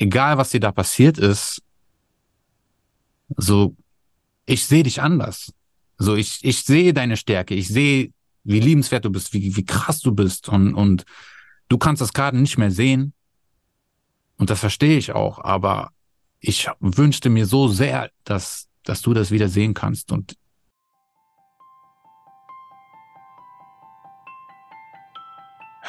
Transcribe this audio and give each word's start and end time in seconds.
egal 0.00 0.38
was 0.38 0.50
dir 0.50 0.60
da 0.60 0.72
passiert 0.72 1.18
ist, 1.18 1.62
so, 3.36 3.76
ich 4.46 4.66
sehe 4.66 4.82
dich 4.82 5.00
anders. 5.00 5.52
So, 5.98 6.16
ich, 6.16 6.40
ich 6.42 6.62
sehe 6.62 6.94
deine 6.94 7.16
Stärke, 7.16 7.54
ich 7.54 7.68
sehe, 7.68 8.10
wie 8.42 8.60
liebenswert 8.60 9.04
du 9.04 9.10
bist, 9.10 9.32
wie, 9.34 9.54
wie 9.54 9.64
krass 9.64 10.00
du 10.00 10.12
bist 10.12 10.48
und, 10.48 10.74
und 10.74 11.04
du 11.68 11.76
kannst 11.76 12.00
das 12.00 12.14
gerade 12.14 12.38
nicht 12.38 12.56
mehr 12.56 12.70
sehen. 12.70 13.12
Und 14.38 14.48
das 14.48 14.58
verstehe 14.58 14.96
ich 14.96 15.12
auch, 15.12 15.38
aber 15.38 15.90
ich 16.40 16.68
wünschte 16.80 17.28
mir 17.28 17.44
so 17.44 17.68
sehr, 17.68 18.10
dass, 18.24 18.68
dass 18.84 19.02
du 19.02 19.12
das 19.12 19.30
wieder 19.30 19.50
sehen 19.50 19.74
kannst 19.74 20.10
und 20.10 20.36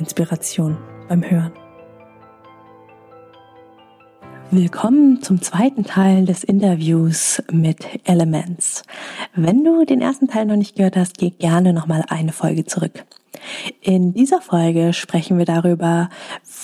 Inspiration 0.00 0.78
beim 1.08 1.22
Hören. 1.22 1.52
Willkommen 4.50 5.22
zum 5.22 5.40
zweiten 5.42 5.84
Teil 5.84 6.24
des 6.24 6.42
Interviews 6.42 7.40
mit 7.52 7.86
Elements. 8.02 8.82
Wenn 9.36 9.62
du 9.62 9.84
den 9.84 10.00
ersten 10.00 10.26
Teil 10.26 10.46
noch 10.46 10.56
nicht 10.56 10.74
gehört 10.74 10.96
hast, 10.96 11.18
geh 11.18 11.30
gerne 11.30 11.72
nochmal 11.72 12.04
eine 12.08 12.32
Folge 12.32 12.64
zurück. 12.64 13.04
In 13.80 14.12
dieser 14.12 14.40
Folge 14.40 14.92
sprechen 14.92 15.38
wir 15.38 15.44
darüber, 15.44 16.08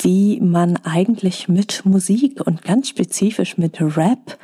wie 0.02 0.40
man 0.40 0.78
eigentlich 0.84 1.48
mit 1.48 1.86
Musik 1.86 2.44
und 2.44 2.62
ganz 2.62 2.88
spezifisch 2.88 3.56
mit 3.56 3.80
Rap 3.80 4.36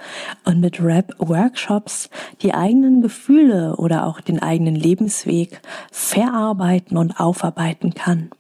und 0.44 0.60
mit 0.60 0.80
Rap-Workshops 0.80 2.10
die 2.42 2.54
eigenen 2.54 3.02
Gefühle 3.02 3.74
oder 3.77 4.06
auch 4.06 4.20
den 4.20 4.40
eigenen 4.40 4.77
Lebensweg 4.77 5.60
verarbeiten 5.90 6.96
und 6.96 7.18
aufarbeiten 7.18 7.94
kann. 7.94 8.30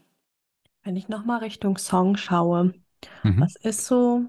Wenn 0.84 0.96
ich 0.96 1.08
nochmal 1.08 1.38
Richtung 1.38 1.78
Song 1.78 2.16
schaue, 2.16 2.74
mhm. 3.22 3.40
was 3.40 3.54
ist 3.56 3.86
so, 3.86 4.24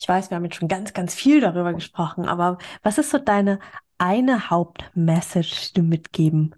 ich 0.00 0.08
weiß, 0.08 0.30
wir 0.30 0.36
haben 0.36 0.44
jetzt 0.44 0.56
schon 0.56 0.68
ganz, 0.68 0.92
ganz 0.92 1.14
viel 1.14 1.40
darüber 1.40 1.72
gesprochen, 1.72 2.26
aber 2.26 2.58
was 2.82 2.98
ist 2.98 3.10
so 3.10 3.18
deine 3.18 3.60
eine 3.98 4.50
Hauptmessage, 4.50 5.68
die 5.68 5.80
du 5.80 5.82
mitgeben 5.82 6.54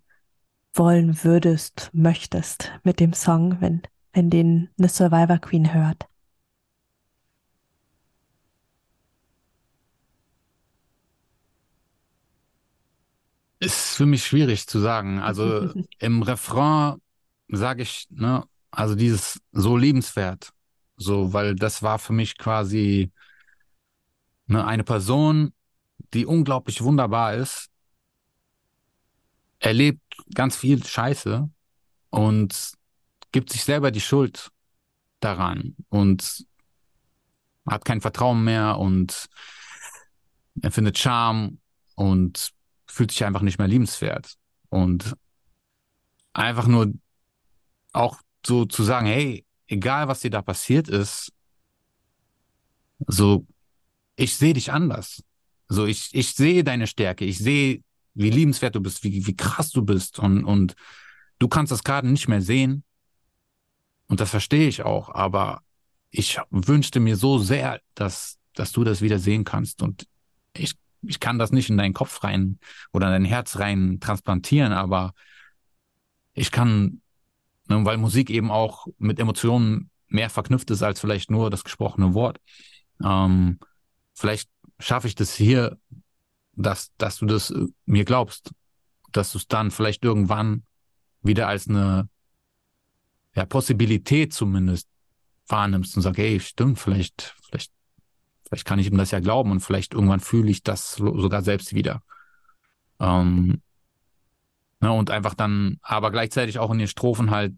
wollen 0.74 1.24
würdest, 1.24 1.90
möchtest 1.92 2.72
mit 2.84 3.00
dem 3.00 3.12
Song, 3.12 3.60
wenn, 3.60 3.82
wenn 4.12 4.30
den 4.30 4.70
eine 4.78 4.88
Survivor 4.88 5.38
Queen 5.38 5.74
hört? 5.74 6.06
Ist 13.58 13.96
für 13.96 14.06
mich 14.06 14.24
schwierig 14.24 14.66
zu 14.66 14.78
sagen. 14.78 15.18
Also 15.18 15.72
im 15.98 16.22
Refrain 16.22 16.96
sage 17.48 17.82
ich, 17.82 18.06
ne, 18.10 18.44
also 18.72 18.94
dieses 18.94 19.40
so 19.52 19.76
lebenswert, 19.76 20.52
so, 20.96 21.32
weil 21.32 21.54
das 21.54 21.82
war 21.82 21.98
für 21.98 22.12
mich 22.12 22.36
quasi 22.38 23.12
ne, 24.46 24.64
eine 24.66 24.82
Person, 24.82 25.52
die 26.14 26.26
unglaublich 26.26 26.82
wunderbar 26.82 27.34
ist, 27.34 27.68
erlebt 29.60 30.02
ganz 30.34 30.56
viel 30.56 30.84
Scheiße 30.84 31.48
und 32.10 32.72
gibt 33.30 33.50
sich 33.50 33.62
selber 33.64 33.90
die 33.90 34.00
Schuld 34.00 34.50
daran 35.20 35.76
und 35.88 36.44
hat 37.66 37.84
kein 37.84 38.00
Vertrauen 38.00 38.42
mehr 38.42 38.78
und 38.78 39.28
empfindet 40.60 40.98
Charme 40.98 41.58
und 41.94 42.52
fühlt 42.86 43.12
sich 43.12 43.24
einfach 43.24 43.42
nicht 43.42 43.58
mehr 43.58 43.68
liebenswert. 43.68 44.34
Und 44.68 45.16
einfach 46.32 46.66
nur 46.66 46.92
auch 47.92 48.20
so 48.46 48.64
zu 48.64 48.82
sagen, 48.82 49.06
hey, 49.06 49.44
egal 49.66 50.08
was 50.08 50.20
dir 50.20 50.30
da 50.30 50.42
passiert 50.42 50.88
ist, 50.88 51.32
so, 53.06 53.46
ich 54.16 54.36
sehe 54.36 54.54
dich 54.54 54.72
anders. 54.72 55.22
So, 55.68 55.86
ich, 55.86 56.10
ich 56.12 56.34
sehe 56.34 56.64
deine 56.64 56.86
Stärke, 56.86 57.24
ich 57.24 57.38
sehe, 57.38 57.82
wie 58.14 58.30
liebenswert 58.30 58.74
du 58.74 58.80
bist, 58.80 59.04
wie, 59.04 59.26
wie 59.26 59.36
krass 59.36 59.70
du 59.70 59.82
bist 59.82 60.18
und, 60.18 60.44
und 60.44 60.74
du 61.38 61.48
kannst 61.48 61.72
das 61.72 61.82
gerade 61.82 62.08
nicht 62.08 62.28
mehr 62.28 62.42
sehen. 62.42 62.84
Und 64.08 64.20
das 64.20 64.30
verstehe 64.30 64.68
ich 64.68 64.82
auch, 64.82 65.08
aber 65.08 65.62
ich 66.10 66.38
wünschte 66.50 67.00
mir 67.00 67.16
so 67.16 67.38
sehr, 67.38 67.80
dass, 67.94 68.38
dass 68.54 68.72
du 68.72 68.84
das 68.84 69.00
wieder 69.00 69.18
sehen 69.18 69.44
kannst. 69.44 69.80
Und 69.82 70.06
ich, 70.54 70.74
ich 71.00 71.18
kann 71.18 71.38
das 71.38 71.52
nicht 71.52 71.70
in 71.70 71.78
deinen 71.78 71.94
Kopf 71.94 72.22
rein 72.22 72.58
oder 72.92 73.06
in 73.06 73.12
dein 73.12 73.24
Herz 73.24 73.58
rein 73.58 73.98
transplantieren, 74.00 74.72
aber 74.72 75.14
ich 76.34 76.50
kann 76.50 77.01
weil 77.84 77.96
Musik 77.98 78.30
eben 78.30 78.50
auch 78.50 78.86
mit 78.98 79.18
Emotionen 79.18 79.90
mehr 80.08 80.30
verknüpft 80.30 80.70
ist 80.70 80.82
als 80.82 81.00
vielleicht 81.00 81.30
nur 81.30 81.50
das 81.50 81.64
gesprochene 81.64 82.14
Wort. 82.14 82.38
Ähm, 83.02 83.58
vielleicht 84.14 84.48
schaffe 84.78 85.08
ich 85.08 85.14
das 85.14 85.34
hier, 85.34 85.78
dass, 86.52 86.92
dass 86.98 87.18
du 87.18 87.26
das 87.26 87.50
äh, 87.50 87.66
mir 87.86 88.04
glaubst, 88.04 88.52
dass 89.12 89.32
du 89.32 89.38
es 89.38 89.46
dann 89.46 89.70
vielleicht 89.70 90.04
irgendwann 90.04 90.64
wieder 91.22 91.48
als 91.48 91.68
eine 91.68 92.08
ja, 93.34 93.46
Possibilität 93.46 94.32
zumindest 94.32 94.88
wahrnimmst 95.46 95.96
und 95.96 96.02
sagst, 96.02 96.18
hey, 96.18 96.40
stimmt, 96.40 96.78
vielleicht, 96.78 97.34
vielleicht, 97.42 97.72
vielleicht 98.46 98.66
kann 98.66 98.78
ich 98.78 98.86
ihm 98.86 98.98
das 98.98 99.10
ja 99.10 99.20
glauben 99.20 99.50
und 99.50 99.60
vielleicht 99.60 99.94
irgendwann 99.94 100.20
fühle 100.20 100.50
ich 100.50 100.62
das 100.62 100.94
sogar 100.94 101.42
selbst 101.42 101.74
wieder. 101.74 102.02
Ähm, 103.00 103.62
Ne, 104.82 104.92
und 104.92 105.12
einfach 105.12 105.34
dann, 105.34 105.78
aber 105.80 106.10
gleichzeitig 106.10 106.58
auch 106.58 106.72
in 106.72 106.78
den 106.78 106.88
Strophen 106.88 107.30
halt 107.30 107.54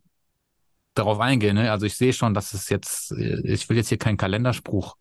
darauf 0.93 1.21
eingehen. 1.21 1.57
Ne? 1.57 1.73
Also 1.73 1.87
ich 1.87 1.97
sehe 1.97 2.13
schon, 2.13 2.35
dass 2.35 2.53
es 2.53 2.69
jetzt, 2.69 3.13
ich 3.13 3.67
will 3.69 3.79
jetzt 3.79 3.89
hier 3.89 3.97
keinen 3.97 4.19
Kalenderspruch 4.19 4.97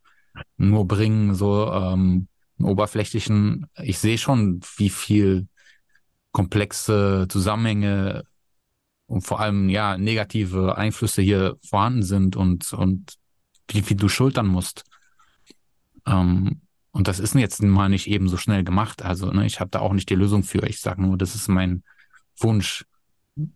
nur 0.56 0.88
bringen, 0.88 1.36
so 1.36 1.70
ähm, 1.70 2.30
oberflächlichen. 2.62 3.68
Ich 3.82 4.00
sehe 4.00 4.18
schon, 4.18 4.62
wie 4.78 4.90
viel 4.90 5.48
komplexe 6.32 7.28
Zusammenhänge 7.28 8.24
und 9.06 9.28
vor 9.28 9.42
allem 9.42 9.68
ja 9.68 9.98
negative 9.98 10.78
Einflüsse 10.78 11.22
hier 11.22 11.58
vorhanden 11.62 12.04
sind 12.04 12.38
und 12.38 12.72
und 12.72 13.16
wie 13.68 13.82
viel 13.82 13.98
du 13.98 14.08
schultern 14.08 14.48
musst. 14.48 14.86
Ähm, 16.06 16.62
und 16.92 17.10
das 17.10 17.20
ist 17.20 17.36
jetzt 17.36 17.62
mal 17.62 17.90
nicht 17.90 18.08
eben 18.08 18.30
so 18.30 18.38
schnell 18.38 18.64
gemacht. 18.64 19.02
Also 19.02 19.30
ne, 19.30 19.46
ich 19.46 19.60
habe 19.60 19.72
da 19.72 19.80
auch 19.80 19.94
nicht 19.94 20.10
die 20.10 20.16
Lösung 20.16 20.44
für. 20.44 20.66
Ich 20.68 20.80
sage 20.80 21.02
nur, 21.02 21.18
das 21.18 21.36
ist 21.36 21.50
mein 21.50 21.84
Wunsch 22.38 22.86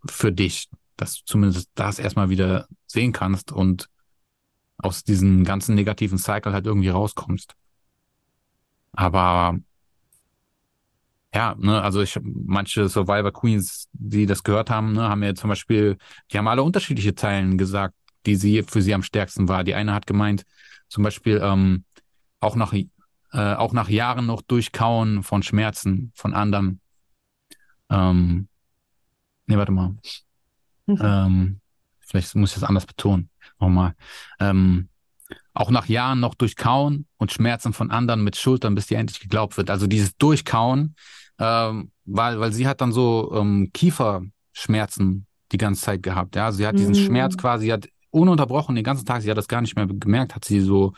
für 0.06 0.32
dich, 0.32 0.68
dass 0.96 1.16
du 1.18 1.24
zumindest 1.24 1.70
das 1.74 1.98
erstmal 1.98 2.30
wieder 2.30 2.66
sehen 2.86 3.12
kannst 3.12 3.52
und 3.52 3.88
aus 4.78 5.04
diesem 5.04 5.44
ganzen 5.44 5.74
negativen 5.74 6.18
Cycle 6.18 6.52
halt 6.52 6.66
irgendwie 6.66 6.88
rauskommst. 6.88 7.54
Aber 8.92 9.58
ja, 11.34 11.54
ne, 11.58 11.82
also 11.82 12.00
ich 12.00 12.18
manche 12.22 12.88
Survivor 12.88 13.32
Queens, 13.32 13.88
die 13.92 14.26
das 14.26 14.42
gehört 14.42 14.70
haben, 14.70 14.92
ne, 14.92 15.08
haben 15.08 15.22
ja 15.22 15.34
zum 15.34 15.48
Beispiel, 15.48 15.98
die 16.30 16.38
haben 16.38 16.48
alle 16.48 16.62
unterschiedliche 16.62 17.14
Zeilen 17.14 17.58
gesagt, 17.58 17.94
die 18.26 18.36
sie 18.36 18.62
für 18.62 18.82
sie 18.82 18.94
am 18.94 19.02
stärksten 19.02 19.48
war. 19.48 19.64
Die 19.64 19.74
eine 19.74 19.94
hat 19.94 20.06
gemeint, 20.06 20.44
zum 20.88 21.04
Beispiel 21.04 21.40
ähm, 21.42 21.84
auch 22.40 22.56
nach 22.56 22.72
äh, 22.72 22.86
auch 23.32 23.72
nach 23.72 23.88
Jahren 23.88 24.26
noch 24.26 24.42
durchkauen 24.42 25.22
von 25.22 25.42
Schmerzen 25.42 26.12
von 26.14 26.34
anderen. 26.34 26.80
Ähm, 27.90 28.48
Nee, 29.48 29.56
warte 29.56 29.72
mal. 29.72 29.96
Mhm. 30.86 30.98
Ähm, 31.00 31.60
vielleicht 32.00 32.34
muss 32.36 32.50
ich 32.50 32.60
das 32.60 32.68
anders 32.68 32.86
betonen. 32.86 33.30
Nochmal. 33.58 33.94
Ähm, 34.38 34.88
auch 35.54 35.70
nach 35.70 35.86
Jahren 35.86 36.20
noch 36.20 36.34
durchkauen 36.34 37.06
und 37.16 37.32
Schmerzen 37.32 37.72
von 37.72 37.90
anderen 37.90 38.22
mit 38.22 38.36
Schultern, 38.36 38.74
bis 38.74 38.86
dir 38.86 38.98
endlich 38.98 39.20
geglaubt 39.20 39.56
wird. 39.56 39.70
Also 39.70 39.86
dieses 39.86 40.16
Durchkauen, 40.16 40.94
ähm, 41.38 41.90
weil, 42.04 42.38
weil 42.38 42.52
sie 42.52 42.68
hat 42.68 42.80
dann 42.80 42.92
so 42.92 43.32
ähm, 43.34 43.70
Kieferschmerzen 43.72 45.26
die 45.50 45.58
ganze 45.58 45.82
Zeit 45.82 46.02
gehabt. 46.02 46.36
Ja, 46.36 46.52
sie 46.52 46.66
hat 46.66 46.78
diesen 46.78 46.94
mhm. 46.94 47.06
Schmerz 47.06 47.36
quasi, 47.36 47.66
sie 47.66 47.72
hat 47.72 47.88
ununterbrochen 48.10 48.74
den 48.74 48.84
ganzen 48.84 49.06
Tag, 49.06 49.22
sie 49.22 49.30
hat 49.30 49.38
das 49.38 49.48
gar 49.48 49.62
nicht 49.62 49.76
mehr 49.76 49.86
gemerkt, 49.86 50.34
hat 50.34 50.44
sie 50.44 50.60
so 50.60 50.92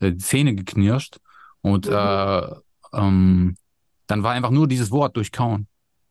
äh, 0.00 0.16
Zähne 0.16 0.54
geknirscht 0.54 1.18
und 1.60 1.86
mhm. 1.86 1.92
äh, 1.92 2.54
ähm, 2.92 3.56
dann 4.06 4.22
war 4.22 4.32
einfach 4.32 4.50
nur 4.50 4.68
dieses 4.68 4.90
Wort 4.90 5.16
durchkauen 5.16 5.66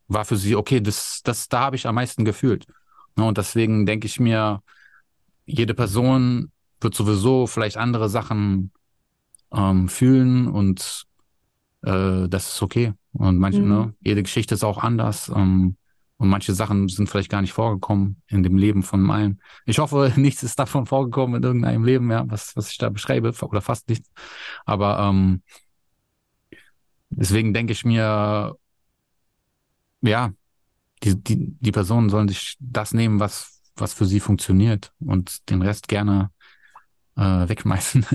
war 0.07 0.25
für 0.25 0.37
sie, 0.37 0.55
okay, 0.55 0.81
das, 0.81 1.21
das, 1.23 1.49
da 1.49 1.61
habe 1.61 1.75
ich 1.75 1.87
am 1.87 1.95
meisten 1.95 2.25
gefühlt. 2.25 2.65
Ne, 3.15 3.25
und 3.25 3.37
deswegen 3.37 3.85
denke 3.85 4.07
ich 4.07 4.19
mir, 4.19 4.61
jede 5.45 5.73
Person 5.73 6.51
wird 6.81 6.95
sowieso 6.95 7.47
vielleicht 7.47 7.77
andere 7.77 8.09
Sachen 8.09 8.71
ähm, 9.53 9.89
fühlen 9.89 10.47
und 10.47 11.05
äh, 11.83 12.27
das 12.27 12.53
ist 12.55 12.61
okay. 12.61 12.93
Und 13.13 13.37
manche, 13.39 13.61
Mhm. 13.61 13.69
ne, 13.69 13.95
jede 14.01 14.23
Geschichte 14.23 14.55
ist 14.55 14.63
auch 14.63 14.77
anders. 14.79 15.29
Ähm, 15.29 15.77
und 16.19 16.29
manche 16.29 16.53
Sachen 16.53 16.87
sind 16.87 17.09
vielleicht 17.09 17.29
gar 17.29 17.41
nicht 17.41 17.53
vorgekommen 17.53 18.21
in 18.27 18.41
dem 18.41 18.57
Leben 18.57 18.81
von 18.83 19.09
allen. 19.11 19.39
Ich 19.65 19.79
hoffe, 19.79 20.11
nichts 20.17 20.43
ist 20.43 20.57
davon 20.59 20.85
vorgekommen 20.87 21.37
in 21.37 21.43
irgendeinem 21.43 21.83
Leben, 21.83 22.11
ja, 22.11 22.25
was, 22.29 22.55
was 22.55 22.71
ich 22.71 22.77
da 22.79 22.89
beschreibe, 22.89 23.33
oder 23.41 23.61
fast 23.61 23.87
nichts. 23.89 24.09
Aber 24.65 24.99
ähm, 24.99 25.43
deswegen 27.09 27.53
denke 27.53 27.73
ich 27.73 27.85
mir, 27.85 28.55
ja, 30.01 30.31
die, 31.03 31.15
die, 31.21 31.55
die 31.59 31.71
Personen 31.71 32.09
sollen 32.09 32.27
sich 32.27 32.57
das 32.59 32.93
nehmen, 32.93 33.19
was, 33.19 33.61
was 33.75 33.93
für 33.93 34.05
sie 34.05 34.19
funktioniert 34.19 34.93
und 34.99 35.49
den 35.49 35.61
Rest 35.61 35.87
gerne 35.87 36.31
äh, 37.15 37.21
wegschmeißen. 37.49 38.05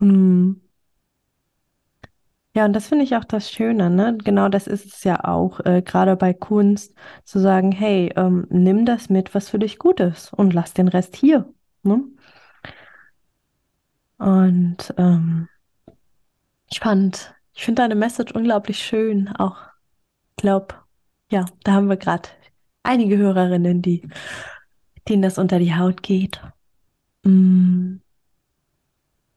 Hm. 0.00 0.60
Ja, 2.56 2.64
und 2.66 2.72
das 2.72 2.86
finde 2.86 3.04
ich 3.04 3.16
auch 3.16 3.24
das 3.24 3.50
Schöne, 3.50 3.90
ne? 3.90 4.16
Genau 4.22 4.48
das 4.48 4.68
ist 4.68 4.86
es 4.86 5.02
ja 5.04 5.24
auch, 5.24 5.58
äh, 5.64 5.82
gerade 5.82 6.14
bei 6.16 6.32
Kunst, 6.32 6.94
zu 7.24 7.40
sagen, 7.40 7.72
hey, 7.72 8.12
ähm, 8.16 8.46
nimm 8.48 8.86
das 8.86 9.10
mit, 9.10 9.34
was 9.34 9.48
für 9.48 9.58
dich 9.58 9.78
gut 9.78 9.98
ist 9.98 10.32
und 10.32 10.54
lass 10.54 10.72
den 10.72 10.86
Rest 10.88 11.16
hier, 11.16 11.52
ne? 11.82 12.04
Und 14.18 14.94
ähm, 14.96 15.48
ich 16.70 16.80
fand, 16.80 17.34
ich 17.54 17.64
finde 17.64 17.82
deine 17.82 17.94
Message 17.94 18.32
unglaublich 18.32 18.78
schön, 18.78 19.28
auch, 19.28 19.56
ich 20.30 20.42
glaube, 20.42 20.74
ja, 21.30 21.46
da 21.62 21.72
haben 21.72 21.88
wir 21.88 21.96
gerade 21.96 22.28
einige 22.82 23.16
Hörerinnen, 23.16 23.82
die, 23.82 24.08
denen 25.08 25.22
das 25.22 25.38
unter 25.38 25.58
die 25.58 25.74
Haut 25.74 26.02
geht. 26.02 26.40
Mm. 27.24 27.96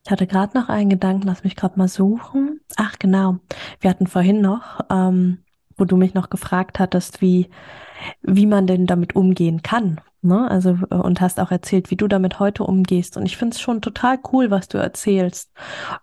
Ich 0.03 0.11
hatte 0.11 0.25
gerade 0.25 0.57
noch 0.57 0.69
einen 0.69 0.89
Gedanken, 0.89 1.27
lass 1.27 1.43
mich 1.43 1.57
gerade 1.57 1.77
mal 1.77 1.89
suchen. 1.89 2.61
Ach, 2.77 2.97
genau. 2.97 3.39
Wir 3.81 3.89
hatten 3.89 4.07
vorhin 4.07 4.39
noch, 4.39 4.79
ähm, 4.89 5.39
wo 5.75 5.83
du 5.83 5.97
mich 5.97 6.13
noch 6.13 6.29
gefragt 6.29 6.79
hattest, 6.79 7.21
wie, 7.21 7.49
wie 8.21 8.45
man 8.45 8.67
denn 8.67 8.85
damit 8.85 9.17
umgehen 9.17 9.63
kann. 9.63 9.99
Ne? 10.21 10.49
Also, 10.49 10.77
äh, 10.89 10.95
und 10.95 11.21
hast 11.21 11.39
auch 11.39 11.51
erzählt, 11.51 11.91
wie 11.91 11.95
du 11.95 12.07
damit 12.07 12.39
heute 12.39 12.63
umgehst. 12.63 13.17
Und 13.17 13.25
ich 13.25 13.37
finde 13.37 13.55
es 13.55 13.61
schon 13.61 13.81
total 13.81 14.19
cool, 14.31 14.49
was 14.49 14.67
du 14.67 14.77
erzählst, 14.77 15.51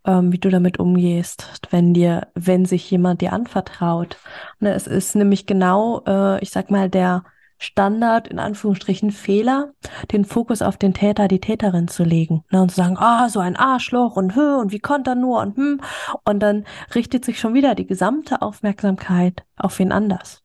ähm, 0.04 0.32
wie 0.32 0.38
du 0.38 0.50
damit 0.50 0.78
umgehst, 0.78 1.50
wenn 1.70 1.94
dir, 1.94 2.28
wenn 2.34 2.64
sich 2.64 2.90
jemand 2.90 3.20
dir 3.20 3.32
anvertraut. 3.32 4.18
Ne, 4.60 4.72
es 4.72 4.86
ist 4.86 5.16
nämlich 5.16 5.46
genau, 5.46 6.02
äh, 6.06 6.40
ich 6.42 6.50
sag 6.50 6.70
mal, 6.70 6.88
der 6.88 7.24
Standard, 7.58 8.28
in 8.28 8.38
Anführungsstrichen, 8.38 9.10
Fehler, 9.10 9.72
den 10.12 10.24
Fokus 10.24 10.60
auf 10.62 10.76
den 10.76 10.92
Täter, 10.92 11.28
die 11.28 11.40
Täterin 11.40 11.88
zu 11.88 12.04
legen. 12.04 12.44
Ne, 12.50 12.62
und 12.62 12.70
zu 12.70 12.76
sagen, 12.76 12.96
ah, 12.98 13.28
so 13.28 13.40
ein 13.40 13.56
Arschloch 13.56 14.16
und 14.16 14.36
hö, 14.36 14.56
und 14.56 14.70
wie 14.72 14.80
konnte 14.80 15.10
er 15.10 15.16
nur 15.16 15.40
und 15.40 15.56
hm. 15.56 15.80
Und 16.24 16.40
dann 16.40 16.64
richtet 16.94 17.24
sich 17.24 17.40
schon 17.40 17.54
wieder 17.54 17.74
die 17.74 17.86
gesamte 17.86 18.42
Aufmerksamkeit 18.42 19.44
auf 19.56 19.78
wen 19.78 19.92
anders. 19.92 20.42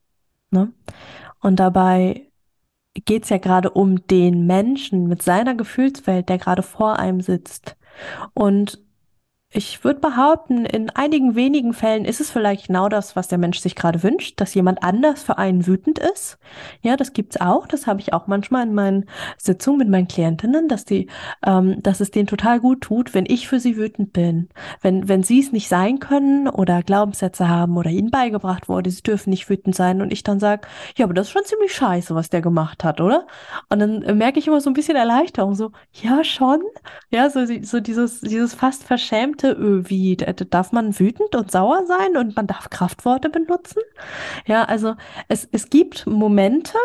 Ne? 0.51 0.73
Und 1.39 1.59
dabei 1.59 2.28
geht 3.05 3.23
es 3.23 3.29
ja 3.29 3.37
gerade 3.37 3.69
um 3.71 4.07
den 4.07 4.45
Menschen 4.45 5.07
mit 5.07 5.21
seiner 5.21 5.55
Gefühlswelt, 5.55 6.29
der 6.29 6.37
gerade 6.37 6.63
vor 6.63 6.99
einem 6.99 7.21
sitzt. 7.21 7.75
Und 8.33 8.79
ich 9.51 9.83
würde 9.83 9.99
behaupten, 9.99 10.63
in 10.65 10.91
einigen 10.91 11.33
wenigen 11.33 11.73
Fällen 11.73 12.05
ist 12.05 12.21
es 12.21 12.29
vielleicht 12.29 12.67
genau 12.67 12.87
das, 12.87 13.15
was 13.15 13.27
der 13.29 13.39
Mensch 13.39 13.57
sich 13.59 13.73
gerade 13.73 14.03
wünscht, 14.03 14.39
dass 14.39 14.53
jemand 14.53 14.83
anders 14.83 15.23
für 15.23 15.39
einen 15.39 15.65
wütend 15.65 15.97
ist. 15.97 16.37
Ja, 16.83 16.95
das 16.95 17.13
gibt's 17.13 17.41
auch. 17.41 17.65
Das 17.65 17.87
habe 17.87 17.99
ich 17.99 18.13
auch 18.13 18.27
manchmal 18.27 18.67
in 18.67 18.75
meinen 18.75 19.05
Sitzungen 19.39 19.79
mit 19.79 19.89
meinen 19.89 20.07
Klientinnen, 20.07 20.67
dass 20.67 20.85
die, 20.85 21.07
ähm, 21.43 21.81
dass 21.81 21.99
es 21.99 22.11
denen 22.11 22.27
total 22.27 22.59
gut 22.59 22.81
tut, 22.81 23.15
wenn 23.15 23.25
ich 23.27 23.47
für 23.47 23.59
sie 23.59 23.75
wütend 23.75 24.13
bin. 24.13 24.49
Wenn, 24.81 25.07
wenn 25.09 25.23
sie 25.23 25.39
es 25.39 25.51
nicht 25.51 25.67
sein 25.67 25.97
können 25.97 26.47
oder 26.47 26.83
Glaubenssätze 26.83 27.49
haben 27.49 27.75
oder 27.75 27.89
ihnen 27.89 28.11
beigebracht 28.11 28.69
wurde, 28.69 28.91
sie 28.91 29.01
dürfen 29.01 29.31
nicht 29.31 29.49
wütend 29.49 29.75
sein 29.75 30.03
und 30.03 30.13
ich 30.13 30.21
dann 30.21 30.39
sage, 30.39 30.67
ja, 30.95 31.05
aber 31.05 31.15
das 31.15 31.25
ist 31.25 31.33
schon 31.33 31.45
ziemlich 31.45 31.73
scheiße, 31.73 32.13
was 32.13 32.29
der 32.29 32.41
gemacht 32.41 32.83
hat, 32.83 33.01
oder? 33.01 33.25
Und 33.69 33.79
dann 33.79 34.17
merke 34.17 34.37
ich 34.37 34.45
immer 34.45 34.61
so 34.61 34.69
ein 34.69 34.73
bisschen 34.73 34.95
Erleichterung, 34.95 35.55
so, 35.55 35.71
ja, 35.91 36.23
schon. 36.23 36.61
Ja, 37.09 37.31
so, 37.31 37.39
so 37.63 37.79
dieses, 37.79 38.21
dieses 38.21 38.53
fast 38.53 38.83
verschämte, 38.83 39.38
äh, 39.43 39.89
wie, 39.89 40.15
d- 40.17 40.31
d- 40.33 40.45
darf 40.49 40.71
man 40.71 40.97
wütend 40.99 41.35
und 41.35 41.51
sauer 41.51 41.85
sein 41.87 42.17
und 42.17 42.35
man 42.35 42.47
darf 42.47 42.69
Kraftworte 42.69 43.29
benutzen? 43.29 43.81
Ja, 44.45 44.63
also 44.65 44.95
es, 45.27 45.47
es 45.51 45.69
gibt 45.69 46.07
Momente, 46.07 46.77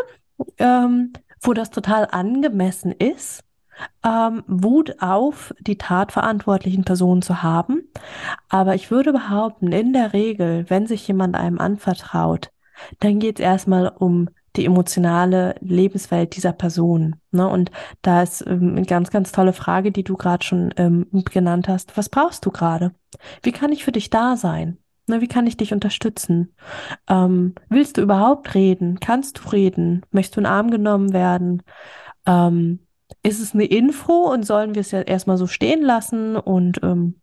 ähm, 0.58 1.12
wo 1.42 1.52
das 1.54 1.70
total 1.70 2.08
angemessen 2.10 2.92
ist, 2.92 3.42
ähm, 4.04 4.44
Wut 4.46 4.96
auf 5.02 5.54
die 5.60 5.76
tatverantwortlichen 5.78 6.84
Personen 6.84 7.22
zu 7.22 7.42
haben. 7.42 7.82
Aber 8.48 8.74
ich 8.74 8.90
würde 8.90 9.12
behaupten, 9.12 9.72
in 9.72 9.92
der 9.92 10.12
Regel, 10.12 10.66
wenn 10.68 10.86
sich 10.86 11.06
jemand 11.08 11.36
einem 11.36 11.58
anvertraut, 11.58 12.50
dann 13.00 13.18
geht 13.18 13.38
es 13.40 13.44
erstmal 13.44 13.88
um 13.88 14.28
die 14.56 14.64
emotionale 14.64 15.54
Lebenswelt 15.60 16.36
dieser 16.36 16.52
Person. 16.52 17.16
Ne? 17.32 17.48
Und 17.48 17.70
da 18.02 18.22
ist 18.22 18.46
ähm, 18.46 18.76
eine 18.76 18.86
ganz, 18.86 19.10
ganz 19.10 19.32
tolle 19.32 19.52
Frage, 19.52 19.92
die 19.92 20.04
du 20.04 20.16
gerade 20.16 20.44
schon 20.44 20.72
ähm, 20.76 21.06
genannt 21.30 21.68
hast. 21.68 21.96
Was 21.96 22.08
brauchst 22.08 22.46
du 22.46 22.50
gerade? 22.50 22.92
Wie 23.42 23.52
kann 23.52 23.72
ich 23.72 23.84
für 23.84 23.92
dich 23.92 24.10
da 24.10 24.36
sein? 24.36 24.78
Ne, 25.06 25.20
wie 25.20 25.28
kann 25.28 25.46
ich 25.46 25.58
dich 25.58 25.74
unterstützen? 25.74 26.54
Ähm, 27.08 27.54
willst 27.68 27.98
du 27.98 28.00
überhaupt 28.02 28.54
reden? 28.54 29.00
Kannst 29.00 29.38
du 29.38 29.48
reden? 29.50 30.02
Möchtest 30.10 30.36
du 30.36 30.40
in 30.40 30.44
den 30.44 30.52
Arm 30.52 30.70
genommen 30.70 31.12
werden? 31.12 31.62
Ähm, 32.26 32.78
ist 33.22 33.40
es 33.40 33.54
eine 33.54 33.66
Info 33.66 34.32
und 34.32 34.44
sollen 34.44 34.74
wir 34.74 34.80
es 34.80 34.92
ja 34.92 35.02
erstmal 35.02 35.36
so 35.36 35.46
stehen 35.46 35.82
lassen 35.82 36.36
und 36.36 36.80
ähm, 36.82 37.20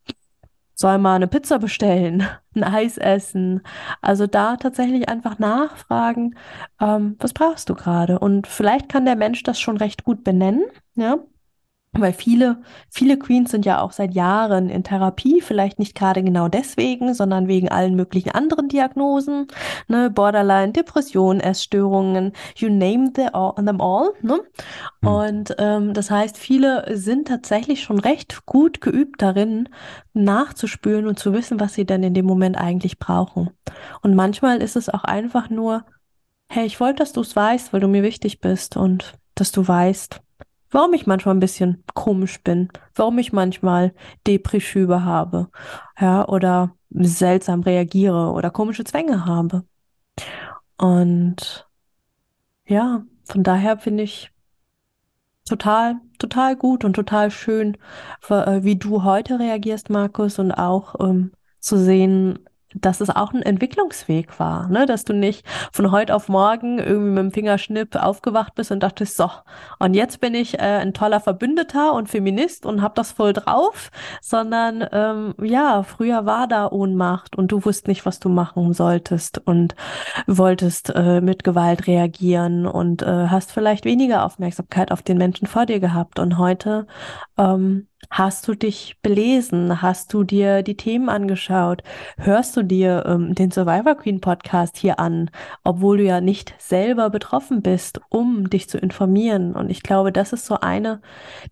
sollen 0.82 1.02
wir 1.02 1.12
eine 1.14 1.28
Pizza 1.28 1.60
bestellen, 1.60 2.28
ein 2.56 2.64
Eis 2.64 2.98
essen? 2.98 3.62
Also 4.02 4.28
da 4.28 4.58
tatsächlich 4.58 5.10
einfach 5.10 5.40
nachfragen, 5.40 6.36
ähm, 6.82 7.16
was 7.20 7.34
brauchst 7.34 7.70
du 7.70 7.76
gerade? 7.76 8.20
Und 8.20 8.48
vielleicht 8.48 8.90
kann 8.90 9.06
der 9.06 9.16
Mensch 9.16 9.44
das 9.44 9.60
schon 9.60 9.78
recht 9.78 10.04
gut 10.04 10.24
benennen, 10.24 10.64
ja. 10.96 11.18
Weil 11.94 12.14
viele, 12.14 12.62
viele 12.90 13.20
Queens 13.20 13.52
sind 13.52 13.66
ja 13.66 13.82
auch 13.82 13.92
seit 13.92 14.14
Jahren 14.14 14.70
in 14.70 14.86
Therapie, 14.86 15.42
vielleicht 15.42 15.78
nicht 15.78 15.94
gerade 15.94 16.24
genau 16.24 16.48
deswegen, 16.48 17.14
sondern 17.14 17.50
wegen 17.50 17.68
allen 17.68 17.96
möglichen 17.96 18.32
anderen 18.32 18.70
Diagnosen, 18.70 19.48
ne, 19.90 20.10
Borderline, 20.10 20.72
Depression, 20.72 21.42
Essstörungen, 21.42 22.32
you 22.56 22.70
name 22.70 23.12
the 23.14 23.28
all, 23.34 23.54
them 23.56 23.82
all, 23.82 24.14
ne? 24.22 24.40
Hm. 25.02 25.10
Und 25.10 25.56
ähm, 25.58 25.94
das 25.94 26.10
heißt, 26.10 26.38
viele 26.38 26.86
sind 26.98 27.28
tatsächlich 27.28 27.84
schon 27.84 28.00
recht 28.00 28.46
gut 28.46 28.80
geübt 28.80 29.22
darin, 29.22 29.68
nachzuspüren 30.14 31.08
und 31.08 31.20
zu 31.20 31.34
wissen, 31.34 31.60
was 31.60 31.74
sie 31.74 31.86
denn 31.86 32.04
in 32.04 32.14
dem 32.14 32.26
Moment 32.26 32.58
eigentlich 32.58 33.00
brauchen. 33.00 33.50
Und 34.02 34.16
manchmal 34.16 34.62
ist 34.62 34.78
es 34.78 34.88
auch 34.88 35.04
einfach 35.04 35.50
nur, 35.50 35.84
hey, 36.48 36.66
ich 36.66 36.80
wollte, 36.80 37.00
dass 37.00 37.12
du 37.12 37.20
es 37.20 37.36
weißt, 37.36 37.74
weil 37.74 37.82
du 37.82 37.90
mir 37.90 38.04
wichtig 38.04 38.40
bist 38.40 38.78
und 38.78 39.14
dass 39.36 39.52
du 39.52 39.68
weißt, 39.68 40.22
warum 40.72 40.94
ich 40.94 41.06
manchmal 41.06 41.36
ein 41.36 41.40
bisschen 41.40 41.84
komisch 41.94 42.42
bin, 42.42 42.70
warum 42.96 43.20
ich 43.20 43.34
manchmal 43.34 43.94
Depri-Schübe 44.26 45.04
habe, 45.04 45.50
ja, 46.00 46.28
oder 46.28 46.76
seltsam 46.90 47.62
reagiere 47.62 48.32
oder 48.32 48.50
komische 48.50 48.84
Zwänge 48.84 49.26
habe. 49.26 49.64
Und 50.78 51.68
ja, 52.66 53.04
von 53.26 53.44
daher 53.44 53.78
finde 53.78 54.04
ich 54.04 54.32
total, 55.46 55.96
total 56.18 56.56
gut 56.56 56.84
und 56.84 56.94
total 56.94 57.32
schön, 57.32 57.78
äh, 58.30 58.64
wie 58.64 58.78
du 58.78 59.04
heute 59.04 59.40
reagierst, 59.40 59.90
Markus, 59.90 60.40
und 60.40 60.52
auch 60.52 60.96
ähm, 61.00 61.32
zu 61.60 61.78
sehen, 61.78 62.40
dass 62.76 63.02
es 63.02 63.10
auch 63.10 63.34
ein 63.34 63.42
Entwicklungsweg 63.42 64.40
war, 64.40 64.68
ne? 64.70 64.86
Dass 64.86 65.06
du 65.06 65.14
nicht 65.14 65.46
von 65.72 65.92
heute 65.92 66.16
auf 66.16 66.30
morgen 66.30 66.80
irgendwie 66.80 67.10
mit 67.10 67.20
dem 67.20 67.32
Fingerschnipp 67.32 67.96
aufgewacht 67.96 68.56
bist 68.56 68.72
und 68.72 68.82
dachtest, 68.82 69.18
so, 69.18 69.30
und 69.80 69.94
jetzt 69.94 70.20
bin 70.22 70.34
ich 70.34 70.56
äh, 70.56 70.80
ein 70.82 70.94
toller 70.94 71.20
Verbündeter 71.20 71.94
und 71.94 72.10
Feminist 72.10 72.66
und 72.66 72.82
hab 72.82 72.96
das 72.96 73.12
voll 73.12 73.34
drauf, 73.34 73.92
sondern 74.22 74.86
ähm, 74.92 75.36
ja, 75.42 75.84
früher 75.84 76.26
war 76.26 76.48
da 76.48 76.70
Ohnmacht 76.70 77.38
und 77.38 77.52
du 77.52 77.66
wusst 77.66 77.88
nicht, 77.88 78.06
was 78.06 78.20
du 78.20 78.30
machen 78.30 78.74
solltest 78.74 79.40
und 79.40 79.76
wolltest 80.28 80.94
äh, 80.96 81.22
mit 81.22 81.44
Gewalt 81.44 81.88
reagieren 81.88 82.66
und 82.66 83.02
äh, 83.02 83.28
hast 83.28 83.52
vielleicht 83.52 83.86
weniger 83.86 84.26
Aufmerksamkeit 84.26 84.92
auf 84.92 85.02
den 85.02 85.18
Menschen 85.18 85.48
vor 85.48 85.66
dir 85.66 85.80
gehabt 85.80 86.20
und 86.20 86.38
heute 86.38 86.88
ähm, 87.38 87.88
Hast 88.14 88.46
du 88.50 88.56
dich 88.56 88.98
belesen? 89.02 89.82
Hast 89.82 90.14
du 90.14 90.26
dir 90.26 90.64
die 90.64 90.76
Themen 90.76 91.08
angeschaut? 91.08 91.82
Hörst 92.18 92.58
du 92.58 92.62
dir 92.62 93.06
ähm, 93.08 93.34
den 93.36 93.52
Survivor 93.52 93.96
Queen 93.96 94.20
Podcast 94.20 94.76
hier 94.76 95.00
an, 95.00 95.32
obwohl 95.64 95.98
du 95.98 96.04
ja 96.04 96.20
nicht 96.20 96.54
selber 96.58 97.10
betroffen 97.10 97.62
bist, 97.62 98.02
um 98.10 98.50
dich 98.50 98.68
zu 98.68 98.78
informieren? 98.78 99.56
Und 99.56 99.72
ich 99.72 99.82
glaube, 99.82 100.12
das 100.12 100.34
ist 100.34 100.46
so 100.46 100.60
eine 100.60 101.02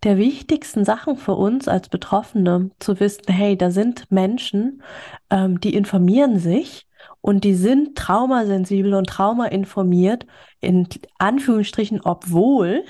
der 0.04 0.18
wichtigsten 0.18 0.84
Sachen 0.84 1.16
für 1.16 1.32
uns 1.32 1.66
als 1.66 1.88
Betroffene, 1.88 2.70
zu 2.78 3.00
wissen, 3.00 3.22
hey, 3.28 3.56
da 3.56 3.70
sind 3.70 4.10
Menschen, 4.12 4.82
ähm, 5.30 5.60
die 5.60 5.74
informieren 5.74 6.38
sich 6.38 6.86
und 7.22 7.44
die 7.44 7.54
sind 7.54 7.96
traumasensibel 7.96 8.92
und 8.92 9.08
traumainformiert, 9.08 10.26
in 10.60 10.86
Anführungsstrichen, 11.18 12.02
obwohl 12.02 12.84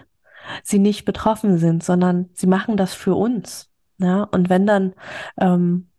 sie 0.62 0.78
nicht 0.78 1.04
betroffen 1.04 1.58
sind, 1.58 1.82
sondern 1.82 2.30
sie 2.34 2.46
machen 2.46 2.76
das 2.76 2.94
für 2.94 3.14
uns. 3.14 3.70
Ja, 3.98 4.24
und 4.24 4.48
wenn 4.48 4.66
dann 4.66 4.94
ähm, 5.38 5.90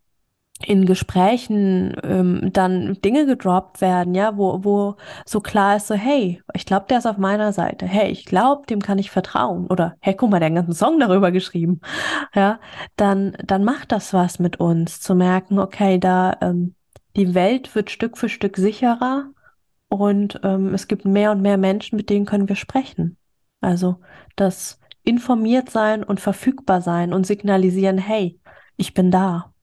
in 0.65 0.85
Gesprächen 0.85 1.95
ähm, 2.03 2.49
dann 2.53 2.97
Dinge 3.01 3.25
gedroppt 3.25 3.81
werden, 3.81 4.15
ja, 4.15 4.37
wo, 4.37 4.63
wo 4.63 4.95
so 5.25 5.39
klar 5.39 5.77
ist, 5.77 5.87
so, 5.87 5.95
hey, 5.95 6.41
ich 6.53 6.65
glaube, 6.65 6.85
der 6.89 6.99
ist 6.99 7.05
auf 7.05 7.17
meiner 7.17 7.53
Seite. 7.53 7.85
Hey, 7.85 8.11
ich 8.11 8.25
glaube, 8.25 8.65
dem 8.67 8.81
kann 8.81 8.99
ich 8.99 9.11
vertrauen. 9.11 9.67
Oder, 9.67 9.95
hey, 10.01 10.15
guck 10.15 10.29
mal, 10.29 10.39
der 10.39 10.47
hat 10.47 10.55
einen 10.55 10.65
ganzen 10.65 10.73
Song 10.73 10.99
darüber 10.99 11.31
geschrieben. 11.31 11.81
Ja, 12.33 12.59
dann, 12.95 13.35
dann 13.43 13.63
macht 13.63 13.91
das 13.91 14.13
was 14.13 14.39
mit 14.39 14.59
uns, 14.59 14.99
zu 14.99 15.15
merken, 15.15 15.59
okay, 15.59 15.99
da, 15.99 16.37
ähm, 16.41 16.75
die 17.15 17.33
Welt 17.33 17.75
wird 17.75 17.91
Stück 17.91 18.17
für 18.17 18.29
Stück 18.29 18.57
sicherer 18.57 19.25
und 19.89 20.39
ähm, 20.43 20.73
es 20.73 20.87
gibt 20.87 21.05
mehr 21.05 21.31
und 21.31 21.41
mehr 21.41 21.57
Menschen, 21.57 21.97
mit 21.97 22.09
denen 22.09 22.25
können 22.25 22.47
wir 22.47 22.55
sprechen. 22.55 23.17
Also, 23.61 23.97
das 24.35 24.79
informiert 25.03 25.69
sein 25.69 26.03
und 26.03 26.19
verfügbar 26.19 26.81
sein 26.81 27.13
und 27.13 27.25
signalisieren, 27.25 27.97
hey, 27.97 28.39
ich 28.75 28.93
bin 28.93 29.11
da. 29.11 29.53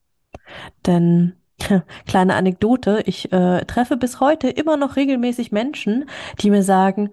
Denn 0.85 1.35
kleine 2.07 2.35
Anekdote, 2.35 3.03
ich 3.05 3.31
äh, 3.31 3.65
treffe 3.65 3.97
bis 3.97 4.19
heute 4.19 4.49
immer 4.49 4.77
noch 4.77 4.95
regelmäßig 4.95 5.51
Menschen, 5.51 6.09
die 6.39 6.49
mir 6.49 6.63
sagen, 6.63 7.11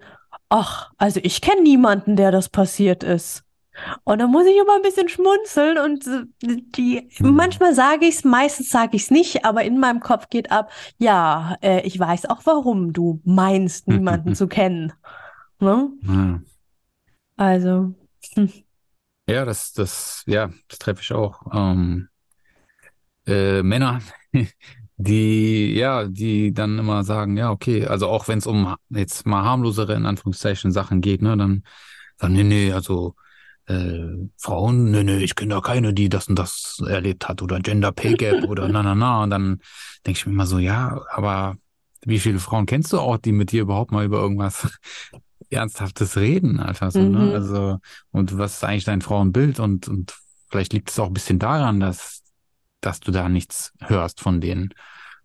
ach, 0.49 0.91
also 0.97 1.19
ich 1.23 1.41
kenne 1.41 1.61
niemanden, 1.61 2.15
der 2.15 2.31
das 2.31 2.49
passiert 2.49 3.03
ist. 3.03 3.43
Und 4.03 4.19
dann 4.19 4.31
muss 4.31 4.47
ich 4.47 4.57
immer 4.57 4.75
ein 4.75 4.81
bisschen 4.81 5.07
schmunzeln 5.07 5.77
und 5.77 6.03
die, 6.41 7.07
mhm. 7.19 7.35
manchmal 7.35 7.75
sage 7.75 8.05
ich 8.05 8.15
es, 8.15 8.23
meistens 8.23 8.69
sage 8.69 8.95
ich 8.95 9.03
es 9.03 9.11
nicht, 9.11 9.45
aber 9.45 9.63
in 9.63 9.79
meinem 9.79 9.99
Kopf 9.99 10.29
geht 10.29 10.51
ab, 10.51 10.71
ja, 10.97 11.57
äh, 11.61 11.81
ich 11.81 11.99
weiß 11.99 12.25
auch, 12.27 12.41
warum 12.45 12.91
du 12.91 13.21
meinst, 13.23 13.87
niemanden 13.87 14.33
zu 14.33 14.47
kennen. 14.47 14.93
Ne? 15.59 15.89
Ja. 16.01 16.39
Also. 17.37 17.93
Hm. 18.33 18.51
Ja, 19.29 19.43
das, 19.43 19.73
das, 19.73 20.23
ja, 20.25 20.49
das 20.69 20.79
treffe 20.79 21.01
ich 21.01 21.11
auch. 21.11 21.41
Ähm, 21.53 22.07
äh, 23.25 23.61
Männer, 23.61 23.99
die, 24.97 25.73
ja, 25.75 26.05
die 26.05 26.53
dann 26.53 26.79
immer 26.79 27.03
sagen, 27.03 27.37
ja, 27.37 27.51
okay, 27.51 27.85
also 27.85 28.07
auch 28.07 28.27
wenn 28.27 28.39
es 28.39 28.47
um 28.47 28.75
jetzt 28.89 29.25
mal 29.25 29.43
harmlosere, 29.43 29.95
in 29.95 30.05
Anführungszeichen, 30.05 30.71
Sachen 30.71 31.01
geht, 31.01 31.21
ne, 31.21 31.35
dann 31.35 31.63
sagen, 32.17 32.33
nee, 32.33 32.43
nee, 32.43 32.71
also 32.71 33.15
äh, 33.67 34.05
Frauen, 34.37 34.91
nee, 34.91 35.03
nee, 35.03 35.17
ich 35.17 35.35
kenne 35.35 35.55
da 35.55 35.61
keine, 35.61 35.93
die 35.93 36.09
das 36.09 36.29
und 36.29 36.39
das 36.39 36.81
erlebt 36.87 37.27
hat 37.27 37.41
oder 37.41 37.59
Gender 37.59 37.91
Pay 37.91 38.13
Gap 38.15 38.45
oder 38.45 38.69
na, 38.69 38.81
na, 38.81 38.95
na. 38.95 39.23
Und 39.23 39.29
dann 39.29 39.61
denke 40.05 40.19
ich 40.19 40.25
mir 40.25 40.31
immer 40.31 40.47
so, 40.47 40.57
ja, 40.59 41.01
aber 41.11 41.57
wie 42.05 42.19
viele 42.19 42.39
Frauen 42.39 42.65
kennst 42.65 42.93
du 42.93 42.99
auch, 42.99 43.17
die 43.17 43.33
mit 43.33 43.51
dir 43.51 43.63
überhaupt 43.63 43.91
mal 43.91 44.05
über 44.05 44.19
irgendwas 44.19 44.69
Ernsthaftes 45.49 46.17
reden, 46.17 46.59
Alter, 46.59 46.91
so, 46.91 46.99
ne? 46.99 47.05
mhm. 47.05 47.25
ne? 47.25 47.33
Also, 47.33 47.77
und 48.11 48.37
was 48.37 48.55
ist 48.55 48.63
eigentlich 48.63 48.83
dein 48.83 49.01
Frauenbild? 49.01 49.59
Und, 49.59 49.87
und 49.87 50.15
vielleicht 50.49 50.73
liegt 50.73 50.89
es 50.89 50.99
auch 50.99 51.07
ein 51.07 51.13
bisschen 51.13 51.39
daran, 51.39 51.79
dass 51.79 52.17
dass 52.81 52.99
du 52.99 53.11
da 53.11 53.29
nichts 53.29 53.73
hörst 53.79 54.21
von 54.21 54.41
denen. 54.41 54.73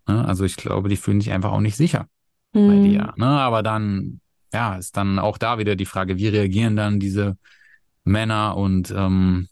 Ne? 0.07 0.25
Also 0.25 0.43
ich 0.45 0.55
glaube, 0.55 0.89
die 0.89 0.97
fühlen 0.97 1.21
sich 1.21 1.31
einfach 1.31 1.51
auch 1.51 1.59
nicht 1.59 1.77
sicher 1.77 2.07
mhm. 2.53 2.67
bei 2.67 2.87
dir. 2.87 3.13
Ne? 3.17 3.27
Aber 3.27 3.63
dann, 3.63 4.19
ja, 4.51 4.75
ist 4.75 4.97
dann 4.97 5.19
auch 5.19 5.37
da 5.37 5.57
wieder 5.57 5.75
die 5.75 5.85
Frage, 5.85 6.17
wie 6.17 6.27
reagieren 6.27 6.75
dann 6.75 6.99
diese 6.99 7.37
Männer 8.03 8.57
und 8.57 8.91
ähm, 8.91 9.47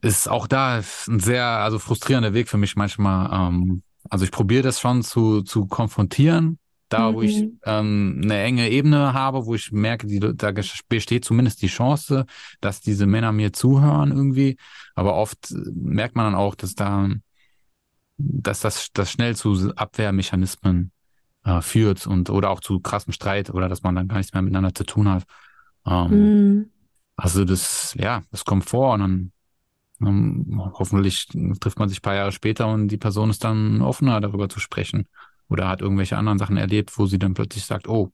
ist 0.00 0.28
auch 0.28 0.46
da 0.46 0.80
ein 1.08 1.20
sehr, 1.20 1.44
also 1.44 1.78
frustrierender 1.78 2.34
Weg 2.34 2.48
für 2.48 2.56
mich 2.56 2.76
manchmal. 2.76 3.48
Ähm, 3.48 3.82
also 4.08 4.24
ich 4.24 4.30
probiere 4.30 4.62
das 4.62 4.80
schon 4.80 5.02
zu, 5.02 5.42
zu 5.42 5.66
konfrontieren, 5.66 6.58
da, 6.92 7.10
mhm. 7.10 7.14
wo 7.14 7.22
ich 7.22 7.42
mhm. 7.42 7.58
ähm, 7.64 8.20
eine 8.24 8.42
enge 8.42 8.70
Ebene 8.70 9.14
habe, 9.14 9.46
wo 9.46 9.54
ich 9.54 9.72
merke, 9.72 10.06
die, 10.06 10.20
da 10.20 10.52
besteht 10.88 11.24
zumindest 11.24 11.62
die 11.62 11.68
Chance, 11.68 12.26
dass 12.60 12.80
diese 12.80 13.06
Männer 13.06 13.32
mir 13.32 13.52
zuhören 13.52 14.12
irgendwie. 14.12 14.56
Aber 14.94 15.14
oft 15.14 15.50
äh, 15.50 15.56
merkt 15.74 16.16
man 16.16 16.26
dann 16.26 16.34
auch, 16.34 16.54
dass 16.54 16.74
da, 16.74 17.08
dass 18.18 18.60
das, 18.60 18.88
das 18.92 19.10
schnell 19.10 19.36
zu 19.36 19.72
Abwehrmechanismen 19.74 20.92
äh, 21.44 21.60
führt 21.60 22.06
und 22.06 22.30
oder 22.30 22.50
auch 22.50 22.60
zu 22.60 22.80
krassem 22.80 23.12
Streit 23.12 23.50
oder 23.50 23.68
dass 23.68 23.82
man 23.82 23.94
dann 23.94 24.08
gar 24.08 24.18
nichts 24.18 24.32
mehr 24.32 24.42
miteinander 24.42 24.74
zu 24.74 24.84
tun 24.84 25.08
hat. 25.08 25.24
Ähm, 25.86 26.10
mhm. 26.10 26.70
Also 27.16 27.44
das, 27.44 27.94
ja, 27.98 28.22
das 28.30 28.44
kommt 28.44 28.68
vor 28.68 28.94
und 28.94 29.00
dann 29.00 29.32
ähm, 30.00 30.60
hoffentlich 30.78 31.28
trifft 31.60 31.78
man 31.78 31.88
sich 31.88 31.98
ein 31.98 32.02
paar 32.02 32.14
Jahre 32.14 32.32
später 32.32 32.66
und 32.68 32.88
die 32.88 32.96
Person 32.96 33.30
ist 33.30 33.44
dann 33.44 33.82
offener 33.82 34.20
darüber 34.20 34.48
zu 34.48 34.60
sprechen 34.60 35.06
oder 35.48 35.68
hat 35.68 35.80
irgendwelche 35.80 36.16
anderen 36.16 36.38
Sachen 36.38 36.56
erlebt, 36.56 36.96
wo 36.98 37.06
sie 37.06 37.18
dann 37.18 37.34
plötzlich 37.34 37.64
sagt, 37.64 37.88
oh, 37.88 38.12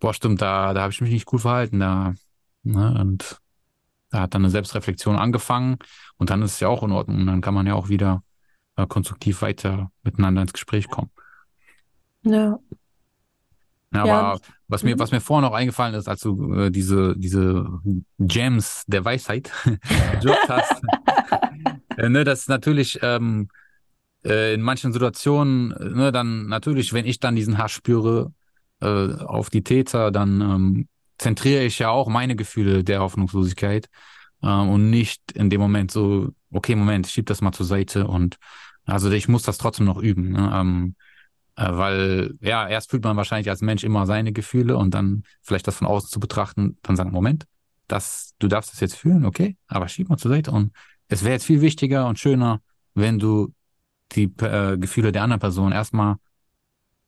boah, 0.00 0.14
stimmt, 0.14 0.42
da, 0.42 0.74
da 0.74 0.82
habe 0.82 0.92
ich 0.92 1.00
mich 1.00 1.10
nicht 1.10 1.32
cool 1.32 1.38
verhalten, 1.38 1.80
da, 1.80 2.14
ne, 2.62 2.98
und 3.00 3.38
da 4.10 4.22
hat 4.22 4.34
dann 4.34 4.42
eine 4.42 4.50
Selbstreflexion 4.50 5.16
angefangen 5.16 5.78
und 6.16 6.30
dann 6.30 6.42
ist 6.42 6.54
es 6.54 6.60
ja 6.60 6.68
auch 6.68 6.82
in 6.82 6.92
Ordnung 6.92 7.20
und 7.20 7.26
dann 7.26 7.40
kann 7.40 7.54
man 7.54 7.66
ja 7.66 7.74
auch 7.74 7.88
wieder 7.88 8.22
äh, 8.76 8.86
konstruktiv 8.86 9.42
weiter 9.42 9.90
miteinander 10.02 10.42
ins 10.42 10.52
Gespräch 10.52 10.88
kommen. 10.88 11.10
Ja. 12.22 12.58
Ja, 13.94 14.02
aber 14.02 14.10
ja. 14.10 14.36
was 14.68 14.82
mir, 14.82 14.98
was 14.98 15.12
mir 15.12 15.20
vorher 15.20 15.48
noch 15.48 15.56
eingefallen 15.56 15.94
ist, 15.94 16.08
als 16.08 16.20
du 16.20 16.52
äh, 16.54 16.70
diese, 16.70 17.14
diese 17.16 17.66
Gems 18.18 18.84
der 18.86 19.04
Weisheit 19.04 19.52
gedroppt 20.12 20.48
hast, 20.48 20.82
äh, 21.96 22.08
ne, 22.08 22.24
das 22.24 22.40
ist 22.40 22.48
natürlich 22.48 22.98
ähm, 23.02 23.48
äh, 24.26 24.54
in 24.54 24.62
manchen 24.62 24.92
Situationen, 24.92 25.68
ne, 25.68 26.12
dann 26.12 26.46
natürlich, 26.48 26.92
wenn 26.92 27.06
ich 27.06 27.20
dann 27.20 27.36
diesen 27.36 27.58
Hass 27.58 27.72
spüre 27.72 28.32
äh, 28.80 28.86
auf 28.86 29.50
die 29.50 29.62
Täter, 29.62 30.10
dann 30.10 30.40
ähm, 30.40 30.88
zentriere 31.18 31.64
ich 31.64 31.78
ja 31.78 31.90
auch 31.90 32.08
meine 32.08 32.36
Gefühle 32.36 32.84
der 32.84 33.00
Hoffnungslosigkeit 33.00 33.88
ähm, 34.42 34.68
und 34.68 34.90
nicht 34.90 35.32
in 35.32 35.50
dem 35.50 35.60
Moment 35.60 35.90
so, 35.90 36.30
okay, 36.50 36.74
Moment, 36.74 37.06
schieb 37.06 37.26
das 37.26 37.40
mal 37.40 37.52
zur 37.52 37.66
Seite 37.66 38.06
und 38.06 38.36
also 38.84 39.10
ich 39.10 39.28
muss 39.28 39.42
das 39.42 39.58
trotzdem 39.58 39.86
noch 39.86 39.98
üben, 39.98 40.30
ne? 40.30 40.50
ähm, 40.54 40.94
äh, 41.56 41.68
weil 41.70 42.34
ja, 42.40 42.68
erst 42.68 42.90
fühlt 42.90 43.04
man 43.04 43.16
wahrscheinlich 43.16 43.48
als 43.48 43.60
Mensch 43.60 43.84
immer 43.84 44.06
seine 44.06 44.32
Gefühle 44.32 44.76
und 44.76 44.92
dann 44.92 45.22
vielleicht 45.42 45.66
das 45.66 45.76
von 45.76 45.86
außen 45.86 46.10
zu 46.10 46.20
betrachten, 46.20 46.78
dann 46.82 46.96
sagen, 46.96 47.12
Moment, 47.12 47.46
das, 47.88 48.34
du 48.38 48.48
darfst 48.48 48.72
das 48.72 48.80
jetzt 48.80 48.96
fühlen, 48.96 49.24
okay, 49.24 49.56
aber 49.68 49.88
schieb 49.88 50.08
mal 50.08 50.18
zur 50.18 50.30
Seite 50.30 50.50
und 50.50 50.72
es 51.08 51.22
wäre 51.22 51.34
jetzt 51.34 51.46
viel 51.46 51.60
wichtiger 51.60 52.08
und 52.08 52.18
schöner, 52.18 52.60
wenn 52.94 53.18
du 53.18 53.52
die 54.12 54.24
äh, 54.40 54.76
Gefühle 54.78 55.12
der 55.12 55.22
anderen 55.22 55.40
Person 55.40 55.72
erstmal 55.72 56.16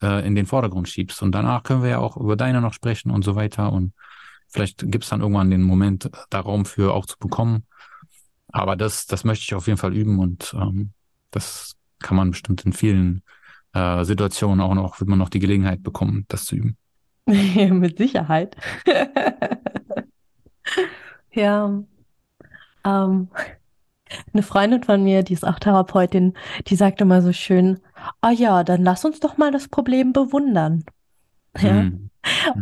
äh, 0.03 0.27
in 0.27 0.35
den 0.35 0.47
Vordergrund 0.47 0.89
schiebst. 0.89 1.23
Und 1.23 1.33
danach 1.33 1.63
können 1.63 1.83
wir 1.83 1.91
ja 1.91 1.99
auch 1.99 2.17
über 2.17 2.37
deine 2.37 2.61
noch 2.61 2.73
sprechen 2.73 3.11
und 3.11 3.25
so 3.25 3.37
weiter. 3.37 3.73
Und 3.73 3.93
vielleicht 4.49 4.91
gibt 4.91 5.05
es 5.05 5.11
dann 5.11 5.21
irgendwann 5.21 5.51
den 5.51 5.63
Moment, 5.63 6.11
da 6.31 6.41
Raum 6.41 6.65
für 6.65 6.95
auch 6.95 7.07
zu 7.07 7.19
bekommen. 7.19 7.65
Aber 8.51 8.77
das, 8.77 9.07
das 9.07 9.25
möchte 9.25 9.43
ich 9.43 9.55
auf 9.55 9.67
jeden 9.67 9.79
Fall 9.79 9.95
üben 9.95 10.19
und 10.19 10.55
ähm, 10.59 10.93
das 11.31 11.75
kann 12.01 12.17
man 12.17 12.31
bestimmt 12.31 12.65
in 12.65 12.73
vielen 12.73 13.23
äh, 13.75 14.05
Situationen 14.05 14.61
auch 14.61 14.75
noch, 14.75 15.01
wird 15.01 15.11
man 15.11 15.19
noch 15.19 15.29
die 15.29 15.41
Gelegenheit 15.41 15.83
bekommen, 15.83 16.25
das 16.29 16.47
zu 16.47 16.57
üben. 16.57 16.77
Mit 17.27 17.99
Sicherheit. 17.99 18.57
ja. 21.33 21.83
Ähm, 22.85 23.29
eine 24.33 24.43
Freundin 24.43 24.83
von 24.83 25.03
mir, 25.03 25.23
die 25.23 25.35
ist 25.35 25.47
auch 25.47 25.59
Therapeutin, 25.59 26.35
die 26.67 26.77
sagte 26.77 27.05
mal 27.05 27.23
so 27.23 27.33
schön, 27.33 27.81
ah 28.21 28.31
ja, 28.31 28.65
dann 28.65 28.83
lass 28.83 29.05
uns 29.05 29.21
doch 29.21 29.37
mal 29.37 29.51
das 29.51 29.69
Problem 29.69 30.13
bewundern. 30.13 30.85
Ja. 31.59 31.73
Mhm. 31.73 32.11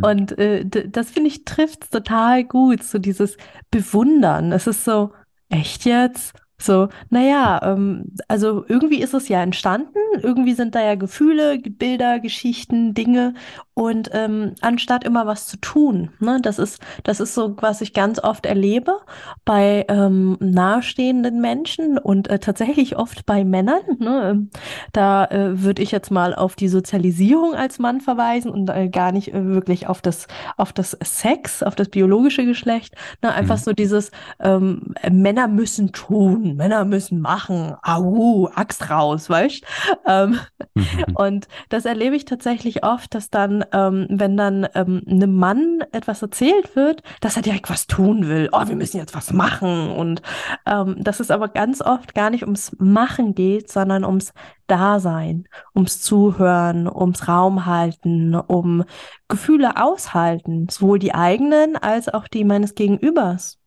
Und 0.03 0.39
äh, 0.39 0.65
das 0.65 1.11
finde 1.11 1.29
ich 1.29 1.45
trifft 1.45 1.91
total 1.91 2.45
gut, 2.45 2.83
so 2.83 2.99
dieses 2.99 3.37
Bewundern. 3.71 4.53
Es 4.53 4.67
ist 4.67 4.85
so, 4.85 5.13
echt 5.49 5.85
jetzt? 5.85 6.35
So, 6.59 6.89
naja, 7.11 7.61
ähm, 7.63 8.13
also 8.29 8.65
irgendwie 8.67 9.01
ist 9.03 9.15
es 9.15 9.29
ja 9.29 9.43
entstanden, 9.43 9.99
irgendwie 10.23 10.55
sind 10.55 10.75
da 10.75 10.83
ja 10.83 10.95
Gefühle, 10.95 11.59
Bilder, 11.59 12.19
Geschichten, 12.19 12.95
Dinge 12.95 13.35
und 13.75 14.09
ähm, 14.15 14.55
anstatt 14.63 15.05
immer 15.05 15.27
was 15.27 15.47
zu 15.47 15.59
tun, 15.59 16.09
ne, 16.19 16.39
das 16.41 16.59
ist, 16.59 16.81
das 17.05 17.21
ist 17.21 17.35
so, 17.35 17.55
was 17.61 17.83
ich 17.83 17.93
ganz 17.93 18.19
oft 18.19 18.47
erlebe 18.47 19.01
bei 19.45 19.85
ähm, 19.89 20.39
nahestehenden 20.41 21.43
Menschen 21.43 21.99
und 21.99 22.29
äh, 22.29 22.39
tatsächlich 22.39 22.97
oft 22.97 23.27
bei 23.27 23.45
Männern. 23.45 23.83
Ne, 23.99 24.31
ähm, 24.31 24.51
da 24.93 25.27
äh, 25.27 25.63
würde 25.63 25.83
ich 25.83 25.91
jetzt 25.91 26.11
mal 26.11 26.35
auf 26.35 26.57
die 26.57 26.69
Sozialisierung 26.69 27.55
als 27.55 27.79
Mann 27.79 28.01
verweisen 28.01 28.51
und 28.51 28.71
äh, 28.71 28.89
gar 28.89 29.13
nicht 29.13 29.35
äh, 29.35 29.47
wirklich 29.47 29.89
auf 29.89 30.01
das, 30.01 30.27
auf 30.57 30.73
das 30.73 30.97
Sex, 31.03 31.63
auf 31.63 31.75
das 31.75 31.91
biologische 31.91 32.47
Geschlecht. 32.47 32.95
Ne, 33.23 33.31
einfach 33.35 33.59
mhm. 33.59 33.63
so 33.63 33.73
dieses 33.75 34.11
ähm, 34.41 34.95
Männer 35.11 35.49
müssen 35.49 35.93
tun, 35.93 36.46
Männer 36.55 36.85
müssen 36.85 37.21
machen, 37.21 37.75
au, 37.83 38.49
Axt 38.55 38.91
raus, 38.91 39.29
weißt? 39.29 39.65
Ähm, 40.07 40.39
mhm. 40.75 40.87
Und 41.15 41.49
das 41.69 41.85
erlebe 41.85 42.15
ich 42.15 42.25
tatsächlich 42.25 42.85
oft, 42.85 43.15
dass 43.15 43.31
dann 43.31 43.65
ähm, 43.73 44.07
wenn 44.09 44.37
dann 44.37 44.67
ähm, 44.75 45.03
einem 45.09 45.35
Mann 45.35 45.85
etwas 45.93 46.23
erzählt 46.23 46.77
wird, 46.77 47.03
dass 47.21 47.37
er 47.37 47.43
direkt 47.43 47.71
was 47.71 47.87
tun 47.87 48.29
will. 48.29 48.49
Oh, 48.53 48.67
wir 48.67 48.77
müssen 48.77 48.99
jetzt 48.99 49.15
was 49.15 49.33
machen. 49.33 49.91
Und 49.91 50.23
ähm, 50.67 50.97
dass 51.03 51.21
es 51.21 51.31
aber 51.31 51.49
ganz 51.49 51.83
oft 51.83 52.15
gar 52.15 52.31
nicht 52.31 52.43
ums 52.43 52.77
Machen 52.79 53.35
geht, 53.35 53.71
sondern 53.71 54.05
ums 54.05 54.33
Dasein, 54.67 55.49
ums 55.75 56.01
Zuhören, 56.01 56.89
ums 56.89 57.29
Raum 57.29 57.67
halten, 57.67 58.35
um 58.35 58.85
Gefühle 59.29 59.77
aushalten, 59.77 60.69
sowohl 60.71 60.99
die 60.99 61.15
eigenen 61.15 61.77
als 61.77 62.09
auch 62.09 62.29
die 62.29 62.45
meines 62.45 62.75
Gegenübers. 62.75 63.59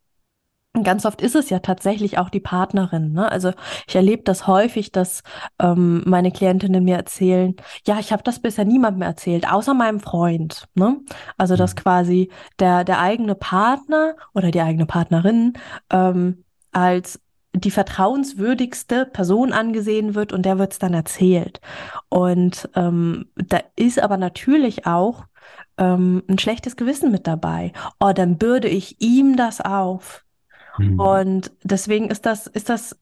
Und 0.75 0.83
ganz 0.83 1.05
oft 1.05 1.21
ist 1.21 1.35
es 1.35 1.49
ja 1.49 1.59
tatsächlich 1.59 2.19
auch 2.19 2.29
die 2.29 2.39
Partnerin. 2.39 3.11
Ne? 3.11 3.29
Also 3.31 3.51
ich 3.87 3.95
erlebe 3.95 4.21
das 4.23 4.45
häufig, 4.45 4.91
dass 4.91 5.23
ähm, 5.59 6.03
meine 6.05 6.31
Klientinnen 6.31 6.83
mir 6.83 6.95
erzählen, 6.95 7.55
ja, 7.87 7.99
ich 7.99 8.11
habe 8.11 8.21
das 8.23 8.39
bisher 8.39 8.65
niemandem 8.65 9.01
erzählt, 9.01 9.51
außer 9.51 9.73
meinem 9.73 9.99
Freund. 9.99 10.65
Ne? 10.75 10.97
Also 11.37 11.55
dass 11.55 11.75
Mhm. 11.75 11.79
quasi 11.79 12.29
der, 12.59 12.83
der 12.83 12.99
eigene 12.99 13.33
Partner 13.35 14.15
oder 14.33 14.51
die 14.51 14.61
eigene 14.61 14.85
Partnerin 14.85 15.53
ähm, 15.89 16.43
als 16.71 17.19
die 17.53 17.71
vertrauenswürdigste 17.71 19.07
Person 19.07 19.53
angesehen 19.53 20.13
wird 20.13 20.33
und 20.33 20.43
der 20.45 20.59
wird 20.59 20.73
es 20.73 20.79
dann 20.79 20.93
erzählt. 20.93 21.61
Und 22.09 22.69
ähm, 22.75 23.31
da 23.35 23.59
ist 23.75 23.99
aber 23.99 24.17
natürlich 24.17 24.85
auch 24.85 25.25
ähm, 25.77 26.23
ein 26.29 26.37
schlechtes 26.37 26.75
Gewissen 26.75 27.11
mit 27.11 27.25
dabei. 27.27 27.73
Oh, 27.99 28.11
dann 28.13 28.37
bürde 28.37 28.67
ich 28.67 29.01
ihm 29.01 29.35
das 29.35 29.61
auf. 29.61 30.23
Mhm. 30.79 30.99
Und 30.99 31.51
deswegen 31.63 32.09
ist 32.09 32.25
das, 32.25 32.47
ist 32.47 32.69
das 32.69 32.97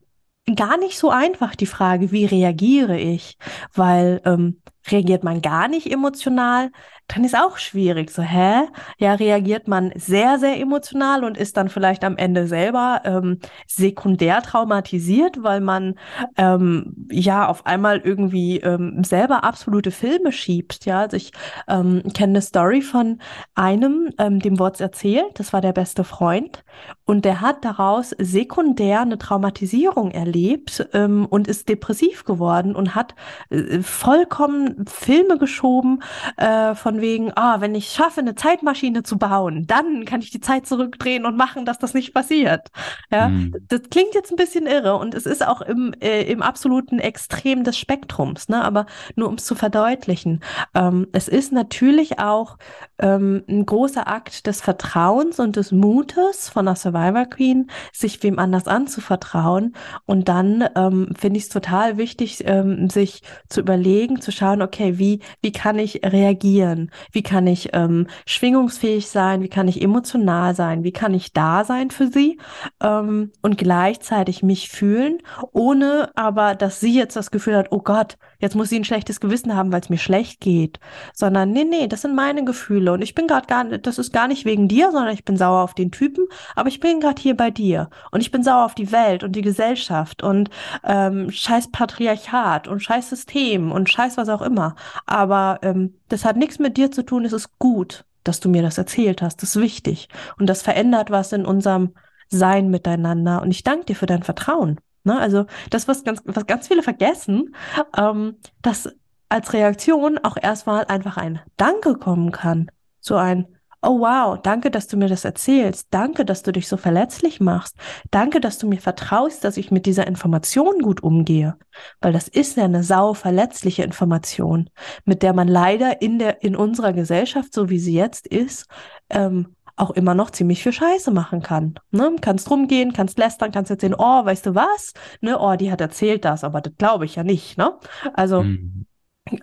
gar 0.55 0.77
nicht 0.77 0.97
so 0.97 1.09
einfach, 1.09 1.55
die 1.55 1.65
Frage, 1.65 2.11
wie 2.11 2.25
reagiere 2.25 2.97
ich? 2.97 3.37
Weil 3.73 4.21
ähm, 4.25 4.61
reagiert 4.91 5.23
man 5.23 5.41
gar 5.41 5.67
nicht 5.67 5.91
emotional, 5.91 6.71
dann 7.07 7.23
ist 7.23 7.37
auch 7.37 7.57
schwierig. 7.57 8.11
So, 8.11 8.21
hä? 8.21 8.63
Ja, 8.97 9.13
reagiert 9.13 9.67
man 9.67 9.91
sehr, 9.95 10.39
sehr 10.39 10.59
emotional 10.59 11.23
und 11.23 11.37
ist 11.37 11.55
dann 11.55 11.69
vielleicht 11.69 12.03
am 12.03 12.17
Ende 12.17 12.47
selber 12.47 13.01
ähm, 13.05 13.39
sekundär 13.65 14.41
traumatisiert, 14.41 15.41
weil 15.41 15.61
man 15.61 15.95
ähm, 16.37 17.07
ja 17.09 17.47
auf 17.47 17.65
einmal 17.65 17.99
irgendwie 17.99 18.59
ähm, 18.59 19.03
selber 19.03 19.43
absolute 19.43 19.91
Filme 19.91 20.31
schiebt. 20.31 20.85
Ja, 20.85 21.01
also 21.01 21.15
ich 21.15 21.31
ähm, 21.67 22.03
kenne 22.13 22.33
eine 22.33 22.41
Story 22.41 22.81
von 22.81 23.19
einem, 23.55 24.09
ähm, 24.17 24.39
dem 24.39 24.59
wurde 24.59 24.83
erzählt, 24.83 25.39
das 25.39 25.53
war 25.53 25.61
der 25.61 25.73
beste 25.73 26.03
Freund. 26.03 26.63
Und 27.05 27.25
der 27.25 27.41
hat 27.41 27.63
daraus 27.63 28.11
sekundär 28.19 29.01
eine 29.01 29.17
Traumatisierung 29.17 30.11
erlebt 30.11 30.87
ähm, 30.93 31.25
und 31.25 31.47
ist 31.47 31.69
depressiv 31.69 32.25
geworden 32.25 32.75
und 32.75 32.95
hat 32.95 33.15
äh, 33.49 33.79
vollkommen 33.79 34.76
Filme 34.87 35.37
geschoben, 35.37 36.03
äh, 36.37 36.75
von 36.75 37.01
wegen, 37.01 37.31
ah, 37.35 37.61
wenn 37.61 37.75
ich 37.75 37.89
schaffe, 37.89 38.19
eine 38.21 38.35
Zeitmaschine 38.35 39.03
zu 39.03 39.17
bauen, 39.17 39.65
dann 39.67 40.05
kann 40.05 40.21
ich 40.21 40.29
die 40.31 40.39
Zeit 40.41 40.67
zurückdrehen 40.67 41.25
und 41.25 41.37
machen, 41.37 41.65
dass 41.65 41.79
das 41.79 41.93
nicht 41.93 42.13
passiert. 42.13 42.67
Ja, 43.11 43.29
Mhm. 43.29 43.55
das 43.67 43.81
klingt 43.89 44.13
jetzt 44.13 44.31
ein 44.31 44.35
bisschen 44.37 44.67
irre 44.67 44.95
und 44.97 45.13
es 45.15 45.25
ist 45.25 45.45
auch 45.45 45.61
im, 45.61 45.93
äh, 46.01 46.23
im 46.23 46.41
absoluten 46.41 46.99
Extrem 46.99 47.63
des 47.63 47.77
Spektrums, 47.77 48.49
ne? 48.49 48.63
Aber 48.63 48.85
nur 49.15 49.27
um 49.29 49.35
es 49.35 49.45
zu 49.45 49.55
verdeutlichen. 49.55 50.41
Ähm, 50.75 51.07
es 51.13 51.27
ist 51.27 51.51
natürlich 51.51 52.19
auch 52.19 52.57
ähm, 52.99 53.43
ein 53.47 53.65
großer 53.65 54.07
Akt 54.07 54.47
des 54.47 54.61
Vertrauens 54.61 55.39
und 55.39 55.55
des 55.55 55.71
Mutes 55.71 56.49
von 56.49 56.67
einer 56.67 56.75
Survivor 56.75 57.25
Queen, 57.25 57.69
sich 57.93 58.21
wem 58.23 58.39
anders 58.39 58.67
anzuvertrauen. 58.67 59.75
Und 60.05 60.27
dann 60.29 60.67
ähm, 60.75 61.13
finde 61.17 61.37
ich 61.37 61.43
es 61.45 61.49
total 61.49 61.97
wichtig, 61.97 62.43
ähm, 62.45 62.89
sich 62.89 63.21
zu 63.49 63.59
überlegen, 63.61 64.21
zu 64.21 64.31
schauen, 64.31 64.61
okay, 64.67 64.97
wie, 64.97 65.21
wie 65.41 65.51
kann 65.51 65.79
ich 65.79 66.01
reagieren? 66.03 66.91
Wie 67.11 67.23
kann 67.23 67.47
ich 67.47 67.69
ähm, 67.73 68.07
schwingungsfähig 68.25 69.07
sein? 69.07 69.41
Wie 69.41 69.47
kann 69.49 69.67
ich 69.67 69.81
emotional 69.81 70.53
sein? 70.55 70.83
Wie 70.83 70.91
kann 70.91 71.13
ich 71.13 71.33
da 71.33 71.63
sein 71.63 71.89
für 71.89 72.07
sie? 72.07 72.37
Ähm, 72.83 73.31
und 73.41 73.57
gleichzeitig 73.57 74.43
mich 74.43 74.69
fühlen, 74.69 75.19
ohne 75.53 76.11
aber, 76.15 76.55
dass 76.55 76.79
sie 76.79 76.93
jetzt 76.93 77.15
das 77.15 77.31
Gefühl 77.31 77.55
hat, 77.55 77.67
oh 77.71 77.79
Gott, 77.79 78.17
jetzt 78.39 78.55
muss 78.55 78.69
sie 78.69 78.77
ein 78.77 78.83
schlechtes 78.83 79.19
Gewissen 79.19 79.55
haben, 79.55 79.71
weil 79.71 79.81
es 79.81 79.89
mir 79.89 79.97
schlecht 79.97 80.39
geht. 80.39 80.79
Sondern 81.13 81.51
nee, 81.51 81.63
nee, 81.63 81.87
das 81.87 82.01
sind 82.01 82.15
meine 82.15 82.43
Gefühle. 82.43 82.93
Und 82.93 83.01
ich 83.01 83.15
bin 83.15 83.27
gerade 83.27 83.47
gar 83.47 83.63
nicht, 83.63 83.85
das 83.87 83.97
ist 83.97 84.13
gar 84.13 84.27
nicht 84.27 84.45
wegen 84.45 84.67
dir, 84.67 84.91
sondern 84.91 85.13
ich 85.13 85.25
bin 85.25 85.37
sauer 85.37 85.63
auf 85.63 85.73
den 85.73 85.91
Typen, 85.91 86.25
aber 86.55 86.69
ich 86.69 86.79
bin 86.79 86.99
gerade 86.99 87.21
hier 87.21 87.35
bei 87.35 87.51
dir. 87.51 87.89
Und 88.11 88.21
ich 88.21 88.31
bin 88.31 88.43
sauer 88.43 88.65
auf 88.65 88.75
die 88.75 88.91
Welt 88.91 89.23
und 89.23 89.33
die 89.33 89.41
Gesellschaft 89.41 90.23
und 90.23 90.49
ähm, 90.83 91.31
scheiß 91.31 91.71
Patriarchat 91.71 92.67
und 92.67 92.81
scheiß 92.81 93.09
System 93.09 93.71
und 93.71 93.89
scheiß 93.89 94.17
was 94.17 94.29
auch 94.29 94.41
immer. 94.41 94.75
Aber 95.05 95.59
ähm, 95.61 95.95
das 96.09 96.25
hat 96.25 96.37
nichts 96.37 96.59
mit 96.59 96.77
dir 96.77 96.91
zu 96.91 97.03
tun, 97.03 97.25
es 97.25 97.33
ist 97.33 97.59
gut, 97.59 98.05
dass 98.23 98.39
du 98.39 98.49
mir 98.49 98.61
das 98.61 98.77
erzählt 98.77 99.21
hast, 99.21 99.41
das 99.41 99.55
ist 99.55 99.61
wichtig. 99.61 100.09
Und 100.37 100.47
das 100.47 100.61
verändert 100.61 101.11
was 101.11 101.31
in 101.31 101.45
unserem 101.45 101.93
Sein 102.29 102.69
miteinander. 102.69 103.41
Und 103.41 103.51
ich 103.51 103.63
danke 103.63 103.85
dir 103.85 103.95
für 103.95 104.05
dein 104.05 104.23
Vertrauen. 104.23 104.79
Ne? 105.07 105.19
Also 105.19 105.45
das, 105.71 105.87
was 105.87 106.03
ganz, 106.03 106.21
was 106.25 106.45
ganz 106.45 106.67
viele 106.67 106.83
vergessen, 106.83 107.55
ähm, 107.97 108.35
dass 108.61 108.89
als 109.29 109.53
Reaktion 109.53 110.19
auch 110.19 110.37
erstmal 110.39 110.85
einfach 110.85 111.17
ein 111.17 111.39
Danke 111.57 111.95
kommen 111.95 112.31
kann. 112.31 112.69
So 112.99 113.15
ein 113.15 113.47
Oh 113.83 113.99
wow, 113.99 114.39
danke, 114.41 114.71
dass 114.71 114.87
du 114.87 114.97
mir 114.97 115.07
das 115.07 115.23
erzählst. 115.23 115.87
Danke, 115.91 116.25
dass 116.25 116.41
du 116.41 116.51
dich 116.51 116.67
so 116.67 116.77
verletzlich 116.77 117.39
machst. 117.39 117.75
Danke, 118.09 118.41
dass 118.41 118.57
du 118.57 118.67
mir 118.67 118.81
vertraust, 118.81 119.43
dass 119.43 119.55
ich 119.55 119.69
mit 119.69 119.85
dieser 119.85 120.07
Information 120.07 120.79
gut 120.79 121.03
umgehe. 121.03 121.55
Weil 122.01 122.11
das 122.11 122.27
ist 122.27 122.57
ja 122.57 122.65
eine 122.65 122.83
sau 122.83 123.13
verletzliche 123.13 123.83
Information, 123.83 124.71
mit 125.05 125.21
der 125.21 125.33
man 125.33 125.47
leider 125.47 126.01
in 126.01 126.17
der, 126.17 126.41
in 126.43 126.55
unserer 126.55 126.91
Gesellschaft, 126.91 127.53
so 127.53 127.69
wie 127.69 127.77
sie 127.77 127.93
jetzt 127.93 128.25
ist, 128.25 128.65
ähm, 129.09 129.55
auch 129.77 129.91
immer 129.91 130.15
noch 130.15 130.31
ziemlich 130.31 130.63
viel 130.63 130.73
Scheiße 130.73 131.11
machen 131.11 131.41
kann. 131.41 131.75
Ne? 131.91 132.15
Kannst 132.21 132.49
rumgehen, 132.51 132.93
kannst 132.93 133.17
lästern, 133.19 133.51
kannst 133.51 133.71
erzählen, 133.71 133.95
oh, 133.97 134.25
weißt 134.25 134.45
du 134.47 134.55
was? 134.55 134.93
Ne, 135.21 135.39
oh, 135.39 135.55
die 135.55 135.71
hat 135.71 135.81
erzählt 135.81 136.25
das, 136.25 136.43
aber 136.43 136.61
das 136.61 136.73
glaube 136.77 137.05
ich 137.05 137.15
ja 137.15 137.23
nicht, 137.23 137.57
ne? 137.57 137.77
Also, 138.13 138.51
Mhm. 138.53 138.85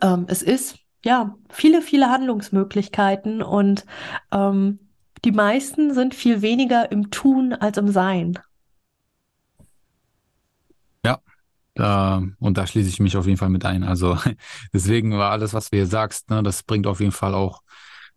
ähm, 0.02 0.26
es 0.28 0.42
ist 0.42 0.78
ja 1.04 1.36
viele, 1.50 1.82
viele 1.82 2.10
Handlungsmöglichkeiten 2.10 3.42
und 3.42 3.84
ähm, 4.32 4.78
die 5.24 5.32
meisten 5.32 5.94
sind 5.94 6.14
viel 6.14 6.42
weniger 6.42 6.92
im 6.92 7.10
Tun 7.10 7.52
als 7.54 7.78
im 7.78 7.88
Sein. 7.88 8.38
Ja, 11.04 11.20
da, 11.74 12.22
und 12.40 12.58
da 12.58 12.66
schließe 12.66 12.88
ich 12.88 13.00
mich 13.00 13.16
auf 13.16 13.26
jeden 13.26 13.38
Fall 13.38 13.50
mit 13.50 13.64
ein. 13.66 13.84
Also 13.84 14.18
deswegen 14.74 15.18
war 15.18 15.32
alles, 15.32 15.54
was 15.54 15.70
du 15.70 15.76
hier 15.78 15.86
sagst, 15.86 16.30
ne, 16.30 16.42
das 16.42 16.62
bringt 16.62 16.86
auf 16.86 17.00
jeden 17.00 17.12
Fall 17.12 17.34
auch 17.34 17.62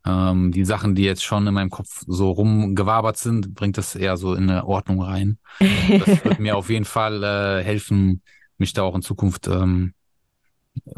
ähm, 0.08 0.52
die 0.52 0.66
Sachen, 0.66 0.96
die 0.96 1.04
jetzt 1.04 1.24
schon 1.24 1.46
in 1.48 1.54
meinem 1.54 1.70
Kopf 1.70 2.04
so 2.08 2.32
rumgewabert 2.32 3.18
sind, 3.18 3.54
bringt 3.54 3.78
das 3.78 3.96
eher 3.96 4.16
so 4.16 4.34
in 4.34 4.50
eine 4.50 4.66
Ordnung 4.66 5.02
rein. 5.02 5.38
Das 5.60 6.24
wird 6.24 6.40
mir 6.40 6.56
auf 6.58 6.70
jeden 6.70 6.86
Fall 6.86 7.24
äh, 7.24 7.64
helfen, 7.64 8.22
mich 8.58 8.74
da 8.74 8.84
auch 8.84 8.96
in 8.96 9.02
Zukunft 9.02 9.48
ähm, 9.48 9.94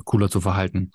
cooler 0.06 0.30
zu 0.30 0.42
verhalten. 0.42 0.92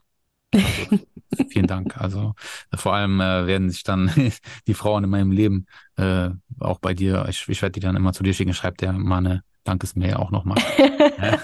Also 0.52 1.04
vielen 1.48 1.66
Dank. 1.66 1.98
Also 1.98 2.34
vor 2.72 2.94
allem 2.94 3.20
äh, 3.20 3.46
werden 3.46 3.70
sich 3.70 3.82
dann 3.82 4.10
die 4.66 4.74
Frauen 4.74 5.04
in 5.04 5.10
meinem 5.10 5.32
Leben, 5.32 5.66
äh, 5.96 6.30
auch 6.60 6.78
bei 6.78 6.94
dir, 6.94 7.26
ich, 7.28 7.48
ich 7.48 7.62
werde 7.62 7.72
die 7.72 7.80
dann 7.80 7.96
immer 7.96 8.12
zu 8.12 8.22
dir 8.22 8.34
schicken, 8.34 8.54
schreibt 8.54 8.80
der 8.80 8.92
mal 8.92 9.18
eine 9.18 9.42
Dankesmail 9.64 10.14
auch 10.14 10.30
nochmal. 10.30 10.58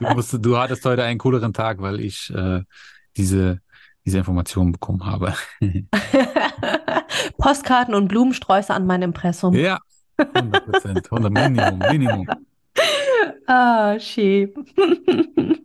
Du 0.00 0.06
musst, 0.10 0.32
du 0.32 0.56
hattest 0.56 0.84
heute 0.84 1.02
einen 1.02 1.18
cooleren 1.18 1.52
Tag, 1.52 1.80
weil 1.80 1.98
ich 1.98 2.32
äh, 2.32 2.62
diese, 3.16 3.60
diese 4.08 4.18
Informationen 4.18 4.72
bekommen 4.72 5.04
habe. 5.04 5.34
Postkarten 7.36 7.94
und 7.94 8.08
Blumensträuße 8.08 8.72
an 8.72 8.86
mein 8.86 9.02
Impressum. 9.02 9.54
Ja, 9.54 9.78
100 10.16 10.64
Prozent, 10.64 11.12
100 11.12 11.32
Minimum, 11.32 11.78
Minimum. 11.78 12.28
Ah, 13.46 13.98
schön. 13.98 14.52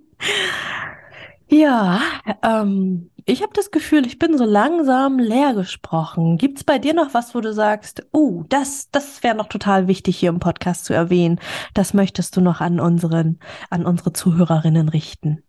Ja, 1.50 2.02
ähm, 2.42 3.12
ich 3.26 3.44
habe 3.44 3.52
das 3.54 3.70
Gefühl, 3.70 4.08
ich 4.08 4.18
bin 4.18 4.40
so 4.40 4.46
langsam 4.46 5.20
leer 5.20 5.54
gesprochen. 5.54 6.38
Gibt's 6.40 6.64
bei 6.64 6.80
dir 6.80 6.96
noch 6.96 7.14
was, 7.14 7.36
wo 7.36 7.42
du 7.42 7.54
sagst, 7.54 8.08
oh, 8.12 8.44
das, 8.50 8.90
das 8.92 9.22
wäre 9.22 9.36
noch 9.36 9.50
total 9.50 9.88
wichtig 9.88 10.18
hier 10.18 10.30
im 10.30 10.40
Podcast 10.40 10.86
zu 10.86 10.94
erwähnen. 10.94 11.40
Das 11.76 11.94
möchtest 11.94 12.36
du 12.38 12.42
noch 12.42 12.60
an 12.60 12.80
unseren, 12.80 13.38
an 13.70 13.86
unsere 13.86 14.14
Zuhörerinnen 14.14 14.90
richten? 14.90 15.44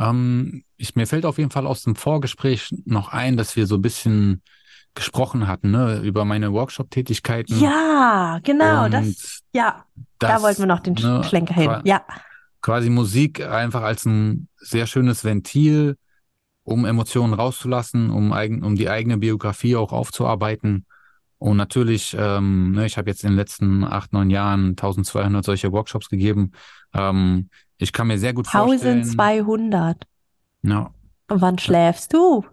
Ähm, 0.00 0.64
ich, 0.76 0.96
mir 0.96 1.06
fällt 1.06 1.26
auf 1.26 1.38
jeden 1.38 1.50
Fall 1.50 1.66
aus 1.66 1.82
dem 1.82 1.94
Vorgespräch 1.94 2.70
noch 2.86 3.12
ein, 3.12 3.36
dass 3.36 3.54
wir 3.54 3.66
so 3.66 3.76
ein 3.76 3.82
bisschen 3.82 4.42
gesprochen 4.94 5.46
hatten, 5.46 5.70
ne, 5.70 6.00
über 6.00 6.24
meine 6.24 6.52
Workshop-Tätigkeiten 6.52 7.60
Ja, 7.60 8.40
genau, 8.42 8.86
und 8.86 8.92
das, 8.92 9.40
ja, 9.52 9.84
da 10.18 10.28
das, 10.28 10.42
wollten 10.42 10.60
wir 10.60 10.66
noch 10.66 10.80
den 10.80 10.94
ne, 10.94 11.22
Schlenker 11.22 11.54
hin. 11.54 11.80
Ja. 11.84 12.04
quasi 12.60 12.90
Musik 12.90 13.46
einfach 13.46 13.82
als 13.82 14.04
ein 14.06 14.48
sehr 14.56 14.86
schönes 14.86 15.22
Ventil, 15.24 15.96
um 16.64 16.84
Emotionen 16.84 17.34
rauszulassen, 17.34 18.10
um 18.10 18.32
eigen, 18.32 18.64
um 18.64 18.74
die 18.74 18.88
eigene 18.88 19.18
Biografie 19.18 19.76
auch 19.76 19.92
aufzuarbeiten. 19.92 20.86
Und 21.38 21.56
natürlich, 21.56 22.16
ähm, 22.18 22.72
ne, 22.72 22.86
ich 22.86 22.98
habe 22.98 23.08
jetzt 23.10 23.22
in 23.22 23.30
den 23.30 23.36
letzten 23.36 23.84
acht, 23.84 24.12
neun 24.12 24.28
Jahren 24.28 24.70
1200 24.70 25.44
solche 25.44 25.72
Workshops 25.72 26.08
gegeben. 26.08 26.52
Ähm, 26.92 27.48
ich 27.80 27.92
kann 27.92 28.06
mir 28.06 28.18
sehr 28.18 28.32
gut 28.34 28.46
vorstellen, 28.46 29.02
1200. 29.02 30.06
ja, 30.62 30.92
Und 31.28 31.40
wann 31.40 31.58
schläfst 31.58 32.12
du? 32.12 32.44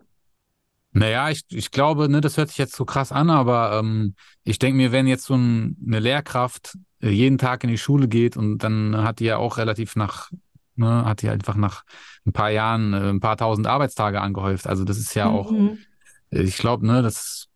Naja, 0.92 1.30
ich, 1.30 1.44
ich 1.50 1.70
glaube, 1.72 2.10
ne, 2.10 2.22
das 2.22 2.38
hört 2.38 2.50
sich 2.50 2.58
jetzt 2.58 2.76
so 2.76 2.86
krass 2.86 3.12
an, 3.12 3.30
aber 3.30 3.78
ähm, 3.80 4.16
ich 4.44 4.58
denke 4.58 4.78
mir, 4.78 4.92
wenn 4.92 5.06
jetzt 5.06 5.26
so 5.26 5.36
ein, 5.36 5.78
eine 5.86 6.00
Lehrkraft 6.00 6.78
äh, 7.02 7.10
jeden 7.10 7.38
Tag 7.38 7.64
in 7.64 7.70
die 7.70 7.78
Schule 7.78 8.08
geht 8.08 8.36
und 8.36 8.60
dann 8.60 8.96
hat 9.04 9.20
die 9.20 9.26
ja 9.26 9.38
auch 9.38 9.58
relativ 9.58 9.96
nach, 9.96 10.32
ne, 10.76 11.06
hat 11.06 11.22
die 11.22 11.30
einfach 11.30 11.56
nach 11.56 11.84
ein 12.26 12.34
paar 12.34 12.50
Jahren 12.50 12.94
äh, 12.94 13.10
ein 13.10 13.20
paar 13.20 13.38
tausend 13.38 13.68
Arbeitstage 13.68 14.22
angehäuft. 14.22 14.66
Also 14.66 14.86
das 14.86 14.98
ist 14.98 15.14
ja 15.14 15.30
auch, 15.30 15.52
Mhm. 15.52 15.78
äh, 16.32 16.42
ich 16.42 16.58
glaube, 16.58 16.88
ne, 16.88 17.02
das 17.04 17.48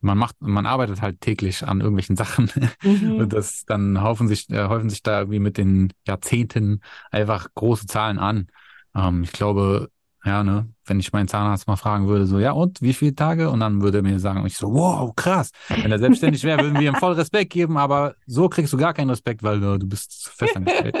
man 0.00 0.18
macht, 0.18 0.36
man 0.40 0.66
arbeitet 0.66 1.02
halt 1.02 1.20
täglich 1.20 1.66
an 1.66 1.80
irgendwelchen 1.80 2.16
Sachen 2.16 2.50
mhm. 2.82 3.16
und 3.16 3.32
das 3.32 3.64
dann 3.66 4.02
häufen 4.02 4.28
sich, 4.28 4.48
äh, 4.50 4.68
häufen 4.68 4.90
sich 4.90 5.02
da 5.02 5.20
irgendwie 5.20 5.40
mit 5.40 5.58
den 5.58 5.92
Jahrzehnten 6.06 6.80
einfach 7.10 7.48
große 7.54 7.86
Zahlen 7.86 8.18
an. 8.18 8.48
Ähm, 8.94 9.22
ich 9.22 9.32
glaube, 9.32 9.90
ja, 10.24 10.42
ne, 10.42 10.68
wenn 10.84 11.00
ich 11.00 11.12
meinen 11.12 11.28
Zahnarzt 11.28 11.66
mal 11.66 11.76
fragen 11.76 12.08
würde, 12.08 12.26
so, 12.26 12.38
ja, 12.38 12.52
und 12.52 12.82
wie 12.82 12.92
viele 12.92 13.14
Tage? 13.14 13.50
Und 13.50 13.60
dann 13.60 13.80
würde 13.80 13.98
er 13.98 14.02
mir 14.02 14.18
sagen, 14.18 14.44
ich 14.46 14.56
so, 14.56 14.72
wow, 14.72 15.14
krass. 15.14 15.50
Wenn 15.68 15.92
er 15.92 15.98
selbstständig 15.98 16.44
wäre, 16.44 16.62
würden 16.62 16.78
wir 16.78 16.88
ihm 16.88 16.96
voll 16.96 17.14
Respekt 17.14 17.52
geben, 17.52 17.78
aber 17.78 18.14
so 18.26 18.48
kriegst 18.48 18.72
du 18.72 18.76
gar 18.76 18.92
keinen 18.92 19.10
Respekt, 19.10 19.42
weil 19.42 19.60
du, 19.60 19.78
du 19.78 19.86
bist 19.86 20.28
festangestellt. 20.28 20.96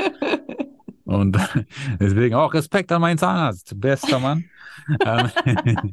und 1.04 1.36
deswegen 2.00 2.34
auch 2.34 2.54
Respekt 2.54 2.92
an 2.92 3.02
meinen 3.02 3.18
Zahnarzt. 3.18 3.78
Bester 3.78 4.20
Mann. 4.20 4.44
ähm, 5.04 5.30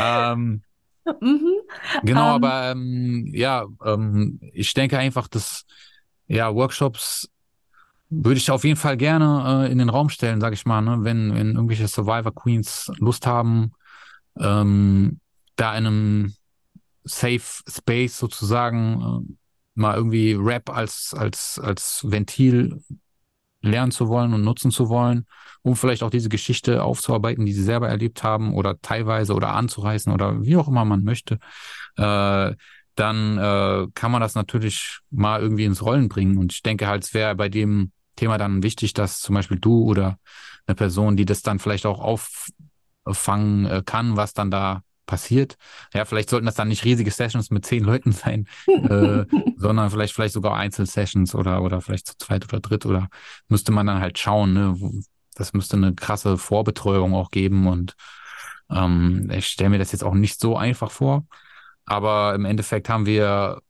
ähm 0.00 0.62
Mhm. 1.20 1.60
Genau, 2.02 2.36
um, 2.36 2.42
ähm. 2.42 2.44
aber 2.44 2.70
ähm, 2.70 3.30
ja, 3.32 3.66
ähm, 3.84 4.40
ich 4.52 4.74
denke 4.74 4.98
einfach, 4.98 5.28
dass 5.28 5.64
ja 6.26 6.54
Workshops 6.54 7.28
würde 8.10 8.38
ich 8.38 8.50
auf 8.50 8.64
jeden 8.64 8.76
Fall 8.76 8.96
gerne 8.96 9.66
äh, 9.66 9.72
in 9.72 9.78
den 9.78 9.90
Raum 9.90 10.08
stellen, 10.08 10.40
sag 10.40 10.52
ich 10.52 10.64
mal, 10.64 10.80
ne? 10.80 10.98
wenn, 11.02 11.34
wenn 11.34 11.54
irgendwelche 11.54 11.88
Survivor 11.88 12.34
Queens 12.34 12.90
Lust 12.98 13.26
haben, 13.26 13.72
ähm, 14.38 15.20
da 15.56 15.76
in 15.76 15.86
einem 15.86 16.34
Safe 17.04 17.40
Space 17.68 18.18
sozusagen 18.18 19.00
äh, 19.02 19.34
mal 19.74 19.96
irgendwie 19.96 20.32
Rap 20.32 20.70
als 20.70 21.14
als 21.16 21.58
als 21.58 22.04
Ventil 22.08 22.82
lernen 23.60 23.90
zu 23.90 24.08
wollen 24.08 24.32
und 24.34 24.42
nutzen 24.42 24.70
zu 24.70 24.88
wollen, 24.88 25.26
um 25.62 25.76
vielleicht 25.76 26.02
auch 26.02 26.10
diese 26.10 26.28
Geschichte 26.28 26.82
aufzuarbeiten, 26.82 27.44
die 27.44 27.52
sie 27.52 27.62
selber 27.62 27.88
erlebt 27.88 28.22
haben 28.22 28.54
oder 28.54 28.80
teilweise 28.80 29.34
oder 29.34 29.54
anzureißen 29.54 30.12
oder 30.12 30.44
wie 30.44 30.56
auch 30.56 30.68
immer 30.68 30.84
man 30.84 31.04
möchte, 31.04 31.38
äh, 31.96 32.54
dann 32.94 33.38
äh, 33.38 33.86
kann 33.94 34.10
man 34.10 34.20
das 34.20 34.34
natürlich 34.34 34.98
mal 35.10 35.40
irgendwie 35.40 35.64
ins 35.64 35.82
Rollen 35.82 36.08
bringen. 36.08 36.36
Und 36.36 36.52
ich 36.52 36.62
denke 36.62 36.88
halt, 36.88 37.04
es 37.04 37.14
wäre 37.14 37.34
bei 37.34 37.48
dem 37.48 37.92
Thema 38.16 38.38
dann 38.38 38.62
wichtig, 38.62 38.92
dass 38.92 39.20
zum 39.20 39.34
Beispiel 39.34 39.58
du 39.58 39.84
oder 39.84 40.18
eine 40.66 40.74
Person, 40.74 41.16
die 41.16 41.24
das 41.24 41.42
dann 41.42 41.60
vielleicht 41.60 41.86
auch 41.86 42.00
auffangen 42.00 43.66
äh, 43.66 43.82
kann, 43.84 44.16
was 44.16 44.32
dann 44.34 44.50
da 44.50 44.82
passiert. 45.08 45.56
Ja, 45.92 46.04
vielleicht 46.04 46.30
sollten 46.30 46.46
das 46.46 46.54
dann 46.54 46.68
nicht 46.68 46.84
riesige 46.84 47.10
Sessions 47.10 47.50
mit 47.50 47.66
zehn 47.66 47.82
Leuten 47.82 48.12
sein, 48.12 48.46
äh, 48.68 49.24
sondern 49.56 49.90
vielleicht 49.90 50.14
vielleicht 50.14 50.34
sogar 50.34 50.56
Einzelsessions 50.56 51.34
oder 51.34 51.62
oder 51.62 51.80
vielleicht 51.80 52.06
zu 52.06 52.18
zweit 52.18 52.44
oder 52.44 52.60
dritt 52.60 52.86
oder 52.86 53.08
müsste 53.48 53.72
man 53.72 53.88
dann 53.88 54.00
halt 54.00 54.18
schauen. 54.18 54.52
Ne? 54.52 55.02
Das 55.34 55.52
müsste 55.52 55.76
eine 55.76 55.94
krasse 55.94 56.38
Vorbetreuung 56.38 57.14
auch 57.14 57.32
geben 57.32 57.66
und 57.66 57.96
ähm, 58.70 59.30
ich 59.32 59.46
stelle 59.48 59.70
mir 59.70 59.78
das 59.78 59.90
jetzt 59.90 60.04
auch 60.04 60.14
nicht 60.14 60.38
so 60.38 60.56
einfach 60.56 60.92
vor, 60.92 61.26
aber 61.86 62.34
im 62.34 62.44
Endeffekt 62.44 62.88
haben 62.88 63.06
wir 63.06 63.62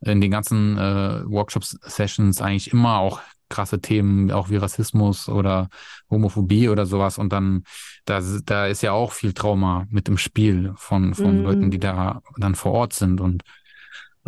in 0.00 0.20
den 0.20 0.30
ganzen 0.30 0.78
äh, 0.78 1.22
Workshops-Sessions 1.24 2.40
eigentlich 2.40 2.72
immer 2.72 2.98
auch 2.98 3.20
krasse 3.48 3.80
Themen, 3.80 4.30
auch 4.30 4.50
wie 4.50 4.56
Rassismus 4.56 5.28
oder 5.28 5.68
Homophobie 6.10 6.68
oder 6.68 6.86
sowas. 6.86 7.18
Und 7.18 7.32
dann, 7.32 7.64
da, 8.04 8.20
da 8.44 8.66
ist 8.66 8.82
ja 8.82 8.92
auch 8.92 9.12
viel 9.12 9.32
Trauma 9.32 9.86
mit 9.90 10.08
im 10.08 10.18
Spiel 10.18 10.72
von, 10.76 11.14
von 11.14 11.40
mm. 11.40 11.44
Leuten, 11.44 11.70
die 11.70 11.78
da 11.78 12.20
dann 12.36 12.54
vor 12.54 12.72
Ort 12.72 12.92
sind. 12.92 13.20
Und 13.20 13.42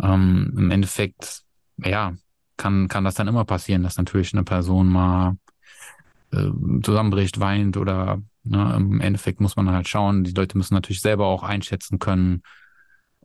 ähm, 0.01 0.53
im 0.57 0.71
Endeffekt, 0.71 1.43
ja, 1.77 2.13
kann, 2.57 2.87
kann 2.87 3.03
das 3.03 3.15
dann 3.15 3.27
immer 3.27 3.45
passieren, 3.45 3.83
dass 3.83 3.97
natürlich 3.97 4.33
eine 4.33 4.43
Person 4.43 4.87
mal 4.87 5.37
äh, 6.31 6.49
zusammenbricht, 6.83 7.39
weint 7.39 7.77
oder 7.77 8.21
ne, 8.43 8.73
im 8.75 9.01
Endeffekt 9.01 9.41
muss 9.41 9.55
man 9.55 9.69
halt 9.69 9.87
schauen, 9.87 10.23
die 10.23 10.33
Leute 10.33 10.57
müssen 10.57 10.73
natürlich 10.73 11.01
selber 11.01 11.25
auch 11.25 11.43
einschätzen 11.43 11.99
können, 11.99 12.43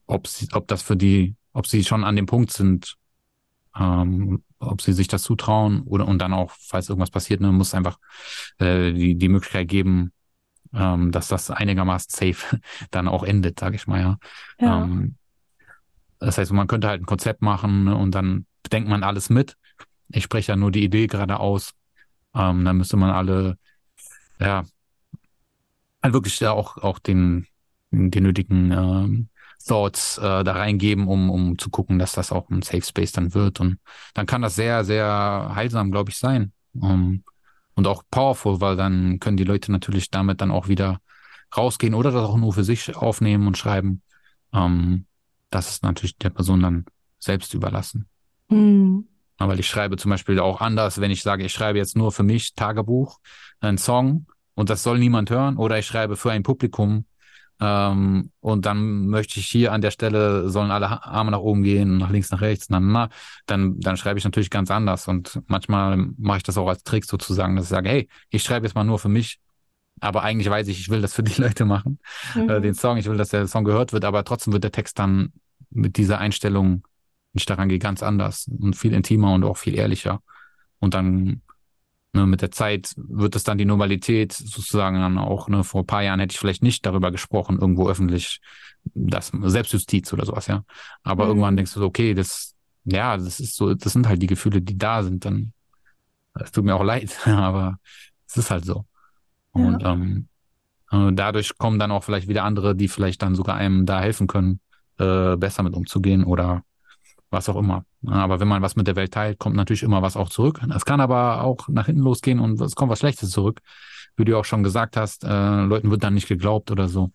ob 0.07 0.27
sie, 0.27 0.49
ob 0.53 0.69
das 0.69 0.83
für 0.83 0.97
die, 0.97 1.37
ob 1.53 1.67
sie 1.67 1.85
schon 1.85 2.05
an 2.05 2.17
dem 2.17 2.27
Punkt 2.27 2.53
sind, 2.53 2.97
ähm, 3.79 4.43
ob 4.59 4.81
sie 4.81 4.93
sich 4.93 5.09
das 5.09 5.23
zutrauen 5.23 5.83
oder 5.83 6.07
und 6.07 6.19
dann 6.19 6.33
auch, 6.33 6.53
falls 6.59 6.89
irgendwas 6.89 7.11
passiert, 7.11 7.41
ne, 7.41 7.53
muss 7.53 7.75
einfach 7.75 7.99
äh, 8.59 8.93
die, 8.93 9.17
die 9.17 9.29
Möglichkeit 9.29 9.69
geben, 9.69 10.13
ähm, 10.73 11.13
dass 11.13 11.29
das 11.29 11.51
einigermaßen 11.51 12.11
safe 12.11 12.61
dann 12.91 13.09
auch 13.09 13.23
endet, 13.23 13.61
sage 13.61 13.77
ich 13.77 13.87
mal, 13.87 14.01
ja. 14.01 14.19
ja. 14.59 14.83
Ähm, 14.83 15.17
das 16.19 16.39
heißt, 16.39 16.53
man 16.53 16.67
könnte 16.67 16.89
halt 16.89 17.03
ein 17.03 17.07
Konzept 17.07 17.43
machen 17.43 17.85
ne, 17.85 17.97
und 17.97 18.15
dann 18.15 18.47
denkt 18.73 18.89
man 18.89 19.03
alles 19.03 19.29
mit. 19.29 19.57
Ich 20.09 20.25
spreche 20.25 20.53
ja 20.53 20.57
nur 20.57 20.71
die 20.71 20.85
Idee 20.85 21.07
gerade 21.07 21.41
aus. 21.41 21.75
Ähm, 22.35 22.65
dann 22.65 22.77
müsste 22.77 22.97
man 22.97 23.11
alle, 23.11 23.59
ja, 24.41 24.65
halt 26.03 26.15
wirklich 26.15 26.45
auch, 26.47 26.79
auch 26.79 26.99
den, 26.99 27.47
den 27.91 28.23
nötigen 28.23 28.73
ähm, 28.73 29.29
Thoughts 29.65 30.19
äh, 30.19 30.45
da 30.45 30.53
reingeben, 30.53 31.09
um, 31.09 31.31
um 31.31 31.59
zu 31.59 31.71
gucken, 31.71 31.99
dass 31.99 32.13
das 32.13 32.33
auch 32.33 32.51
ein 32.51 32.63
Safe 32.63 32.83
Space 32.83 33.13
dann 33.13 33.35
wird. 33.35 33.61
Und 33.61 33.79
dann 34.15 34.27
kann 34.27 34.43
das 34.43 34.55
sehr, 34.55 34.85
sehr 34.85 35.53
heilsam, 35.55 35.91
glaube 35.91 36.11
ich, 36.11 36.19
sein. 36.19 36.53
Um, 36.75 36.91
ähm, 36.91 37.25
und 37.75 37.87
auch 37.87 38.03
powerful, 38.11 38.61
weil 38.61 38.77
dann 38.77 39.21
können 39.21 39.37
die 39.37 39.45
Leute 39.45 39.71
natürlich 39.71 40.11
damit 40.11 40.41
dann 40.41 40.51
auch 40.51 40.69
wieder 40.69 41.01
rausgehen 41.57 41.95
oder 41.95 42.11
das 42.11 42.25
auch 42.25 42.37
nur 42.37 42.53
für 42.53 42.65
sich 42.65 42.97
aufnehmen 42.97 43.47
und 43.47 43.59
schreiben. 43.59 44.03
Ähm, 44.53 45.07
das 45.51 45.71
ist 45.71 45.83
natürlich 45.83 46.17
der 46.17 46.31
Person 46.31 46.61
dann 46.61 46.87
selbst 47.19 47.55
überlassen. 47.55 48.09
Mhm. 48.49 49.07
Aber 49.39 49.59
ich 49.59 49.67
schreibe 49.67 49.97
zum 49.99 50.11
Beispiel 50.11 50.41
auch 50.41 50.61
anders, 50.61 51.01
wenn 51.01 51.11
ich 51.11 51.23
sage, 51.23 51.45
ich 51.45 51.53
schreibe 51.53 51.79
jetzt 51.79 51.97
nur 51.97 52.13
für 52.13 52.23
mich 52.23 52.55
Tagebuch, 52.55 53.19
einen 53.61 53.79
Song 53.79 54.27
und 54.55 54.71
das 54.71 54.83
soll 54.83 54.99
niemand 54.99 55.31
hören, 55.31 55.59
oder 55.59 55.79
ich 55.79 55.87
schreibe 55.87 56.17
für 56.17 56.31
ein 56.31 56.43
Publikum 56.43 57.05
ähm, 57.59 58.31
und 58.41 58.67
dann 58.67 59.07
möchte 59.07 59.41
ich 59.41 59.47
hier 59.47 59.73
an 59.73 59.81
der 59.81 59.91
Stelle 59.91 60.51
sollen 60.51 60.71
alle 60.71 61.05
Arme 61.05 61.31
nach 61.31 61.41
oben 61.41 61.63
gehen, 61.63 61.97
nach 61.97 62.11
links, 62.11 62.31
nach 62.31 62.43
rechts, 62.43 62.67
na, 62.69 62.81
na, 62.81 63.09
dann, 63.47 63.81
dann 63.81 63.97
schreibe 63.97 64.19
ich 64.19 64.25
natürlich 64.25 64.51
ganz 64.51 64.71
anders. 64.71 65.09
Und 65.09 65.41
manchmal 65.47 65.97
mache 66.19 66.39
ich 66.39 66.43
das 66.43 66.59
auch 66.59 66.69
als 66.69 66.83
Trick 66.83 67.07
sozusagen, 67.07 67.57
dass 67.57 67.67
ich 67.67 67.71
sage, 67.71 67.89
hey, 67.89 68.09
ich 68.31 68.43
schreibe 68.43 68.67
jetzt 68.67 68.75
mal 68.75 68.85
nur 68.85 68.99
für 68.99 69.09
mich. 69.09 69.39
Aber 70.01 70.23
eigentlich 70.23 70.51
weiß 70.51 70.69
ich, 70.69 70.79
ich 70.81 70.91
will 70.91 71.01
das 71.01 71.15
für 71.15 71.23
die 71.23 71.41
Leute 71.41 71.65
machen, 71.65 71.99
äh, 72.35 72.39
mhm. 72.41 72.51
äh, 72.51 72.61
den 72.61 72.75
Song. 72.75 72.99
Ich 72.99 73.07
will, 73.07 73.17
dass 73.17 73.31
der 73.31 73.47
Song 73.47 73.65
gehört 73.65 73.93
wird, 73.93 74.05
aber 74.05 74.25
trotzdem 74.25 74.53
wird 74.53 74.65
der 74.65 74.73
Text 74.73 74.99
dann 74.99 75.33
mit 75.71 75.97
dieser 75.97 76.19
Einstellung, 76.19 76.87
nicht 77.33 77.49
daran 77.49 77.69
geht, 77.69 77.83
ganz 77.83 78.03
anders 78.03 78.49
und 78.49 78.77
viel 78.77 78.93
intimer 78.93 79.33
und 79.35 79.45
auch 79.45 79.57
viel 79.57 79.75
ehrlicher. 79.75 80.21
Und 80.79 80.95
dann 80.95 81.43
Ne, 82.13 82.27
mit 82.27 82.41
der 82.41 82.51
Zeit 82.51 82.95
wird 82.97 83.37
es 83.37 83.45
dann 83.45 83.59
die 83.59 83.65
Normalität 83.65 84.33
sozusagen 84.33 84.97
dann 84.97 85.19
auch, 85.19 85.49
ne, 85.49 85.65
vor 85.65 85.83
ein 85.83 85.87
paar 85.87 86.03
Jahren 86.03 86.21
hätte 86.21 86.33
ich 86.33 86.39
vielleicht 86.39 86.63
nicht 86.63 86.87
darüber 86.87 87.11
gesprochen, 87.11 87.59
irgendwo 87.61 87.89
öffentlich, 87.89 88.41
das 88.95 89.33
Selbstjustiz 89.43 90.13
oder 90.13 90.25
sowas, 90.25 90.47
ja. 90.47 90.65
Aber 91.03 91.25
mhm. 91.25 91.31
irgendwann 91.31 91.57
denkst 91.57 91.75
du 91.75 91.81
so, 91.81 91.87
okay, 91.87 92.15
das, 92.15 92.55
ja, 92.85 93.17
das 93.17 93.41
ist 93.41 93.57
so, 93.57 93.75
das 93.75 93.93
sind 93.93 94.09
halt 94.09 94.23
die 94.23 94.29
Gefühle, 94.29 94.63
die 94.63 94.79
da 94.79 95.03
sind, 95.03 95.25
dann, 95.25 95.53
es 96.35 96.53
tut 96.53 96.65
mir 96.65 96.75
auch 96.75 96.85
leid, 96.85 97.15
aber 97.27 97.79
es 98.27 98.37
ist 98.37 98.51
halt 98.51 98.65
so. 98.65 98.87
Und 99.51 99.83
ja. 99.83 99.93
ähm, 99.93 100.29
äh, 100.93 101.13
dadurch 101.13 101.59
kommen 101.59 101.79
dann 101.79 101.91
auch 101.91 102.05
vielleicht 102.05 102.29
wieder 102.29 102.45
andere, 102.45 102.75
die 102.75 102.89
vielleicht 102.89 103.23
dann 103.23 103.35
sogar 103.35 103.57
einem 103.57 103.87
da 103.87 104.01
helfen 104.01 104.27
können, 104.27 104.61
äh, 104.99 105.37
besser 105.37 105.63
mit 105.63 105.75
umzugehen 105.75 106.25
oder 106.25 106.63
was 107.31 107.49
auch 107.49 107.57
immer. 107.57 107.85
Aber 108.09 108.41
wenn 108.41 108.49
man 108.49 108.63
was 108.63 108.77
mit 108.77 108.87
der 108.87 108.97
Welt 108.97 109.13
teilt, 109.13 109.39
kommt 109.39 109.57
natürlich 109.57 109.83
immer 109.83 110.03
was 110.03 110.17
auch 110.17 110.29
zurück. 110.29 110.61
Es 110.75 110.85
kann 110.85 111.01
aber 111.01 111.43
auch 111.43 111.69
nach 111.69 111.87
hinten 111.87 112.03
losgehen 112.03 112.41
und 112.41 112.61
es 112.61 112.75
kommt 112.75 112.91
was 112.91 113.01
Schlechtes 113.01 113.31
zurück. 113.31 113.61
Wie 114.17 114.25
du 114.25 114.39
auch 114.39 114.45
schon 114.45 114.63
gesagt 114.63 114.97
hast, 114.97 115.25
äh, 115.25 115.63
Leuten 115.65 115.91
wird 115.91 116.03
dann 116.03 116.15
nicht 116.15 116.29
geglaubt 116.29 116.71
oder 116.71 116.89
so. 116.89 117.11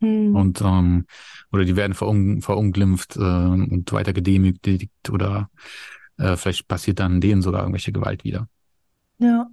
Hm. 0.00 0.36
Und 0.36 0.60
ähm, 0.60 1.06
oder 1.52 1.64
die 1.64 1.76
werden 1.76 1.94
verung 1.94 2.42
verunglimpft 2.42 3.16
äh, 3.16 3.20
und 3.20 3.90
weiter 3.92 4.12
gedemütigt 4.12 4.90
oder 5.10 5.48
äh, 6.18 6.36
vielleicht 6.36 6.68
passiert 6.68 7.00
dann 7.00 7.20
denen 7.20 7.42
sogar 7.42 7.62
irgendwelche 7.62 7.92
Gewalt 7.92 8.24
wieder. 8.24 8.48
Ja. 9.18 9.46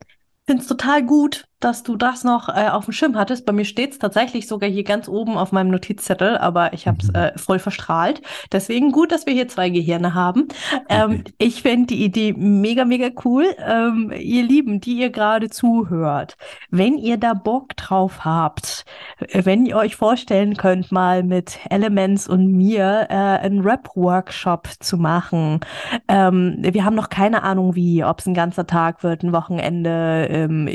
Ich 0.00 0.46
finde 0.46 0.62
es 0.62 0.68
total 0.68 1.04
gut, 1.04 1.44
dass 1.64 1.82
du 1.82 1.96
das 1.96 2.24
noch 2.24 2.48
äh, 2.48 2.68
auf 2.68 2.86
dem 2.86 2.92
Schirm 2.92 3.16
hattest. 3.16 3.46
Bei 3.46 3.52
mir 3.52 3.64
steht 3.64 3.92
es 3.92 3.98
tatsächlich 3.98 4.46
sogar 4.46 4.68
hier 4.68 4.84
ganz 4.84 5.08
oben 5.08 5.36
auf 5.36 5.52
meinem 5.52 5.70
Notizzettel, 5.70 6.36
aber 6.36 6.72
ich 6.72 6.86
habe 6.86 6.98
es 7.00 7.08
mhm. 7.08 7.14
äh, 7.14 7.38
voll 7.38 7.58
verstrahlt. 7.58 8.22
Deswegen 8.50 8.92
gut, 8.92 9.12
dass 9.12 9.26
wir 9.26 9.32
hier 9.32 9.48
zwei 9.48 9.70
Gehirne 9.70 10.14
haben. 10.14 10.48
Ähm, 10.88 11.24
ich 11.38 11.62
finde 11.62 11.86
die 11.86 12.04
Idee 12.04 12.32
mega, 12.36 12.84
mega 12.84 13.08
cool. 13.24 13.46
Ähm, 13.58 14.12
ihr 14.18 14.42
Lieben, 14.42 14.80
die 14.80 14.94
ihr 14.98 15.10
gerade 15.10 15.50
zuhört, 15.50 16.36
wenn 16.70 16.98
ihr 16.98 17.16
da 17.16 17.34
Bock 17.34 17.76
drauf 17.76 18.24
habt, 18.24 18.84
äh, 19.18 19.44
wenn 19.44 19.66
ihr 19.66 19.76
euch 19.76 19.96
vorstellen 19.96 20.56
könnt, 20.56 20.92
mal 20.92 21.22
mit 21.22 21.58
Elements 21.70 22.28
und 22.28 22.52
mir 22.52 23.06
äh, 23.08 23.14
einen 23.14 23.60
Rap-Workshop 23.60 24.68
zu 24.80 24.96
machen. 24.96 25.60
Ähm, 26.08 26.56
wir 26.60 26.84
haben 26.84 26.96
noch 26.96 27.08
keine 27.08 27.42
Ahnung 27.42 27.74
wie, 27.74 28.04
ob 28.04 28.18
es 28.18 28.26
ein 28.26 28.34
ganzer 28.34 28.66
Tag 28.66 29.02
wird, 29.02 29.22
ein 29.22 29.32
Wochenende, 29.32 30.26
ähm, 30.30 30.66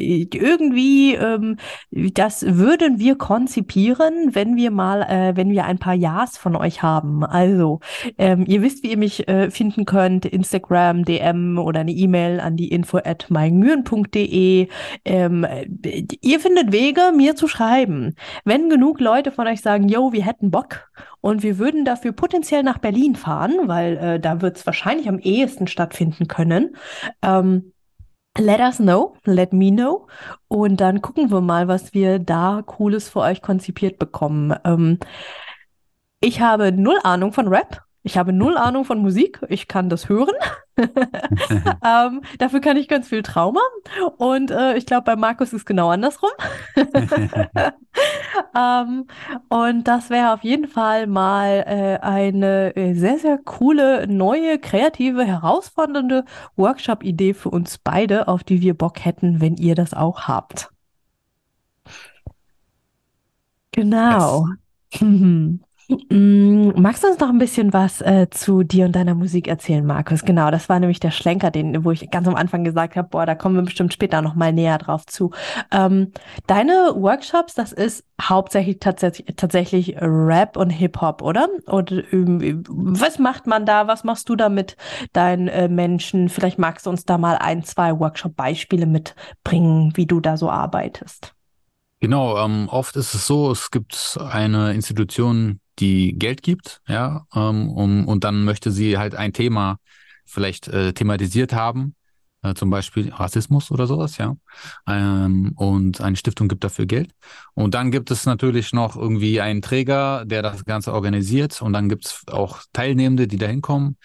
irgendwie 0.77 1.07
wie 1.07 1.15
ähm, 1.15 1.57
das 1.91 2.45
würden 2.47 2.99
wir 2.99 3.17
konzipieren, 3.17 4.35
wenn 4.35 4.55
wir 4.55 4.71
mal, 4.71 5.01
äh, 5.01 5.35
wenn 5.35 5.49
wir 5.49 5.65
ein 5.65 5.79
paar 5.79 5.93
Ja's 5.93 6.37
von 6.37 6.55
euch 6.55 6.81
haben. 6.83 7.23
Also, 7.23 7.79
ähm, 8.17 8.45
ihr 8.47 8.61
wisst, 8.61 8.83
wie 8.83 8.91
ihr 8.91 8.97
mich 8.97 9.27
äh, 9.27 9.49
finden 9.51 9.85
könnt. 9.85 10.25
Instagram, 10.25 11.03
DM 11.03 11.57
oder 11.57 11.81
eine 11.81 11.91
E-Mail 11.91 12.39
an 12.39 12.55
die 12.55 12.69
info 12.69 12.97
at 12.97 13.29
mymüren.de. 13.29 14.67
Ähm, 15.03 15.47
ihr 16.21 16.39
findet 16.39 16.71
Wege, 16.71 17.11
mir 17.15 17.35
zu 17.35 17.47
schreiben. 17.47 18.15
Wenn 18.45 18.69
genug 18.69 18.99
Leute 18.99 19.31
von 19.31 19.47
euch 19.47 19.61
sagen, 19.61 19.89
yo, 19.89 20.13
wir 20.13 20.25
hätten 20.25 20.51
Bock 20.51 20.89
und 21.21 21.43
wir 21.43 21.57
würden 21.57 21.85
dafür 21.85 22.11
potenziell 22.11 22.63
nach 22.63 22.77
Berlin 22.77 23.15
fahren, 23.15 23.67
weil 23.67 23.97
äh, 23.97 24.19
da 24.19 24.41
wird 24.41 24.57
es 24.57 24.65
wahrscheinlich 24.65 25.09
am 25.09 25.19
ehesten 25.19 25.67
stattfinden 25.67 26.27
können. 26.27 26.75
Ähm, 27.21 27.73
Let 28.37 28.59
us 28.59 28.77
know, 28.77 29.15
let 29.25 29.51
me 29.51 29.71
know. 29.71 30.07
Und 30.47 30.79
dann 30.79 31.01
gucken 31.01 31.31
wir 31.31 31.41
mal, 31.41 31.67
was 31.67 31.93
wir 31.93 32.19
da 32.19 32.61
Cooles 32.65 33.09
für 33.09 33.21
euch 33.21 33.41
konzipiert 33.41 33.97
bekommen. 33.97 34.55
Ähm, 34.63 34.99
ich 36.19 36.39
habe 36.41 36.71
null 36.71 36.99
Ahnung 37.03 37.33
von 37.33 37.47
Rap. 37.47 37.86
Ich 38.07 38.17
habe 38.17 38.31
null 38.31 38.57
Ahnung 38.57 38.85
von 38.85 38.99
Musik. 38.99 39.41
Ich 39.49 39.67
kann 39.67 39.89
das 39.89 40.07
hören. 40.07 40.33
ähm, 40.77 42.21
dafür 42.39 42.61
kann 42.61 42.77
ich 42.77 42.87
ganz 42.87 43.09
viel 43.09 43.21
Trauma. 43.21 43.59
Und 44.15 44.49
äh, 44.49 44.77
ich 44.77 44.85
glaube, 44.85 45.03
bei 45.03 45.17
Markus 45.17 45.49
ist 45.49 45.53
es 45.53 45.65
genau 45.65 45.89
andersrum. 45.89 46.29
ähm, 48.57 49.07
und 49.49 49.83
das 49.89 50.09
wäre 50.09 50.31
auf 50.31 50.41
jeden 50.45 50.69
Fall 50.69 51.05
mal 51.05 51.65
äh, 51.67 51.99
eine 52.01 52.73
äh, 52.77 52.93
sehr, 52.93 53.19
sehr 53.19 53.39
coole, 53.39 54.07
neue, 54.07 54.57
kreative, 54.57 55.25
herausfordernde 55.25 56.23
Workshop-Idee 56.55 57.33
für 57.33 57.49
uns 57.49 57.77
beide, 57.77 58.29
auf 58.29 58.45
die 58.45 58.61
wir 58.61 58.73
Bock 58.73 59.03
hätten, 59.03 59.41
wenn 59.41 59.57
ihr 59.57 59.75
das 59.75 59.93
auch 59.93 60.29
habt. 60.29 60.69
Genau. 63.73 64.47
Yes. 64.93 65.01
Mm, 65.89 66.71
magst 66.75 67.03
du 67.03 67.07
uns 67.07 67.19
noch 67.19 67.29
ein 67.29 67.37
bisschen 67.37 67.71
was 67.71 68.01
äh, 68.01 68.29
zu 68.29 68.63
dir 68.63 68.85
und 68.85 68.91
deiner 68.93 69.15
Musik 69.15 69.47
erzählen, 69.47 69.85
Markus? 69.85 70.25
Genau, 70.25 70.51
das 70.51 70.67
war 70.67 70.81
nämlich 70.81 70.99
der 70.99 71.11
Schlenker, 71.11 71.49
den, 71.49 71.85
wo 71.85 71.91
ich 71.91 72.11
ganz 72.11 72.27
am 72.27 72.35
Anfang 72.35 72.65
gesagt 72.65 72.97
habe, 72.97 73.07
boah, 73.07 73.25
da 73.25 73.35
kommen 73.35 73.55
wir 73.55 73.61
bestimmt 73.61 73.93
später 73.93 74.21
noch 74.21 74.35
mal 74.35 74.51
näher 74.51 74.79
drauf 74.79 75.05
zu. 75.05 75.31
Ähm, 75.71 76.11
deine 76.45 76.91
Workshops, 76.95 77.53
das 77.53 77.71
ist 77.71 78.03
hauptsächlich 78.21 78.79
tatsächlich, 78.79 79.33
tatsächlich 79.37 79.95
Rap 80.01 80.57
und 80.57 80.71
Hip-Hop, 80.71 81.21
oder? 81.21 81.47
Oder 81.67 82.03
ähm, 82.11 82.63
was 82.67 83.17
macht 83.17 83.47
man 83.47 83.65
da? 83.65 83.87
Was 83.87 84.03
machst 84.03 84.27
du 84.27 84.35
da 84.35 84.49
mit 84.49 84.75
deinen 85.13 85.47
äh, 85.47 85.69
Menschen? 85.69 86.27
Vielleicht 86.27 86.59
magst 86.59 86.85
du 86.85 86.89
uns 86.89 87.05
da 87.05 87.17
mal 87.17 87.37
ein, 87.37 87.63
zwei 87.63 87.97
Workshop-Beispiele 87.97 88.87
mitbringen, 88.87 89.93
wie 89.95 90.05
du 90.05 90.19
da 90.19 90.35
so 90.35 90.49
arbeitest. 90.49 91.33
Genau, 92.01 92.37
ähm, 92.43 92.67
oft 92.69 92.97
ist 92.97 93.13
es 93.13 93.25
so, 93.25 93.51
es 93.51 93.71
gibt 93.71 94.19
eine 94.29 94.73
Institution, 94.73 95.61
die 95.79 96.17
Geld 96.17 96.41
gibt, 96.43 96.81
ja, 96.87 97.25
ähm, 97.35 97.69
um, 97.69 98.07
und 98.07 98.23
dann 98.23 98.43
möchte 98.43 98.71
sie 98.71 98.97
halt 98.97 99.15
ein 99.15 99.33
Thema 99.33 99.77
vielleicht 100.25 100.67
äh, 100.67 100.93
thematisiert 100.93 101.53
haben, 101.53 101.95
äh, 102.43 102.53
zum 102.53 102.69
Beispiel 102.69 103.11
Rassismus 103.13 103.71
oder 103.71 103.87
sowas, 103.87 104.17
ja. 104.17 104.35
Ähm, 104.87 105.53
und 105.55 106.01
eine 106.01 106.15
Stiftung 106.15 106.47
gibt 106.47 106.63
dafür 106.63 106.85
Geld. 106.85 107.11
Und 107.53 107.73
dann 107.73 107.91
gibt 107.91 108.11
es 108.11 108.25
natürlich 108.25 108.73
noch 108.73 108.95
irgendwie 108.95 109.41
einen 109.41 109.61
Träger, 109.61 110.25
der 110.25 110.41
das 110.41 110.65
Ganze 110.65 110.93
organisiert. 110.93 111.61
Und 111.61 111.73
dann 111.73 111.89
gibt 111.89 112.05
es 112.05 112.21
auch 112.31 112.61
Teilnehmende, 112.73 113.27
die 113.27 113.37
da 113.37 113.47
hinkommen. 113.47 113.97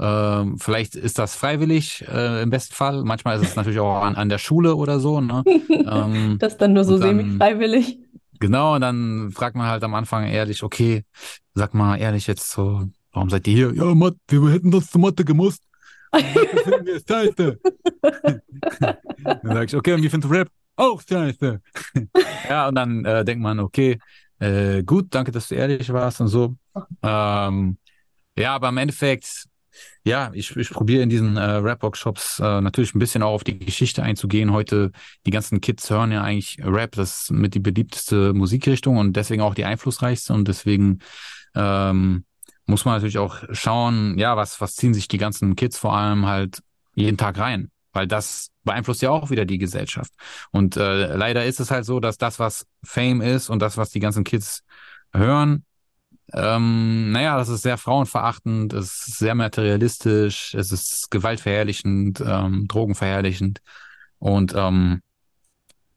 Ähm, 0.00 0.58
vielleicht 0.58 0.94
ist 0.94 1.18
das 1.18 1.34
freiwillig 1.34 2.04
äh, 2.08 2.42
im 2.42 2.50
besten 2.50 2.74
Fall. 2.74 3.02
Manchmal 3.02 3.40
ist 3.40 3.48
es 3.48 3.56
natürlich 3.56 3.80
auch 3.80 4.02
an, 4.02 4.14
an 4.14 4.28
der 4.28 4.38
Schule 4.38 4.76
oder 4.76 5.00
so. 5.00 5.20
Ne? 5.20 5.42
ähm, 5.70 6.36
das 6.38 6.56
dann 6.56 6.72
nur 6.72 6.84
so 6.84 6.98
semi-freiwillig. 6.98 7.98
Genau, 8.40 8.74
und 8.74 8.82
dann 8.82 9.30
fragt 9.32 9.56
man 9.56 9.66
halt 9.66 9.82
am 9.82 9.94
Anfang 9.94 10.26
ehrlich, 10.26 10.62
okay, 10.62 11.04
sag 11.54 11.74
mal 11.74 11.96
ehrlich 11.96 12.26
jetzt 12.26 12.50
so, 12.50 12.88
warum 13.12 13.30
seid 13.30 13.46
ihr 13.48 13.54
hier? 13.54 13.74
Ja, 13.74 13.94
Mathe, 13.94 14.16
wir 14.28 14.50
hätten 14.50 14.70
das 14.70 14.90
zu 14.90 14.98
Mathe 14.98 15.24
gemusst. 15.24 15.62
Wir 16.12 16.94
ist 16.94 17.06
scheiße. 17.06 17.58
dann 18.00 19.40
sag 19.42 19.68
ich, 19.68 19.76
okay, 19.76 19.92
und 19.92 20.02
wie 20.02 20.08
findest 20.08 20.32
du 20.32 20.36
Rap? 20.38 20.48
Auch 20.74 21.02
scheiße. 21.06 21.60
ja, 22.48 22.68
und 22.68 22.74
dann 22.76 23.04
äh, 23.04 23.26
denkt 23.26 23.42
man, 23.42 23.60
okay, 23.60 23.98
äh, 24.38 24.82
gut, 24.84 25.08
danke, 25.10 25.32
dass 25.32 25.48
du 25.48 25.54
ehrlich 25.56 25.92
warst 25.92 26.22
und 26.22 26.28
so. 26.28 26.56
Ähm, 27.02 27.76
ja, 28.38 28.54
aber 28.54 28.70
im 28.70 28.78
Endeffekt 28.78 29.44
ja, 30.04 30.30
ich, 30.32 30.56
ich 30.56 30.70
probiere 30.70 31.02
in 31.02 31.08
diesen 31.08 31.36
äh, 31.36 31.42
Rap-Workshops 31.42 32.40
äh, 32.40 32.60
natürlich 32.60 32.94
ein 32.94 32.98
bisschen 32.98 33.22
auch 33.22 33.32
auf 33.32 33.44
die 33.44 33.58
Geschichte 33.58 34.02
einzugehen. 34.02 34.52
Heute, 34.52 34.92
die 35.26 35.30
ganzen 35.30 35.60
Kids 35.60 35.90
hören 35.90 36.12
ja 36.12 36.22
eigentlich 36.22 36.58
Rap, 36.62 36.92
das 36.92 37.22
ist 37.22 37.30
mit 37.30 37.54
die 37.54 37.60
beliebteste 37.60 38.32
Musikrichtung 38.32 38.96
und 38.96 39.14
deswegen 39.14 39.42
auch 39.42 39.54
die 39.54 39.64
einflussreichste. 39.64 40.32
Und 40.32 40.48
deswegen 40.48 41.00
ähm, 41.54 42.24
muss 42.66 42.84
man 42.84 42.94
natürlich 42.94 43.18
auch 43.18 43.42
schauen, 43.50 44.18
ja, 44.18 44.36
was, 44.36 44.60
was 44.60 44.76
ziehen 44.76 44.94
sich 44.94 45.08
die 45.08 45.18
ganzen 45.18 45.56
Kids 45.56 45.78
vor 45.78 45.96
allem 45.96 46.26
halt 46.26 46.62
jeden 46.94 47.16
Tag 47.16 47.38
rein. 47.38 47.70
Weil 47.92 48.06
das 48.06 48.50
beeinflusst 48.64 49.02
ja 49.02 49.10
auch 49.10 49.30
wieder 49.30 49.46
die 49.46 49.58
Gesellschaft. 49.58 50.12
Und 50.52 50.76
äh, 50.76 51.16
leider 51.16 51.44
ist 51.44 51.58
es 51.58 51.70
halt 51.70 51.84
so, 51.84 52.00
dass 52.00 52.18
das, 52.18 52.38
was 52.38 52.66
Fame 52.84 53.22
ist 53.22 53.48
und 53.48 53.60
das, 53.60 53.76
was 53.76 53.90
die 53.90 54.00
ganzen 54.00 54.24
Kids 54.24 54.62
hören, 55.12 55.64
ähm, 56.32 57.10
naja, 57.12 57.36
das 57.38 57.48
ist 57.48 57.62
sehr 57.62 57.78
frauenverachtend, 57.78 58.72
es 58.72 59.08
ist 59.08 59.18
sehr 59.18 59.34
materialistisch, 59.34 60.54
es 60.54 60.72
ist 60.72 61.10
gewaltverherrlichend, 61.10 62.20
ähm, 62.20 62.66
drogenverherrlichend. 62.68 63.60
Und 64.18 64.54
ähm, 64.54 65.00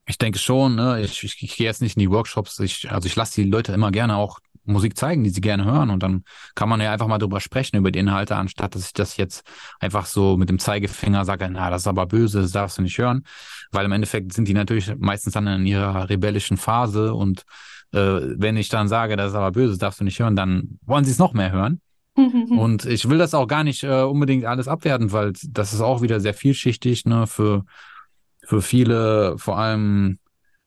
ich 0.05 0.17
denke 0.17 0.39
schon, 0.39 0.75
ne, 0.75 1.01
ich, 1.01 1.23
ich, 1.23 1.41
ich 1.41 1.57
gehe 1.57 1.67
jetzt 1.67 1.81
nicht 1.81 1.97
in 1.97 2.01
die 2.01 2.11
Workshops, 2.11 2.59
ich, 2.59 2.91
also 2.91 3.07
ich 3.07 3.15
lasse 3.15 3.41
die 3.41 3.49
Leute 3.49 3.73
immer 3.73 3.91
gerne 3.91 4.15
auch 4.15 4.39
Musik 4.63 4.97
zeigen, 4.97 5.23
die 5.23 5.29
sie 5.29 5.41
gerne 5.41 5.65
hören. 5.65 5.89
Und 5.89 6.03
dann 6.03 6.23
kann 6.55 6.69
man 6.69 6.81
ja 6.81 6.91
einfach 6.91 7.07
mal 7.07 7.17
drüber 7.17 7.39
sprechen, 7.39 7.77
über 7.77 7.91
die 7.91 7.99
Inhalte, 7.99 8.35
anstatt 8.35 8.75
dass 8.75 8.85
ich 8.85 8.93
das 8.93 9.17
jetzt 9.17 9.43
einfach 9.79 10.05
so 10.05 10.37
mit 10.37 10.49
dem 10.49 10.59
Zeigefinger 10.59 11.25
sage, 11.25 11.49
na, 11.49 11.69
das 11.69 11.83
ist 11.83 11.87
aber 11.87 12.05
böse, 12.05 12.41
das 12.41 12.51
darfst 12.51 12.77
du 12.77 12.81
nicht 12.81 12.97
hören. 12.97 13.25
Weil 13.71 13.85
im 13.85 13.91
Endeffekt 13.91 14.33
sind 14.33 14.47
die 14.47 14.53
natürlich 14.53 14.93
meistens 14.97 15.33
dann 15.33 15.47
in 15.47 15.65
ihrer 15.65 16.09
rebellischen 16.09 16.57
Phase 16.57 17.13
und 17.13 17.43
äh, 17.93 17.99
wenn 18.37 18.57
ich 18.57 18.69
dann 18.69 18.87
sage, 18.87 19.15
das 19.15 19.31
ist 19.31 19.35
aber 19.35 19.51
böse, 19.51 19.69
das 19.69 19.79
darfst 19.79 19.99
du 19.99 20.03
nicht 20.03 20.19
hören, 20.19 20.35
dann 20.35 20.79
wollen 20.85 21.05
sie 21.05 21.11
es 21.11 21.19
noch 21.19 21.33
mehr 21.33 21.51
hören. 21.51 21.81
Und 22.15 22.85
ich 22.85 23.07
will 23.09 23.17
das 23.17 23.33
auch 23.33 23.47
gar 23.47 23.63
nicht 23.63 23.83
äh, 23.83 24.01
unbedingt 24.01 24.45
alles 24.45 24.67
abwerten, 24.67 25.11
weil 25.11 25.33
das 25.47 25.73
ist 25.73 25.81
auch 25.81 26.01
wieder 26.01 26.19
sehr 26.19 26.33
vielschichtig, 26.33 27.05
ne, 27.05 27.25
für, 27.25 27.63
für 28.43 28.61
viele, 28.61 29.37
vor 29.37 29.57
allem, 29.57 30.19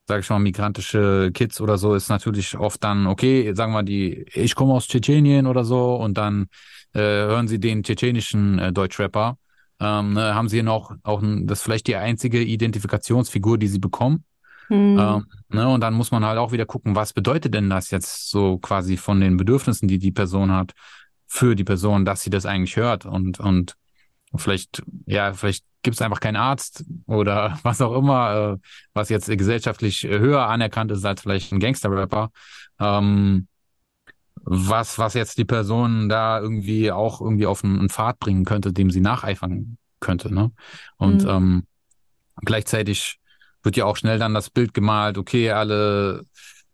sage 0.07 0.21
ich 0.21 0.31
mal, 0.31 0.39
migrantische 0.39 1.31
Kids 1.33 1.61
oder 1.61 1.77
so, 1.77 1.95
ist 1.95 2.09
natürlich 2.09 2.57
oft 2.57 2.83
dann, 2.83 3.07
okay, 3.07 3.53
sagen 3.55 3.73
wir 3.73 3.83
die, 3.83 4.25
ich 4.33 4.55
komme 4.55 4.73
aus 4.73 4.89
Tschetschenien 4.89 5.47
oder 5.47 5.65
so, 5.65 5.97
und 5.97 6.17
dann 6.17 6.47
äh, 6.95 7.01
hören 7.01 7.49
sie 7.49 7.61
den 7.61 7.83
tschetschenischen 7.83 8.59
äh, 8.59 8.73
Deutschrapper, 8.73 9.37
ähm, 9.81 10.15
ne, 10.15 10.35
haben 10.35 10.49
sie 10.49 10.63
noch 10.63 10.95
auch, 11.03 11.23
das 11.23 11.59
ist 11.59 11.65
vielleicht 11.65 11.89
die 11.89 11.97
einzige 11.97 12.43
Identifikationsfigur, 12.43 13.59
die 13.59 13.69
sie 13.69 13.81
bekommen. 13.81 14.25
Mhm. 14.69 14.99
Ähm, 14.99 15.27
ne, 15.49 15.69
und 15.69 15.81
dann 15.81 15.95
muss 15.95 16.11
man 16.11 16.25
halt 16.25 16.39
auch 16.39 16.53
wieder 16.53 16.67
gucken, 16.67 16.95
was 16.95 17.13
bedeutet 17.13 17.55
denn 17.55 17.71
das 17.71 17.91
jetzt 17.91 18.31
so 18.31 18.59
quasi 18.59 18.97
von 18.97 19.21
den 19.21 19.37
Bedürfnissen, 19.37 19.89
die 19.89 19.99
die 19.99 20.13
Person 20.13 20.53
hat, 20.53 20.73
für 21.27 21.55
die 21.55 21.65
Person, 21.65 22.05
dass 22.05 22.23
sie 22.23 22.31
das 22.31 22.47
eigentlich 22.47 22.77
hört 22.77 23.07
und, 23.07 23.41
und 23.41 23.77
vielleicht, 24.37 24.83
ja, 25.07 25.33
vielleicht 25.33 25.65
gibt 25.83 25.97
es 25.97 26.03
einfach 26.03 26.21
keinen 26.21 26.37
Arzt 26.37 26.85
oder 27.07 27.59
was 27.63 27.81
auch 27.81 27.97
immer, 27.97 28.55
äh, 28.55 28.69
was 28.93 29.09
jetzt 29.09 29.29
gesellschaftlich 29.29 30.03
höher 30.03 30.47
anerkannt 30.47 30.91
ist 30.91 31.05
als 31.05 31.23
vielleicht 31.23 31.53
ein 31.53 31.61
Gangster-Rapper. 31.61 32.31
Ähm, 32.81 33.49
was, 34.47 34.99
was 34.99 35.15
jetzt 35.15 35.39
die 35.39 35.45
Person 35.45 36.09
da 36.09 36.39
irgendwie 36.39 36.93
auch 36.93 37.21
irgendwie 37.21 37.47
auf 37.47 37.65
einen, 37.65 37.79
einen 37.79 37.89
Pfad 37.89 38.19
bringen 38.19 38.45
könnte, 38.45 38.73
dem 38.73 38.91
sie 38.91 39.01
nacheifern 39.01 39.79
könnte. 40.01 40.33
Ne? 40.33 40.53
Und 40.97 41.25
mhm. 41.25 41.31
ähm, 41.31 41.67
gleichzeitig 42.45 43.21
wird 43.65 43.77
ja 43.77 43.87
auch 43.87 43.97
schnell 43.97 44.19
dann 44.19 44.35
das 44.35 44.51
Bild 44.51 44.75
gemalt, 44.75 45.19
okay, 45.19 45.51
alle, 45.51 46.25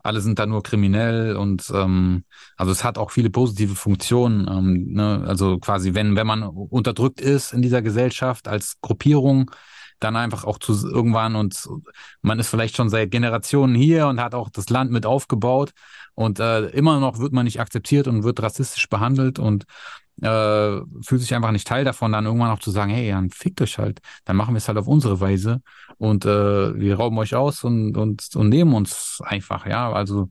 alle 0.03 0.21
sind 0.21 0.39
da 0.39 0.47
nur 0.47 0.63
kriminell 0.63 1.37
und 1.37 1.71
ähm, 1.75 2.25
also 2.57 2.73
es 2.73 2.85
hat 2.85 2.99
auch 2.99 3.11
viele 3.11 3.31
positive 3.31 3.75
Funktionen. 3.75 4.49
Ähm, 4.49 4.93
ne? 4.93 5.25
Also 5.27 5.59
quasi, 5.59 5.95
wenn, 5.95 6.17
wenn 6.17 6.27
man 6.27 6.43
unterdrückt 6.43 7.21
ist 7.21 7.53
in 7.53 7.63
dieser 7.63 7.83
Gesellschaft 7.83 8.49
als 8.49 8.81
Gruppierung, 8.81 9.51
dann 10.01 10.17
einfach 10.17 10.45
auch 10.45 10.59
zu 10.59 10.73
irgendwann 10.89 11.37
und 11.37 11.69
man 12.23 12.39
ist 12.39 12.49
vielleicht 12.49 12.77
schon 12.77 12.89
seit 12.89 13.11
Generationen 13.11 13.75
hier 13.75 14.07
und 14.07 14.21
hat 14.21 14.35
auch 14.35 14.49
das 14.49 14.71
Land 14.71 14.91
mit 14.91 15.05
aufgebaut 15.07 15.73
und 16.15 16.41
äh, 16.41 16.67
immer 16.71 17.01
noch 17.01 17.19
wird 17.19 17.33
man 17.33 17.45
nicht 17.45 17.61
akzeptiert 17.61 18.09
und 18.09 18.25
wird 18.25 18.43
rassistisch 18.43 18.89
behandelt 18.89 19.39
und 19.39 19.65
äh, 20.23 20.81
fühlt 21.03 21.21
sich 21.21 21.35
einfach 21.35 21.53
nicht 21.53 21.67
Teil 21.67 21.85
davon, 21.85 22.13
dann 22.13 22.27
irgendwann 22.27 22.51
auch 22.51 22.59
zu 22.59 22.71
sagen, 22.71 22.91
hey, 22.91 23.11
dann 23.11 23.31
fickt 23.31 23.61
euch 23.63 23.79
halt, 23.79 24.01
dann 24.25 24.37
machen 24.37 24.55
wir 24.55 24.59
es 24.59 24.69
halt 24.69 24.79
auf 24.79 24.87
unsere 24.87 25.21
Weise 25.21 25.63
und 25.99 26.25
äh, 26.25 26.79
wir 26.79 26.97
rauben 26.97 27.19
euch 27.19 27.35
aus 27.35 27.65
und, 27.65 27.97
und, 27.97 28.29
und 28.35 28.49
nehmen 28.49 28.75
uns 28.75 29.21
einfach, 29.25 29.67
ja, 29.67 29.93
also 29.93 30.31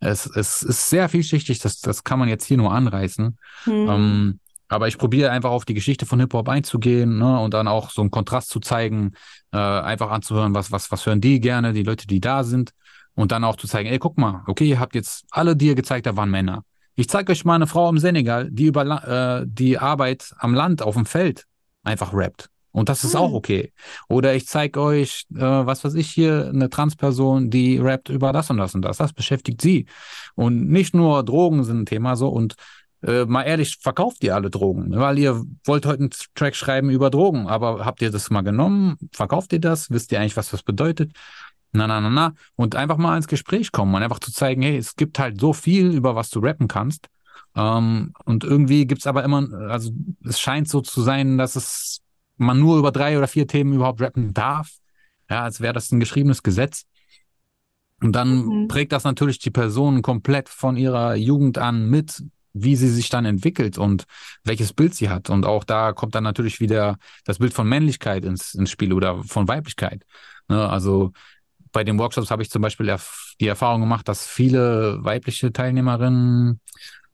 es, 0.00 0.26
es 0.26 0.62
ist 0.62 0.88
sehr 0.88 1.08
vielschichtig, 1.08 1.58
das, 1.58 1.80
das 1.80 2.04
kann 2.04 2.18
man 2.18 2.28
jetzt 2.28 2.44
hier 2.44 2.56
nur 2.56 2.72
anreißen. 2.72 3.38
Mhm. 3.66 3.72
Ähm, 3.72 4.40
Aber 4.68 4.88
ich 4.88 4.98
probiere 4.98 5.30
einfach 5.30 5.50
auf 5.50 5.64
die 5.64 5.74
Geschichte 5.74 6.06
von 6.06 6.20
Hip-Hop 6.20 6.48
einzugehen 6.48 7.18
ne, 7.18 7.40
und 7.40 7.52
dann 7.54 7.68
auch 7.68 7.90
so 7.90 8.00
einen 8.02 8.10
Kontrast 8.10 8.50
zu 8.50 8.60
zeigen, 8.60 9.12
äh, 9.52 9.58
einfach 9.58 10.10
anzuhören, 10.10 10.54
was, 10.54 10.70
was, 10.70 10.90
was 10.90 11.04
hören 11.06 11.20
die 11.20 11.40
gerne, 11.40 11.72
die 11.72 11.82
Leute, 11.82 12.06
die 12.06 12.20
da 12.20 12.44
sind. 12.44 12.72
Und 13.14 13.32
dann 13.32 13.44
auch 13.44 13.56
zu 13.56 13.66
zeigen, 13.66 13.90
ey, 13.90 13.98
guck 13.98 14.16
mal, 14.16 14.44
okay, 14.46 14.64
ihr 14.66 14.78
habt 14.80 14.94
jetzt 14.94 15.26
alle, 15.30 15.56
die 15.56 15.66
ihr 15.66 15.74
gezeigt 15.74 16.06
habt, 16.06 16.16
waren 16.16 16.30
Männer. 16.30 16.64
Ich 16.96 17.08
zeige 17.08 17.32
euch 17.32 17.44
mal 17.44 17.54
eine 17.54 17.66
Frau 17.66 17.88
im 17.88 17.98
Senegal, 17.98 18.50
die 18.50 18.66
über 18.66 19.42
äh, 19.42 19.46
die 19.48 19.78
Arbeit 19.78 20.32
am 20.38 20.54
Land, 20.54 20.82
auf 20.82 20.94
dem 20.94 21.06
Feld 21.06 21.46
einfach 21.82 22.12
rappt. 22.12 22.50
Und 22.72 22.88
das 22.88 23.02
ist 23.02 23.14
hm. 23.14 23.20
auch 23.20 23.32
okay. 23.32 23.72
Oder 24.08 24.34
ich 24.34 24.46
zeige 24.46 24.80
euch, 24.80 25.26
äh, 25.34 25.40
was 25.40 25.84
weiß 25.84 25.94
ich 25.94 26.10
hier, 26.10 26.50
eine 26.52 26.70
Transperson, 26.70 27.50
die 27.50 27.78
rappt 27.78 28.08
über 28.08 28.32
das 28.32 28.50
und 28.50 28.58
das 28.58 28.74
und 28.74 28.82
das. 28.82 28.98
Das 28.98 29.12
beschäftigt 29.12 29.60
sie. 29.60 29.86
Und 30.34 30.68
nicht 30.68 30.94
nur 30.94 31.24
Drogen 31.24 31.64
sind 31.64 31.80
ein 31.80 31.86
Thema 31.86 32.16
so. 32.16 32.28
Und 32.28 32.54
äh, 33.02 33.24
mal 33.24 33.42
ehrlich, 33.42 33.78
verkauft 33.80 34.22
ihr 34.22 34.34
alle 34.34 34.50
Drogen? 34.50 34.92
Weil 34.94 35.18
ihr 35.18 35.42
wollt 35.64 35.86
heute 35.86 36.00
einen 36.00 36.10
Track 36.34 36.54
schreiben 36.54 36.90
über 36.90 37.10
Drogen, 37.10 37.48
aber 37.48 37.84
habt 37.84 38.02
ihr 38.02 38.10
das 38.10 38.30
mal 38.30 38.42
genommen? 38.42 38.98
Verkauft 39.12 39.52
ihr 39.52 39.60
das? 39.60 39.90
Wisst 39.90 40.12
ihr 40.12 40.20
eigentlich, 40.20 40.36
was 40.36 40.50
das 40.50 40.62
bedeutet? 40.62 41.12
Na, 41.72 41.86
na, 41.86 42.00
na, 42.00 42.10
na. 42.10 42.34
Und 42.56 42.74
einfach 42.74 42.96
mal 42.96 43.16
ins 43.16 43.28
Gespräch 43.28 43.70
kommen 43.72 43.94
und 43.94 44.02
einfach 44.02 44.18
zu 44.18 44.32
zeigen, 44.32 44.62
hey, 44.62 44.76
es 44.76 44.96
gibt 44.96 45.18
halt 45.18 45.40
so 45.40 45.52
viel, 45.52 45.92
über 45.92 46.16
was 46.16 46.30
du 46.30 46.40
rappen 46.40 46.68
kannst. 46.68 47.08
Ähm, 47.54 48.12
und 48.24 48.44
irgendwie 48.44 48.86
gibt's 48.86 49.06
aber 49.06 49.24
immer, 49.24 49.48
also 49.68 49.92
es 50.24 50.40
scheint 50.40 50.68
so 50.68 50.80
zu 50.80 51.02
sein, 51.02 51.38
dass 51.38 51.56
es 51.56 52.00
man 52.36 52.58
nur 52.58 52.78
über 52.78 52.90
drei 52.90 53.18
oder 53.18 53.28
vier 53.28 53.46
Themen 53.46 53.74
überhaupt 53.74 54.00
rappen 54.00 54.32
darf. 54.32 54.70
Ja, 55.28 55.42
als 55.42 55.60
wäre 55.60 55.74
das 55.74 55.92
ein 55.92 56.00
geschriebenes 56.00 56.42
Gesetz. 56.42 56.86
Und 58.02 58.12
dann 58.12 58.46
mhm. 58.46 58.68
prägt 58.68 58.92
das 58.92 59.04
natürlich 59.04 59.38
die 59.38 59.50
Person 59.50 60.02
komplett 60.02 60.48
von 60.48 60.76
ihrer 60.76 61.14
Jugend 61.14 61.58
an 61.58 61.88
mit, 61.88 62.22
wie 62.52 62.74
sie 62.74 62.88
sich 62.88 63.10
dann 63.10 63.26
entwickelt 63.26 63.78
und 63.78 64.04
welches 64.42 64.72
Bild 64.72 64.94
sie 64.94 65.10
hat. 65.10 65.30
Und 65.30 65.44
auch 65.44 65.64
da 65.64 65.92
kommt 65.92 66.14
dann 66.14 66.24
natürlich 66.24 66.60
wieder 66.60 66.96
das 67.24 67.38
Bild 67.38 67.52
von 67.52 67.68
Männlichkeit 67.68 68.24
ins, 68.24 68.54
ins 68.54 68.70
Spiel 68.70 68.92
oder 68.92 69.22
von 69.22 69.46
Weiblichkeit. 69.46 70.04
Ne? 70.48 70.68
Also 70.68 71.12
bei 71.72 71.84
den 71.84 71.98
Workshops 71.98 72.30
habe 72.30 72.42
ich 72.42 72.50
zum 72.50 72.62
Beispiel 72.62 72.94
die 73.40 73.46
Erfahrung 73.46 73.80
gemacht, 73.80 74.08
dass 74.08 74.26
viele 74.26 74.98
weibliche 75.02 75.52
Teilnehmerinnen 75.52 76.60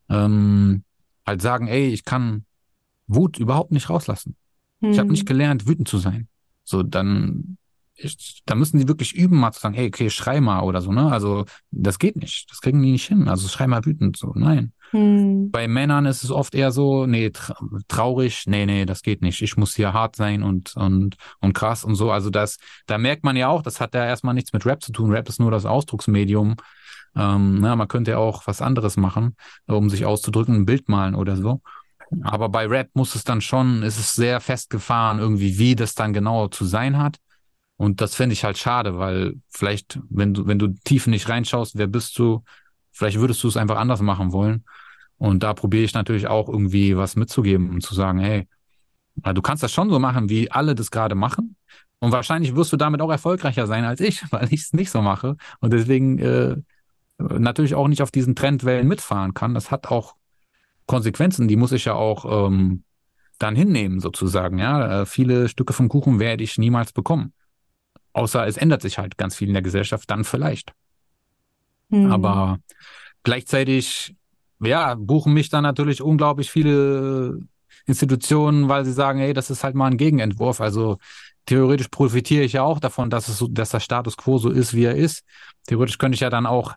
ähm, 0.08 0.84
halt 1.26 1.42
sagen, 1.42 1.68
ey, 1.68 1.88
ich 1.88 2.04
kann 2.04 2.44
Wut 3.06 3.38
überhaupt 3.38 3.72
nicht 3.72 3.90
rauslassen. 3.90 4.36
Hm. 4.80 4.90
Ich 4.90 4.98
habe 4.98 5.10
nicht 5.10 5.26
gelernt, 5.26 5.66
wütend 5.66 5.88
zu 5.88 5.98
sein. 5.98 6.28
So, 6.64 6.82
dann, 6.82 7.58
ich, 7.96 8.42
da 8.44 8.54
müssen 8.54 8.78
die 8.78 8.88
wirklich 8.88 9.14
üben, 9.14 9.38
mal 9.38 9.52
zu 9.52 9.60
sagen, 9.60 9.74
hey, 9.74 9.88
okay, 9.88 10.10
schrei 10.10 10.40
mal 10.40 10.60
oder 10.60 10.82
so, 10.82 10.92
ne? 10.92 11.10
Also, 11.10 11.44
das 11.70 11.98
geht 11.98 12.16
nicht. 12.16 12.50
Das 12.50 12.60
kriegen 12.60 12.82
die 12.82 12.92
nicht 12.92 13.08
hin. 13.08 13.28
Also, 13.28 13.48
schrei 13.48 13.66
mal 13.66 13.84
wütend, 13.84 14.16
so, 14.16 14.32
nein. 14.34 14.72
Hm. 14.90 15.50
Bei 15.50 15.66
Männern 15.66 16.06
ist 16.06 16.22
es 16.22 16.30
oft 16.30 16.54
eher 16.54 16.72
so, 16.72 17.06
nee, 17.06 17.30
tra 17.30 17.56
traurig, 17.88 18.44
nee, 18.46 18.66
nee, 18.66 18.84
das 18.84 19.02
geht 19.02 19.22
nicht. 19.22 19.40
Ich 19.42 19.56
muss 19.56 19.74
hier 19.74 19.92
hart 19.92 20.16
sein 20.16 20.42
und, 20.42 20.76
und, 20.76 21.16
und 21.40 21.52
krass 21.54 21.84
und 21.84 21.94
so. 21.94 22.10
Also, 22.10 22.30
das, 22.30 22.58
da 22.86 22.98
merkt 22.98 23.24
man 23.24 23.36
ja 23.36 23.48
auch, 23.48 23.62
das 23.62 23.80
hat 23.80 23.94
ja 23.94 24.04
erstmal 24.04 24.34
nichts 24.34 24.52
mit 24.52 24.66
Rap 24.66 24.82
zu 24.82 24.92
tun. 24.92 25.10
Rap 25.10 25.28
ist 25.28 25.40
nur 25.40 25.50
das 25.50 25.64
Ausdrucksmedium. 25.64 26.56
Ähm, 27.16 27.60
na, 27.60 27.76
man 27.76 27.88
könnte 27.88 28.12
ja 28.12 28.18
auch 28.18 28.46
was 28.46 28.60
anderes 28.60 28.98
machen, 28.98 29.36
um 29.66 29.88
sich 29.88 30.04
auszudrücken, 30.04 30.54
ein 30.54 30.66
Bild 30.66 30.88
malen 30.88 31.14
oder 31.14 31.36
so. 31.36 31.62
Aber 32.22 32.48
bei 32.50 32.66
Rap 32.66 32.90
muss 32.94 33.14
es 33.14 33.24
dann 33.24 33.40
schon, 33.40 33.82
ist 33.82 33.98
es 33.98 34.12
sehr 34.12 34.40
festgefahren, 34.40 35.18
irgendwie, 35.18 35.58
wie 35.58 35.74
das 35.74 35.94
dann 35.94 36.12
genau 36.12 36.48
zu 36.48 36.64
sein 36.64 36.98
hat. 36.98 37.16
Und 37.76 38.00
das 38.00 38.14
finde 38.14 38.32
ich 38.32 38.44
halt 38.44 38.58
schade, 38.58 38.98
weil 38.98 39.34
vielleicht, 39.48 40.00
wenn 40.08 40.32
du, 40.34 40.46
wenn 40.46 40.58
du 40.58 40.68
tief 40.84 41.06
nicht 41.06 41.28
reinschaust, 41.28 41.76
wer 41.76 41.86
bist 41.86 42.18
du, 42.18 42.42
vielleicht 42.90 43.18
würdest 43.18 43.42
du 43.44 43.48
es 43.48 43.56
einfach 43.56 43.76
anders 43.76 44.00
machen 44.00 44.32
wollen. 44.32 44.64
Und 45.18 45.42
da 45.42 45.54
probiere 45.54 45.84
ich 45.84 45.94
natürlich 45.94 46.26
auch 46.26 46.48
irgendwie 46.48 46.96
was 46.96 47.16
mitzugeben 47.16 47.70
und 47.70 47.82
zu 47.82 47.94
sagen, 47.94 48.18
hey, 48.18 48.48
du 49.16 49.42
kannst 49.42 49.62
das 49.62 49.72
schon 49.72 49.90
so 49.90 49.98
machen, 49.98 50.28
wie 50.28 50.50
alle 50.50 50.74
das 50.74 50.90
gerade 50.90 51.14
machen. 51.14 51.56
Und 51.98 52.12
wahrscheinlich 52.12 52.54
wirst 52.54 52.72
du 52.72 52.76
damit 52.76 53.00
auch 53.00 53.10
erfolgreicher 53.10 53.66
sein 53.66 53.84
als 53.84 54.00
ich, 54.00 54.22
weil 54.30 54.52
ich 54.52 54.62
es 54.62 54.72
nicht 54.72 54.90
so 54.90 55.02
mache. 55.02 55.36
Und 55.60 55.72
deswegen 55.72 56.18
äh, 56.18 56.56
natürlich 57.18 57.74
auch 57.74 57.88
nicht 57.88 58.02
auf 58.02 58.10
diesen 58.10 58.34
Trendwellen 58.34 58.88
mitfahren 58.88 59.34
kann. 59.34 59.54
Das 59.54 59.70
hat 59.70 59.88
auch 59.88 60.14
Konsequenzen, 60.86 61.48
die 61.48 61.56
muss 61.56 61.72
ich 61.72 61.86
ja 61.86 61.94
auch 61.94 62.46
ähm, 62.48 62.84
dann 63.38 63.56
hinnehmen, 63.56 64.00
sozusagen. 64.00 64.58
Ja, 64.58 65.02
äh, 65.02 65.06
viele 65.06 65.48
Stücke 65.48 65.72
vom 65.72 65.88
Kuchen 65.88 66.20
werde 66.20 66.44
ich 66.44 66.58
niemals 66.58 66.92
bekommen. 66.92 67.32
Außer 68.16 68.46
es 68.46 68.56
ändert 68.56 68.80
sich 68.80 68.96
halt 68.96 69.18
ganz 69.18 69.36
viel 69.36 69.48
in 69.48 69.52
der 69.52 69.62
Gesellschaft, 69.62 70.10
dann 70.10 70.24
vielleicht. 70.24 70.72
Mhm. 71.90 72.10
Aber 72.10 72.60
gleichzeitig, 73.24 74.16
ja, 74.58 74.94
buchen 74.94 75.34
mich 75.34 75.50
dann 75.50 75.62
natürlich 75.62 76.00
unglaublich 76.00 76.50
viele 76.50 77.40
Institutionen, 77.84 78.70
weil 78.70 78.86
sie 78.86 78.94
sagen, 78.94 79.18
hey, 79.18 79.34
das 79.34 79.50
ist 79.50 79.62
halt 79.62 79.74
mal 79.74 79.90
ein 79.90 79.98
Gegenentwurf. 79.98 80.62
Also 80.62 80.96
theoretisch 81.44 81.88
profitiere 81.88 82.42
ich 82.42 82.54
ja 82.54 82.62
auch 82.62 82.80
davon, 82.80 83.10
dass 83.10 83.28
es 83.28 83.36
so, 83.36 83.48
dass 83.48 83.68
der 83.68 83.80
Status 83.80 84.16
quo 84.16 84.38
so 84.38 84.48
ist, 84.48 84.72
wie 84.72 84.84
er 84.84 84.96
ist. 84.96 85.22
Theoretisch 85.66 85.98
könnte 85.98 86.14
ich 86.14 86.22
ja 86.22 86.30
dann 86.30 86.46
auch 86.46 86.72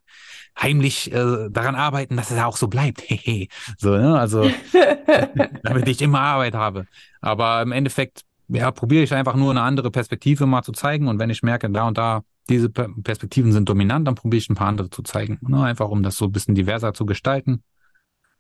heimlich 0.60 1.10
äh, 1.14 1.48
daran 1.50 1.76
arbeiten, 1.76 2.18
dass 2.18 2.32
es 2.32 2.40
auch 2.42 2.58
so 2.58 2.68
bleibt. 2.68 3.02
so, 3.78 3.92
ne? 3.92 4.20
Also 4.20 4.44
damit 5.64 5.88
ich 5.88 6.02
immer 6.02 6.20
Arbeit 6.20 6.54
habe. 6.54 6.86
Aber 7.22 7.62
im 7.62 7.72
Endeffekt, 7.72 8.24
ja, 8.50 8.72
probiere 8.72 9.04
ich 9.04 9.14
einfach 9.14 9.36
nur 9.36 9.52
eine 9.52 9.62
andere 9.62 9.92
Perspektive 9.92 10.46
mal 10.46 10.64
zu 10.64 10.72
zeigen. 10.72 11.08
Und 11.08 11.20
wenn 11.20 11.30
ich 11.30 11.44
merke, 11.44 11.70
da 11.70 11.88
und 11.88 11.98
da 11.98 12.24
diese 12.50 12.70
Perspektiven 12.70 13.52
sind 13.52 13.70
dominant, 13.70 14.08
dann 14.08 14.16
probiere 14.16 14.40
ich 14.40 14.50
ein 14.50 14.56
paar 14.56 14.68
andere 14.68 14.90
zu 14.90 15.04
zeigen. 15.04 15.38
Ne? 15.42 15.64
Einfach 15.64 15.90
um 15.90 16.02
das 16.02 16.18
so 16.18 16.26
ein 16.26 16.32
bisschen 16.32 16.56
diverser 16.56 16.94
zu 16.94 17.06
gestalten. 17.06 17.64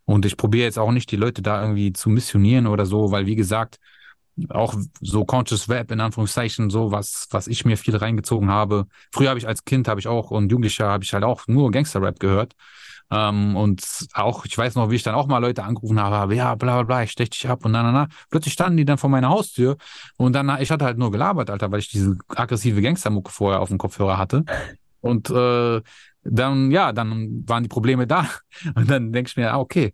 Und 0.05 0.25
ich 0.25 0.35
probiere 0.35 0.65
jetzt 0.65 0.79
auch 0.79 0.91
nicht, 0.91 1.11
die 1.11 1.15
Leute 1.15 1.43
da 1.43 1.61
irgendwie 1.61 1.93
zu 1.93 2.09
missionieren 2.09 2.65
oder 2.65 2.87
so, 2.87 3.11
weil 3.11 3.27
wie 3.27 3.35
gesagt, 3.35 3.79
auch 4.49 4.73
so 5.01 5.25
Conscious 5.25 5.69
Web 5.69 5.91
in 5.91 5.99
Anführungszeichen, 5.99 6.69
so 6.71 6.91
was, 6.91 7.27
was 7.29 7.47
ich 7.47 7.65
mir 7.65 7.77
viel 7.77 7.95
reingezogen 7.95 8.49
habe. 8.49 8.87
Früher 9.11 9.29
habe 9.29 9.37
ich 9.37 9.47
als 9.47 9.65
Kind 9.65 9.87
habe 9.87 9.99
ich 9.99 10.07
auch 10.07 10.31
und 10.31 10.49
Jugendlicher 10.49 10.87
habe 10.87 11.03
ich 11.03 11.13
halt 11.13 11.23
auch 11.23 11.45
nur 11.47 11.69
Gangster-Rap 11.69 12.19
gehört. 12.19 12.55
Ähm, 13.11 13.55
und 13.55 14.07
auch, 14.13 14.45
ich 14.45 14.57
weiß 14.57 14.75
noch, 14.75 14.91
wie 14.91 14.95
ich 14.95 15.03
dann 15.03 15.15
auch 15.15 15.27
mal 15.27 15.39
Leute 15.39 15.63
angerufen 15.63 15.99
habe, 15.99 16.35
ja, 16.35 16.55
bla 16.55 16.75
bla 16.75 16.83
bla, 16.83 17.03
ich 17.03 17.11
stech 17.11 17.31
dich 17.31 17.47
ab 17.49 17.65
und 17.65 17.71
na 17.71 17.83
na 17.83 17.91
na. 17.91 18.07
Plötzlich 18.29 18.53
standen 18.53 18.77
die 18.77 18.85
dann 18.85 18.97
vor 18.97 19.09
meiner 19.09 19.29
Haustür 19.29 19.77
und 20.17 20.33
dann, 20.33 20.49
ich 20.61 20.69
hatte 20.71 20.85
halt 20.85 20.97
nur 20.97 21.11
gelabert, 21.11 21.49
Alter, 21.49 21.71
weil 21.71 21.79
ich 21.79 21.89
diese 21.89 22.17
aggressive 22.29 22.81
Gangstermucke 22.81 23.31
vorher 23.31 23.61
auf 23.61 23.69
dem 23.69 23.77
Kopfhörer 23.77 24.17
hatte. 24.17 24.43
Und 25.01 25.29
äh, 25.29 25.81
dann, 26.23 26.71
ja, 26.71 26.91
dann 26.91 27.43
waren 27.47 27.63
die 27.63 27.69
Probleme 27.69 28.05
da. 28.05 28.29
Und 28.75 28.89
dann 28.89 29.11
denke 29.11 29.29
ich 29.29 29.37
mir, 29.37 29.53
ah, 29.53 29.59
okay, 29.59 29.93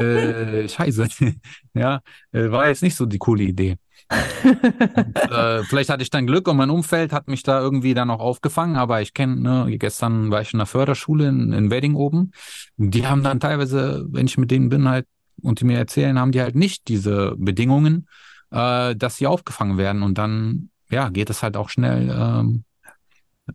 äh, 0.00 0.68
scheiße. 0.68 1.08
ja, 1.74 2.00
äh, 2.32 2.50
war 2.50 2.68
jetzt 2.68 2.82
nicht 2.82 2.96
so 2.96 3.06
die 3.06 3.18
coole 3.18 3.44
Idee. 3.44 3.76
Und, 4.10 5.16
äh, 5.16 5.62
vielleicht 5.64 5.90
hatte 5.90 6.02
ich 6.02 6.10
dann 6.10 6.26
Glück 6.26 6.48
und 6.48 6.56
mein 6.56 6.70
Umfeld 6.70 7.12
hat 7.12 7.28
mich 7.28 7.42
da 7.42 7.60
irgendwie 7.60 7.94
dann 7.94 8.10
auch 8.10 8.20
aufgefangen, 8.20 8.76
aber 8.76 9.00
ich 9.00 9.14
kenne, 9.14 9.36
ne, 9.36 9.78
gestern 9.78 10.30
war 10.30 10.42
ich 10.42 10.52
in 10.52 10.58
der 10.58 10.66
Förderschule 10.66 11.28
in, 11.28 11.52
in 11.52 11.70
Wedding 11.70 11.94
oben. 11.94 12.32
Die 12.76 13.06
haben 13.06 13.22
dann 13.22 13.40
teilweise, 13.40 14.06
wenn 14.08 14.26
ich 14.26 14.38
mit 14.38 14.50
denen 14.50 14.68
bin 14.68 14.88
halt 14.88 15.06
und 15.40 15.60
die 15.60 15.64
mir 15.64 15.78
erzählen, 15.78 16.18
haben 16.18 16.32
die 16.32 16.40
halt 16.40 16.54
nicht 16.54 16.88
diese 16.88 17.34
Bedingungen, 17.36 18.08
äh, 18.50 18.94
dass 18.94 19.16
sie 19.16 19.26
aufgefangen 19.26 19.78
werden 19.78 20.02
und 20.02 20.18
dann, 20.18 20.70
ja, 20.90 21.08
geht 21.08 21.30
es 21.30 21.42
halt 21.42 21.56
auch 21.56 21.68
schnell 21.68 22.10
ähm, 22.10 22.64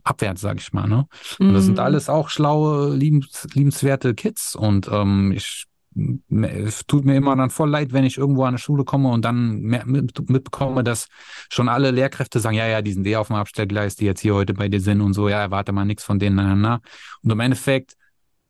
abwärts, 0.04 0.42
sag 0.42 0.60
ich 0.60 0.74
mal. 0.74 0.88
Ne? 0.88 1.06
Und 1.40 1.54
das 1.54 1.66
sind 1.66 1.76
mhm. 1.76 1.84
alles 1.84 2.10
auch 2.10 2.30
schlaue, 2.30 2.96
liebens, 2.96 3.48
liebenswerte 3.54 4.14
Kids. 4.16 4.56
Und 4.56 4.90
ähm, 4.92 5.32
ich 5.32 5.66
tut 6.88 7.06
mir 7.06 7.16
immer 7.16 7.36
dann 7.36 7.50
voll 7.50 7.70
leid, 7.70 7.94
wenn 7.94 8.04
ich 8.04 8.18
irgendwo 8.18 8.44
an 8.44 8.50
eine 8.50 8.58
Schule 8.58 8.84
komme 8.84 9.10
und 9.10 9.24
dann 9.24 9.60
mit, 9.62 10.30
mitbekomme, 10.30 10.84
dass 10.84 11.08
schon 11.50 11.70
alle 11.70 11.92
Lehrkräfte 11.92 12.40
sagen, 12.40 12.56
ja, 12.56 12.68
ja, 12.68 12.82
die 12.82 12.94
sind 12.94 13.08
eh 13.08 13.16
auf 13.16 13.28
dem 13.28 13.36
Abstellgleis, 13.36 13.96
die 13.96 14.06
jetzt 14.06 14.22
hier 14.22 14.36
heute 14.36 14.54
bei 14.54 14.70
dir 14.70 14.82
sind 14.82 15.02
und 15.02 15.14
so, 15.14 15.30
ja, 15.30 15.40
erwarte 15.40 15.72
mal 15.72 15.86
nichts 15.86 16.04
von 16.04 16.20
denen, 16.20 16.36
na, 16.36 16.56
na. 16.56 16.82
Und 17.22 17.32
im 17.32 17.40
Endeffekt 17.40 17.96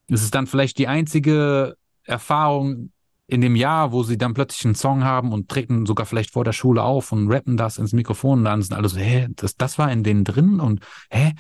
ist 0.08 0.24
es 0.24 0.32
dann 0.32 0.48
vielleicht 0.48 0.78
die 0.78 0.88
einzige 0.88 1.76
Erfahrung, 2.04 2.92
in 3.28 3.42
dem 3.42 3.58
Jahr, 3.58 3.92
wo 3.92 4.04
sie 4.04 4.18
dann 4.18 4.34
plötzlich 4.34 4.64
einen 4.66 4.76
Song 4.76 5.04
haben 5.04 5.34
und 5.34 5.50
treten 5.50 5.86
sogar 5.86 6.06
vielleicht 6.06 6.32
vor 6.32 6.46
der 6.46 6.54
Schule 6.54 6.82
auf 6.82 7.12
und 7.12 7.30
rappen 7.30 7.58
das 7.58 7.78
ins 7.78 7.92
Mikrofon 7.92 8.40
und 8.40 8.46
dann 8.46 8.62
sind 8.62 8.76
alle 8.76 8.88
so, 8.88 8.98
hä, 8.98 9.28
das, 9.36 9.58
das 9.58 9.78
war 9.78 9.92
in 9.92 10.04
denen 10.04 10.24
drin 10.24 10.62
und 10.62 10.80
hä? 11.10 11.34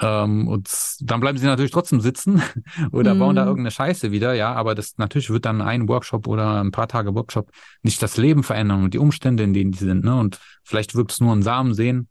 Ähm, 0.00 0.48
und 0.48 0.70
dann 1.00 1.20
bleiben 1.20 1.38
sie 1.38 1.46
natürlich 1.46 1.70
trotzdem 1.70 2.00
sitzen 2.00 2.42
oder 2.92 3.14
mm. 3.14 3.18
bauen 3.18 3.36
da 3.36 3.42
mhm. 3.42 3.48
irgendeine 3.48 3.70
Scheiße 3.70 4.12
wieder, 4.12 4.34
ja, 4.34 4.52
aber 4.52 4.74
das 4.74 4.98
natürlich 4.98 5.30
wird 5.30 5.46
dann 5.46 5.62
ein 5.62 5.88
Workshop 5.88 6.26
oder 6.26 6.62
ein 6.62 6.72
paar 6.72 6.88
Tage 6.88 7.14
Workshop 7.14 7.50
nicht 7.82 8.02
das 8.02 8.18
Leben 8.18 8.42
verändern 8.42 8.84
und 8.84 8.92
die 8.92 8.98
Umstände, 8.98 9.44
in 9.44 9.54
denen 9.54 9.72
die 9.72 9.78
sind, 9.78 10.04
ne? 10.04 10.14
Und 10.18 10.40
vielleicht 10.62 10.94
wirkt 10.94 11.12
es 11.12 11.20
nur 11.20 11.34
ein 11.34 11.42
Samen 11.42 11.72
sehen, 11.72 12.08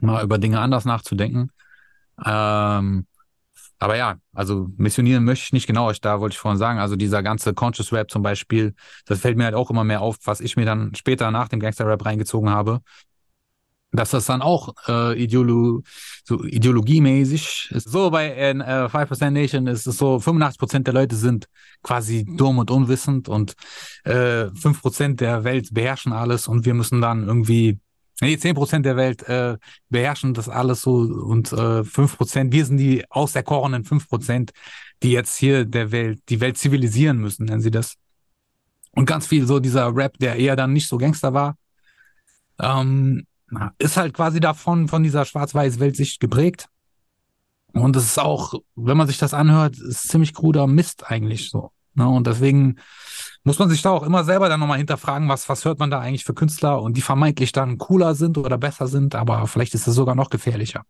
mal 0.00 0.22
über 0.22 0.38
Dinge 0.38 0.60
anders 0.60 0.84
nachzudenken. 0.84 1.50
Ähm, 2.24 3.06
aber 3.80 3.96
ja, 3.96 4.16
also 4.32 4.68
missionieren 4.76 5.24
möchte 5.24 5.44
ich 5.44 5.52
nicht 5.52 5.66
genau. 5.66 5.90
Ich, 5.90 6.00
da 6.00 6.20
wollte 6.20 6.34
ich 6.34 6.38
vorhin 6.38 6.58
sagen, 6.58 6.80
also 6.80 6.96
dieser 6.96 7.22
ganze 7.22 7.54
Conscious 7.54 7.92
Rap 7.92 8.10
zum 8.10 8.22
Beispiel, 8.22 8.74
das 9.06 9.20
fällt 9.20 9.36
mir 9.36 9.44
halt 9.44 9.54
auch 9.54 9.70
immer 9.70 9.84
mehr 9.84 10.00
auf, 10.00 10.16
was 10.24 10.40
ich 10.40 10.56
mir 10.56 10.64
dann 10.64 10.94
später 10.96 11.30
nach 11.30 11.48
dem 11.48 11.60
Gangster 11.60 11.86
Rap 11.86 12.04
reingezogen 12.04 12.50
habe. 12.50 12.80
Dass 13.90 14.10
das 14.10 14.26
dann 14.26 14.42
auch 14.42 14.74
äh, 14.86 15.22
Ideolo 15.22 15.82
so 16.24 16.44
ideologiemäßig 16.44 17.70
ist. 17.70 17.88
So 17.88 18.10
bei 18.10 18.34
äh, 18.34 18.52
5% 18.52 19.30
Nation 19.30 19.66
ist 19.66 19.86
es 19.86 19.96
so, 19.96 20.16
85% 20.16 20.80
der 20.80 20.94
Leute 20.94 21.16
sind 21.16 21.48
quasi 21.82 22.24
dumm 22.24 22.58
und 22.58 22.70
unwissend 22.70 23.28
und 23.28 23.54
äh, 24.04 24.50
5% 24.50 25.16
der 25.16 25.44
Welt 25.44 25.72
beherrschen 25.72 26.12
alles 26.12 26.48
und 26.48 26.66
wir 26.66 26.74
müssen 26.74 27.00
dann 27.00 27.26
irgendwie 27.26 27.78
Nee, 28.20 28.34
10% 28.34 28.80
der 28.80 28.96
Welt 28.96 29.22
äh, 29.28 29.58
beherrschen 29.90 30.34
das 30.34 30.48
alles 30.48 30.82
so 30.82 30.94
und 30.96 31.52
äh, 31.52 31.84
5%, 31.84 32.50
wir 32.50 32.66
sind 32.66 32.78
die 32.78 33.08
auserkorenen 33.10 33.84
5%, 33.84 34.50
die 35.04 35.12
jetzt 35.12 35.36
hier 35.36 35.64
der 35.64 35.92
Welt, 35.92 36.20
die 36.28 36.40
Welt 36.40 36.58
zivilisieren 36.58 37.18
müssen, 37.18 37.44
nennen 37.44 37.60
sie 37.60 37.70
das. 37.70 37.94
Und 38.90 39.06
ganz 39.06 39.28
viel 39.28 39.46
so 39.46 39.60
dieser 39.60 39.94
Rap, 39.94 40.18
der 40.18 40.34
eher 40.34 40.56
dann 40.56 40.72
nicht 40.72 40.88
so 40.88 40.98
Gangster 40.98 41.32
war, 41.32 41.56
ähm, 42.58 43.24
ist 43.78 43.96
halt 43.96 44.14
quasi 44.14 44.40
davon, 44.40 44.88
von 44.88 45.02
dieser 45.02 45.24
Schwarz-Weiß-Weltsicht 45.24 46.20
geprägt. 46.20 46.68
Und 47.72 47.96
es 47.96 48.04
ist 48.04 48.18
auch, 48.18 48.54
wenn 48.76 48.96
man 48.96 49.06
sich 49.06 49.18
das 49.18 49.34
anhört, 49.34 49.78
ist 49.78 50.08
ziemlich 50.08 50.34
kruder 50.34 50.66
Mist 50.66 51.10
eigentlich 51.10 51.50
so. 51.50 51.70
Ne? 51.94 52.08
Und 52.08 52.26
deswegen 52.26 52.76
muss 53.44 53.58
man 53.58 53.68
sich 53.68 53.82
da 53.82 53.90
auch 53.90 54.02
immer 54.02 54.24
selber 54.24 54.48
dann 54.48 54.60
nochmal 54.60 54.78
hinterfragen, 54.78 55.28
was, 55.28 55.48
was 55.48 55.64
hört 55.64 55.78
man 55.78 55.90
da 55.90 56.00
eigentlich 56.00 56.24
für 56.24 56.34
Künstler 56.34 56.82
und 56.82 56.96
die 56.96 57.02
vermeintlich 57.02 57.52
dann 57.52 57.78
cooler 57.78 58.14
sind 58.14 58.38
oder 58.38 58.58
besser 58.58 58.86
sind, 58.86 59.14
aber 59.14 59.46
vielleicht 59.46 59.74
ist 59.74 59.86
es 59.86 59.94
sogar 59.94 60.14
noch 60.14 60.30
gefährlicher. 60.30 60.82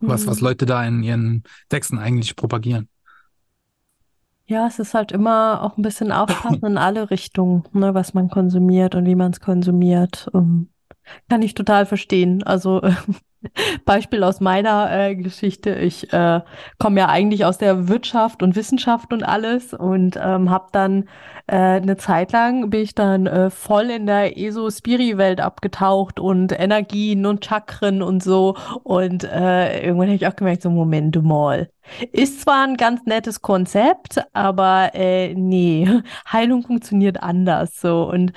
Mhm. 0.00 0.08
Was, 0.08 0.26
was 0.26 0.40
mhm. 0.40 0.46
Leute 0.48 0.66
da 0.66 0.84
in 0.84 1.02
ihren 1.02 1.44
Texten 1.68 1.98
eigentlich 1.98 2.36
propagieren. 2.36 2.88
Ja, 4.46 4.66
es 4.66 4.80
ist 4.80 4.94
halt 4.94 5.12
immer 5.12 5.62
auch 5.62 5.76
ein 5.76 5.82
bisschen 5.82 6.10
aufpassen 6.10 6.64
in 6.66 6.78
alle 6.78 7.10
Richtungen, 7.10 7.62
ne, 7.72 7.94
was 7.94 8.14
man 8.14 8.28
konsumiert 8.28 8.96
und 8.96 9.06
wie 9.06 9.14
man 9.14 9.30
es 9.30 9.40
konsumiert. 9.40 10.28
Um, 10.32 10.70
kann 11.28 11.42
ich 11.42 11.54
total 11.54 11.86
verstehen. 11.86 12.42
Also 12.42 12.82
Beispiel 13.84 14.22
aus 14.22 14.40
meiner 14.40 14.90
äh, 14.92 15.16
Geschichte. 15.16 15.74
Ich 15.74 16.12
äh, 16.12 16.40
komme 16.78 17.00
ja 17.00 17.08
eigentlich 17.08 17.44
aus 17.44 17.58
der 17.58 17.88
Wirtschaft 17.88 18.42
und 18.42 18.54
Wissenschaft 18.56 19.12
und 19.12 19.22
alles 19.22 19.72
und 19.72 20.18
ähm, 20.22 20.50
habe 20.50 20.68
dann 20.72 21.08
äh, 21.46 21.56
eine 21.56 21.96
Zeit 21.96 22.32
lang 22.32 22.70
bin 22.70 22.82
ich 22.82 22.94
dann 22.94 23.26
äh, 23.26 23.50
voll 23.50 23.90
in 23.90 24.06
der 24.06 24.38
ESO-Spiri-Welt 24.38 25.40
abgetaucht 25.40 26.20
und 26.20 26.52
Energien 26.52 27.26
und 27.26 27.44
Chakren 27.44 28.02
und 28.02 28.22
so. 28.22 28.56
Und 28.84 29.24
äh, 29.24 29.82
irgendwann 29.84 30.08
habe 30.08 30.16
ich 30.16 30.26
auch 30.26 30.36
gemerkt, 30.36 30.62
so 30.62 30.70
Moment 30.70 31.20
mal. 31.22 31.70
Ist 32.12 32.42
zwar 32.42 32.64
ein 32.64 32.76
ganz 32.76 33.04
nettes 33.04 33.42
Konzept, 33.42 34.22
aber 34.32 34.90
äh, 34.94 35.34
nee, 35.34 35.88
Heilung 36.32 36.62
funktioniert 36.62 37.22
anders 37.22 37.80
so. 37.80 38.08
Und 38.08 38.32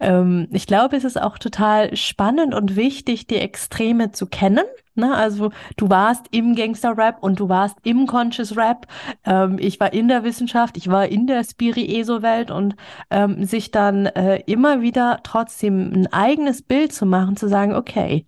ähm, 0.00 0.48
ich 0.50 0.66
glaube, 0.66 0.96
es 0.96 1.04
ist 1.04 1.20
auch 1.20 1.38
total 1.38 1.94
spannend 1.96 2.54
und 2.54 2.76
wichtig, 2.76 3.26
die 3.26 3.36
Extreme 3.36 4.12
zu 4.12 4.26
kennen. 4.26 4.64
Ne? 4.94 5.14
Also 5.14 5.50
du 5.76 5.88
warst 5.88 6.26
im 6.30 6.54
Gangster-Rap 6.54 7.22
und 7.22 7.38
du 7.38 7.48
warst 7.48 7.76
im 7.84 8.06
Conscious-Rap. 8.06 8.86
Ähm, 9.24 9.58
ich 9.60 9.78
war 9.78 9.92
in 9.92 10.08
der 10.08 10.24
Wissenschaft, 10.24 10.76
ich 10.76 10.88
war 10.88 11.06
in 11.06 11.26
der 11.26 11.44
Spiri-ESO-Welt 11.44 12.50
und 12.50 12.76
ähm, 13.10 13.44
sich 13.44 13.70
dann 13.70 14.06
äh, 14.06 14.42
immer 14.46 14.80
wieder 14.82 15.20
trotzdem 15.22 15.92
ein 15.92 16.12
eigenes 16.12 16.62
Bild 16.62 16.92
zu 16.92 17.06
machen, 17.06 17.36
zu 17.36 17.48
sagen, 17.48 17.74
okay, 17.74 18.26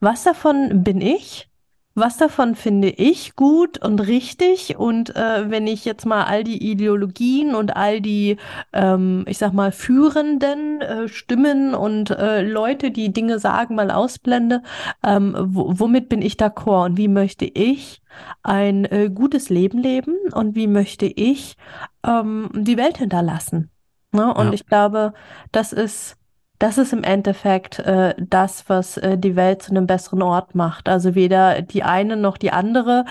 was 0.00 0.24
davon 0.24 0.84
bin 0.84 1.00
ich? 1.00 1.48
Was 1.94 2.16
davon 2.16 2.56
finde 2.56 2.88
ich 2.88 3.36
gut 3.36 3.78
und 3.78 4.00
richtig 4.00 4.76
und 4.76 5.14
äh, 5.14 5.48
wenn 5.50 5.66
ich 5.66 5.84
jetzt 5.84 6.06
mal 6.06 6.24
all 6.24 6.42
die 6.42 6.70
Ideologien 6.70 7.54
und 7.54 7.76
all 7.76 8.00
die, 8.00 8.36
ähm, 8.72 9.24
ich 9.28 9.38
sag 9.38 9.52
mal, 9.52 9.70
führenden 9.70 10.80
äh, 10.80 11.08
Stimmen 11.08 11.74
und 11.74 12.10
äh, 12.10 12.42
Leute, 12.42 12.90
die 12.90 13.12
Dinge 13.12 13.38
sagen, 13.38 13.76
mal 13.76 13.90
ausblende, 13.90 14.62
ähm, 15.04 15.36
womit 15.38 16.08
bin 16.08 16.20
ich 16.20 16.34
d'accord 16.34 16.86
und 16.86 16.96
wie 16.96 17.08
möchte 17.08 17.44
ich 17.44 18.02
ein 18.42 18.84
äh, 18.86 19.10
gutes 19.12 19.48
Leben 19.48 19.78
leben 19.78 20.14
und 20.32 20.56
wie 20.56 20.66
möchte 20.66 21.06
ich 21.06 21.56
ähm, 22.04 22.50
die 22.54 22.76
Welt 22.76 22.98
hinterlassen? 22.98 23.70
Ne? 24.10 24.32
Und 24.34 24.46
ja. 24.48 24.52
ich 24.52 24.66
glaube, 24.66 25.12
das 25.52 25.72
ist 25.72 26.16
das 26.58 26.78
ist 26.78 26.92
im 26.92 27.02
Endeffekt 27.02 27.80
äh, 27.80 28.14
das, 28.18 28.64
was 28.68 28.96
äh, 28.96 29.18
die 29.18 29.36
Welt 29.36 29.62
zu 29.62 29.72
einem 29.72 29.86
besseren 29.86 30.22
Ort 30.22 30.54
macht. 30.54 30.88
Also 30.88 31.14
weder 31.14 31.62
die 31.62 31.82
eine 31.82 32.16
noch 32.16 32.38
die 32.38 32.52
andere 32.52 33.04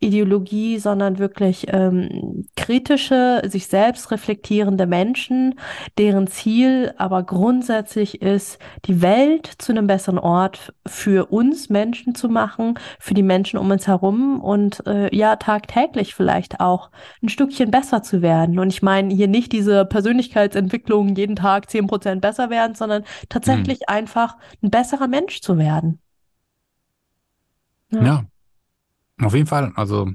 Ideologie, 0.00 0.78
sondern 0.78 1.18
wirklich 1.18 1.66
ähm, 1.70 2.46
kritische, 2.56 3.42
sich 3.46 3.68
selbst 3.68 4.10
reflektierende 4.10 4.86
Menschen, 4.86 5.58
deren 5.96 6.26
Ziel 6.26 6.92
aber 6.98 7.22
grundsätzlich 7.22 8.20
ist, 8.20 8.58
die 8.84 9.00
Welt 9.00 9.46
zu 9.58 9.72
einem 9.72 9.86
besseren 9.86 10.18
Ort 10.18 10.72
für 10.86 11.26
uns 11.30 11.68
Menschen 11.68 12.14
zu 12.14 12.28
machen, 12.28 12.78
für 12.98 13.14
die 13.14 13.22
Menschen 13.22 13.58
um 13.58 13.70
uns 13.70 13.86
herum 13.86 14.40
und 14.40 14.86
äh, 14.86 15.14
ja, 15.16 15.36
tagtäglich 15.36 16.14
vielleicht 16.14 16.60
auch 16.60 16.90
ein 17.22 17.28
Stückchen 17.28 17.70
besser 17.70 18.02
zu 18.02 18.22
werden. 18.22 18.58
Und 18.58 18.68
ich 18.68 18.82
meine 18.82 19.14
hier 19.14 19.28
nicht 19.28 19.52
diese 19.52 19.84
Persönlichkeitsentwicklung 19.84 21.14
jeden 21.16 21.36
Tag 21.36 21.70
zehn 21.70 21.86
Prozent 21.86 22.20
besser 22.20 22.50
werden, 22.50 22.74
sondern 22.74 22.97
sondern 22.98 23.04
tatsächlich 23.28 23.80
mhm. 23.80 23.94
einfach 23.94 24.36
ein 24.62 24.70
besserer 24.70 25.08
Mensch 25.08 25.40
zu 25.40 25.58
werden. 25.58 26.00
Ja. 27.90 28.02
ja, 28.02 28.24
auf 29.22 29.34
jeden 29.34 29.46
Fall. 29.46 29.72
Also, 29.76 30.10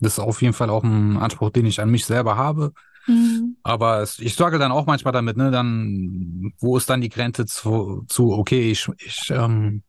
das 0.00 0.14
ist 0.14 0.18
auf 0.18 0.42
jeden 0.42 0.54
Fall 0.54 0.70
auch 0.70 0.84
ein 0.84 1.16
Anspruch, 1.16 1.50
den 1.50 1.66
ich 1.66 1.80
an 1.80 1.90
mich 1.90 2.04
selber 2.06 2.36
habe. 2.36 2.72
Mhm. 3.06 3.56
Aber 3.62 4.00
es, 4.00 4.18
ich 4.18 4.32
struggle 4.32 4.58
dann 4.58 4.72
auch 4.72 4.86
manchmal 4.86 5.12
damit, 5.12 5.36
ne? 5.36 5.50
Dann, 5.50 6.52
wo 6.58 6.76
ist 6.76 6.88
dann 6.88 7.00
die 7.00 7.08
Grenze 7.08 7.46
zu, 7.46 8.04
zu 8.08 8.32
okay, 8.32 8.70
ich, 8.70 8.88
ich 8.98 9.30
ähm, 9.30 9.82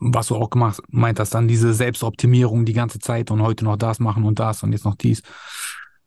was 0.00 0.28
du 0.28 0.36
auch 0.36 0.50
gemacht 0.50 0.80
meint 0.88 1.20
hast, 1.20 1.34
dann 1.34 1.46
diese 1.46 1.74
Selbstoptimierung 1.74 2.64
die 2.64 2.72
ganze 2.72 2.98
Zeit 2.98 3.30
und 3.30 3.42
heute 3.42 3.64
noch 3.64 3.76
das 3.76 4.00
machen 4.00 4.24
und 4.24 4.38
das 4.38 4.62
und 4.62 4.72
jetzt 4.72 4.84
noch 4.84 4.94
dies. 4.94 5.22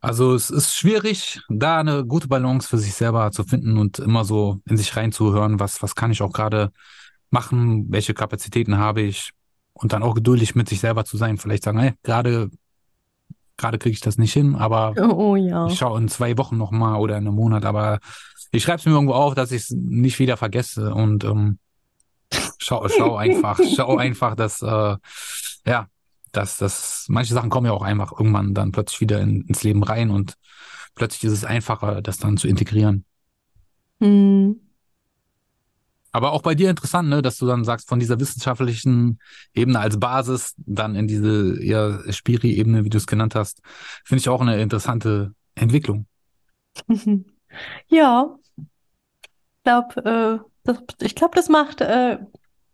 Also 0.03 0.33
es 0.33 0.49
ist 0.49 0.75
schwierig, 0.75 1.39
da 1.47 1.79
eine 1.79 2.05
gute 2.05 2.27
Balance 2.27 2.67
für 2.67 2.77
sich 2.77 2.93
selber 2.93 3.31
zu 3.31 3.45
finden 3.45 3.77
und 3.77 3.99
immer 3.99 4.25
so 4.25 4.59
in 4.65 4.75
sich 4.75 4.97
reinzuhören, 4.97 5.61
was, 5.61 5.81
was 5.81 5.95
kann 5.95 6.11
ich 6.11 6.21
auch 6.21 6.33
gerade 6.33 6.73
machen, 7.29 7.85
welche 7.89 8.13
Kapazitäten 8.13 8.77
habe 8.77 9.01
ich 9.01 9.31
und 9.71 9.93
dann 9.93 10.03
auch 10.03 10.13
geduldig 10.13 10.55
mit 10.55 10.67
sich 10.67 10.81
selber 10.81 11.05
zu 11.05 11.15
sein. 11.15 11.37
Vielleicht 11.37 11.63
sagen, 11.63 11.79
hey, 11.79 11.93
gerade 12.03 12.49
gerade 13.55 13.77
kriege 13.77 13.93
ich 13.93 14.01
das 14.01 14.17
nicht 14.17 14.33
hin, 14.33 14.55
aber 14.55 14.93
oh, 14.97 15.37
ja. 15.37 15.67
ich 15.67 15.77
schaue 15.77 15.97
in 16.01 16.09
zwei 16.09 16.37
Wochen 16.37 16.57
nochmal 16.57 16.99
oder 16.99 17.17
in 17.17 17.25
einem 17.25 17.35
Monat, 17.35 17.63
aber 17.63 17.99
ich 18.51 18.63
schreibe 18.63 18.79
es 18.79 18.85
mir 18.85 18.91
irgendwo 18.91 19.13
auf, 19.13 19.35
dass 19.35 19.53
ich 19.53 19.61
es 19.61 19.69
nicht 19.69 20.19
wieder 20.19 20.35
vergesse 20.35 20.93
und 20.93 21.23
ähm, 21.23 21.59
schau, 22.57 22.85
schau 22.89 23.15
einfach, 23.15 23.57
schau 23.73 23.95
einfach, 23.97 24.35
dass 24.35 24.61
äh, 24.61 24.97
ja, 25.65 25.87
dass 26.33 26.57
das 26.57 27.05
manche 27.07 27.33
Sachen 27.33 27.49
kommen 27.49 27.67
ja 27.67 27.73
auch 27.73 27.81
einfach 27.81 28.11
irgendwann 28.11 28.53
dann 28.53 28.71
plötzlich 28.71 29.01
wieder 29.01 29.21
in, 29.21 29.41
ins 29.43 29.63
Leben 29.63 29.83
rein 29.83 30.11
und 30.11 30.35
plötzlich 30.95 31.23
ist 31.23 31.33
es 31.33 31.45
einfacher, 31.45 32.01
das 32.01 32.17
dann 32.17 32.37
zu 32.37 32.47
integrieren. 32.47 33.05
Mhm. 33.99 34.59
Aber 36.11 36.31
auch 36.31 36.43
bei 36.43 36.53
dir 36.53 36.69
interessant, 36.69 37.09
ne, 37.09 37.23
dass 37.23 37.37
du 37.37 37.47
dann 37.47 37.63
sagst, 37.63 37.89
von 37.89 37.99
dieser 37.99 38.19
wissenschaftlichen 38.19 39.19
Ebene 39.55 39.79
als 39.79 39.99
Basis 39.99 40.53
dann 40.57 40.95
in 40.95 41.07
diese 41.07 41.61
ja, 41.63 41.99
Spiri-Ebene, 42.11 42.85
wie 42.85 42.89
du 42.89 42.97
es 42.97 43.07
genannt 43.07 43.33
hast, 43.33 43.61
finde 44.03 44.19
ich 44.19 44.29
auch 44.29 44.41
eine 44.41 44.61
interessante 44.61 45.33
Entwicklung. 45.55 46.07
Ja, 47.87 48.35
ich 48.57 49.63
glaube, 49.63 50.41
äh, 50.43 50.49
das, 50.63 50.77
ich 51.01 51.13
glaube, 51.13 51.35
das 51.35 51.49
macht 51.49 51.81
äh, 51.81 52.17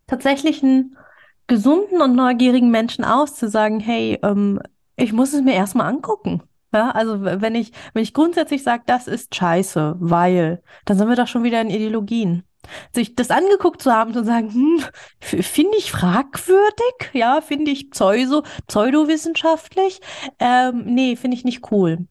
tatsächlich 0.08 0.64
einen 0.64 0.96
gesunden 1.50 2.02
und 2.02 2.16
neugierigen 2.16 2.72
Menschen 2.72 3.04
aus, 3.04 3.36
zu 3.36 3.50
sagen, 3.50 3.82
hey, 3.82 4.18
ähm, 4.24 4.62
ich 4.96 5.12
muss 5.12 5.34
es 5.34 5.42
mir 5.42 5.56
erstmal 5.56 5.88
angucken. 5.88 6.42
Ja, 6.72 6.92
also 6.92 7.24
wenn 7.24 7.56
ich, 7.56 7.72
wenn 7.94 8.04
ich 8.04 8.14
grundsätzlich 8.14 8.62
sage, 8.64 8.84
das 8.86 9.08
ist 9.08 9.34
scheiße, 9.34 9.96
weil, 10.00 10.62
dann 10.86 10.98
sind 10.98 11.10
wir 11.10 11.16
doch 11.16 11.28
schon 11.28 11.44
wieder 11.44 11.60
in 11.60 11.72
Ideologien. 11.72 12.44
Sich 12.94 13.16
das 13.16 13.32
angeguckt 13.32 13.82
zu 13.82 13.92
haben 13.92 14.10
und 14.10 14.18
zu 14.18 14.24
sagen, 14.24 14.54
hm, 14.54 14.84
finde 15.20 15.78
ich 15.78 15.92
fragwürdig, 15.92 17.14
ja, 17.14 17.42
finde 17.42 17.72
ich 17.72 17.90
pseudo, 17.90 18.44
pseudowissenschaftlich, 18.68 20.02
ähm, 20.38 20.84
nee, 20.86 21.16
finde 21.16 21.36
ich 21.36 21.44
nicht 21.44 21.72
cool. 21.72 22.08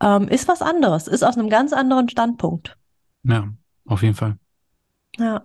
Ähm, 0.00 0.28
ist 0.28 0.48
was 0.48 0.60
anderes, 0.60 1.08
ist 1.08 1.22
aus 1.22 1.38
einem 1.38 1.48
ganz 1.48 1.72
anderen 1.72 2.10
Standpunkt. 2.10 2.76
Ja, 3.22 3.48
auf 3.86 4.02
jeden 4.02 4.14
Fall. 4.14 4.36
Ja. 5.16 5.42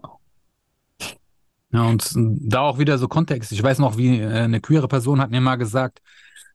Ja, 1.72 1.84
und 1.84 2.12
da 2.16 2.62
auch 2.62 2.80
wieder 2.80 2.98
so 2.98 3.08
Kontext. 3.08 3.52
Ich 3.52 3.62
weiß 3.62 3.80
noch, 3.80 3.98
wie 3.98 4.20
äh, 4.20 4.28
eine 4.28 4.60
queere 4.60 4.88
Person 4.88 5.22
hat 5.22 5.30
mir 5.30 5.42
mal 5.42 5.56
gesagt, 5.56 6.00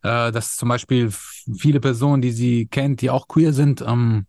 äh, 0.02 0.32
dass 0.32 0.56
zum 0.56 0.68
Beispiel 0.68 1.10
viele 1.10 1.80
Personen, 1.80 2.20
die 2.20 2.32
sie 2.32 2.66
kennt, 2.66 3.00
die 3.00 3.10
auch 3.10 3.28
queer 3.28 3.52
sind, 3.52 3.80
ähm, 3.80 4.26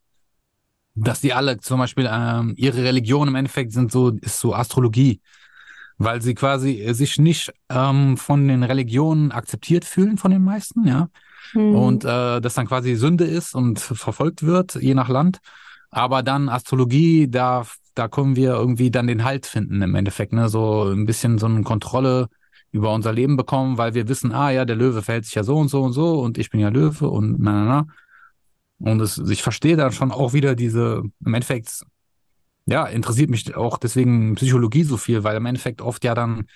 dass 0.94 1.22
die 1.22 1.34
alle 1.34 1.58
zum 1.58 1.80
Beispiel 1.80 2.08
ähm, 2.10 2.54
ihre 2.56 2.84
Religion 2.84 3.28
im 3.28 3.36
Endeffekt 3.36 3.72
sind 3.72 3.92
so, 3.92 4.12
ist 4.22 4.40
so 4.40 4.54
Astrologie. 4.54 5.22
Weil 5.98 6.22
sie 6.22 6.36
quasi 6.36 6.86
sich 6.92 7.18
nicht 7.18 7.54
ähm, 7.70 8.18
von 8.18 8.48
den 8.48 8.64
Religionen 8.64 9.32
akzeptiert 9.32 9.86
fühlen 9.86 10.18
von 10.18 10.32
den 10.32 10.44
meisten, 10.44 10.86
ja. 10.86 11.10
Mhm. 11.54 11.76
Und 11.76 12.06
äh, 12.06 12.42
das 12.42 12.54
dann 12.54 12.68
quasi 12.68 12.96
Sünde 12.96 13.24
ist 13.26 13.56
und 13.56 13.80
verfolgt 13.80 14.44
wird, 14.44 14.76
je 14.76 14.94
nach 14.94 15.10
Land. 15.10 15.40
Aber 15.90 16.22
dann 16.22 16.50
Astrologie 16.50 17.30
da 17.30 17.66
da 17.96 18.08
können 18.08 18.36
wir 18.36 18.54
irgendwie 18.54 18.92
dann 18.92 19.08
den 19.08 19.24
Halt 19.24 19.46
finden 19.46 19.82
im 19.82 19.96
Endeffekt, 19.96 20.34
ne? 20.34 20.50
So 20.50 20.84
ein 20.84 21.06
bisschen 21.06 21.38
so 21.38 21.48
eine 21.48 21.64
Kontrolle 21.64 22.28
über 22.72 22.94
unser 22.94 23.14
Leben 23.14 23.38
bekommen, 23.38 23.78
weil 23.78 23.94
wir 23.94 24.10
wissen, 24.10 24.34
ah 24.34 24.52
ja, 24.52 24.66
der 24.66 24.76
Löwe 24.76 25.02
verhält 25.02 25.26
sich 25.26 25.36
ja 25.36 25.44
so 25.44 25.58
und 25.58 25.70
so 25.70 25.82
und 25.82 25.94
so 25.94 26.20
und 26.20 26.38
ich 26.38 26.50
bin 26.50 26.60
ja 26.60 26.70
Löwe 26.70 27.10
und 27.10 27.40
na, 27.40 27.52
na, 27.52 27.66
na. 27.66 27.88
Und 28.92 29.00
es, 29.00 29.18
ich 29.18 29.42
verstehe 29.42 29.78
dann 29.78 29.94
schon 29.94 30.12
auch 30.12 30.34
wieder 30.34 30.56
diese, 30.56 31.04
im 31.26 31.34
Endeffekt, 31.34 31.86
ja, 32.66 32.86
interessiert 32.86 33.30
mich 33.30 33.56
auch 33.56 33.78
deswegen 33.78 34.36
Psychologie 34.36 34.84
so 34.84 34.98
viel, 34.98 35.24
weil 35.24 35.38
im 35.38 35.46
Endeffekt 35.46 35.82
oft 35.82 36.04
ja 36.04 36.14
dann 36.14 36.48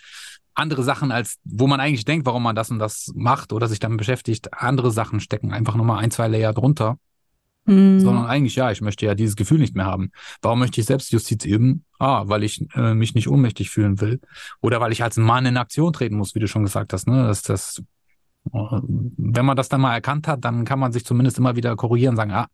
andere 0.55 0.83
Sachen 0.83 1.11
als, 1.13 1.37
wo 1.45 1.67
man 1.67 1.79
eigentlich 1.79 2.03
denkt, 2.03 2.25
warum 2.25 2.43
man 2.43 2.55
das 2.55 2.69
und 2.69 2.79
das 2.79 3.11
macht 3.15 3.53
oder 3.53 3.69
sich 3.69 3.79
damit 3.79 3.97
beschäftigt, 3.97 4.53
andere 4.53 4.91
Sachen 4.91 5.21
stecken 5.21 5.53
einfach 5.53 5.75
nochmal 5.75 6.03
ein, 6.03 6.11
zwei 6.11 6.27
Layer 6.27 6.53
drunter. 6.53 6.97
Mhm. 7.65 7.99
Sondern 7.99 8.25
eigentlich, 8.25 8.55
ja, 8.55 8.71
ich 8.71 8.81
möchte 8.81 9.05
ja 9.05 9.15
dieses 9.15 9.35
Gefühl 9.35 9.59
nicht 9.59 9.75
mehr 9.75 9.85
haben. 9.85 10.11
Warum 10.41 10.59
möchte 10.59 10.81
ich 10.81 10.87
Selbstjustiz 10.87 11.45
üben? 11.45 11.85
Ah, 11.99 12.23
weil 12.27 12.43
ich 12.43 12.65
äh, 12.75 12.93
mich 12.93 13.13
nicht 13.13 13.27
ohnmächtig 13.27 13.69
fühlen 13.69 14.01
will. 14.01 14.19
Oder 14.61 14.81
weil 14.81 14.91
ich 14.91 15.03
als 15.03 15.17
Mann 15.17 15.45
in 15.45 15.57
Aktion 15.57 15.93
treten 15.93 16.17
muss, 16.17 16.35
wie 16.35 16.39
du 16.39 16.47
schon 16.47 16.63
gesagt 16.63 16.93
hast. 16.93 17.07
Ne? 17.07 17.27
Das, 17.27 17.41
das, 17.43 17.83
äh, 18.53 18.79
wenn 18.81 19.45
man 19.45 19.55
das 19.55 19.69
dann 19.69 19.81
mal 19.81 19.93
erkannt 19.93 20.27
hat, 20.27 20.43
dann 20.43 20.65
kann 20.65 20.79
man 20.79 20.91
sich 20.91 21.05
zumindest 21.05 21.37
immer 21.37 21.55
wieder 21.55 21.75
korrigieren 21.75 22.13
und 22.13 22.17
sagen, 22.17 22.31
ah, 22.31 22.47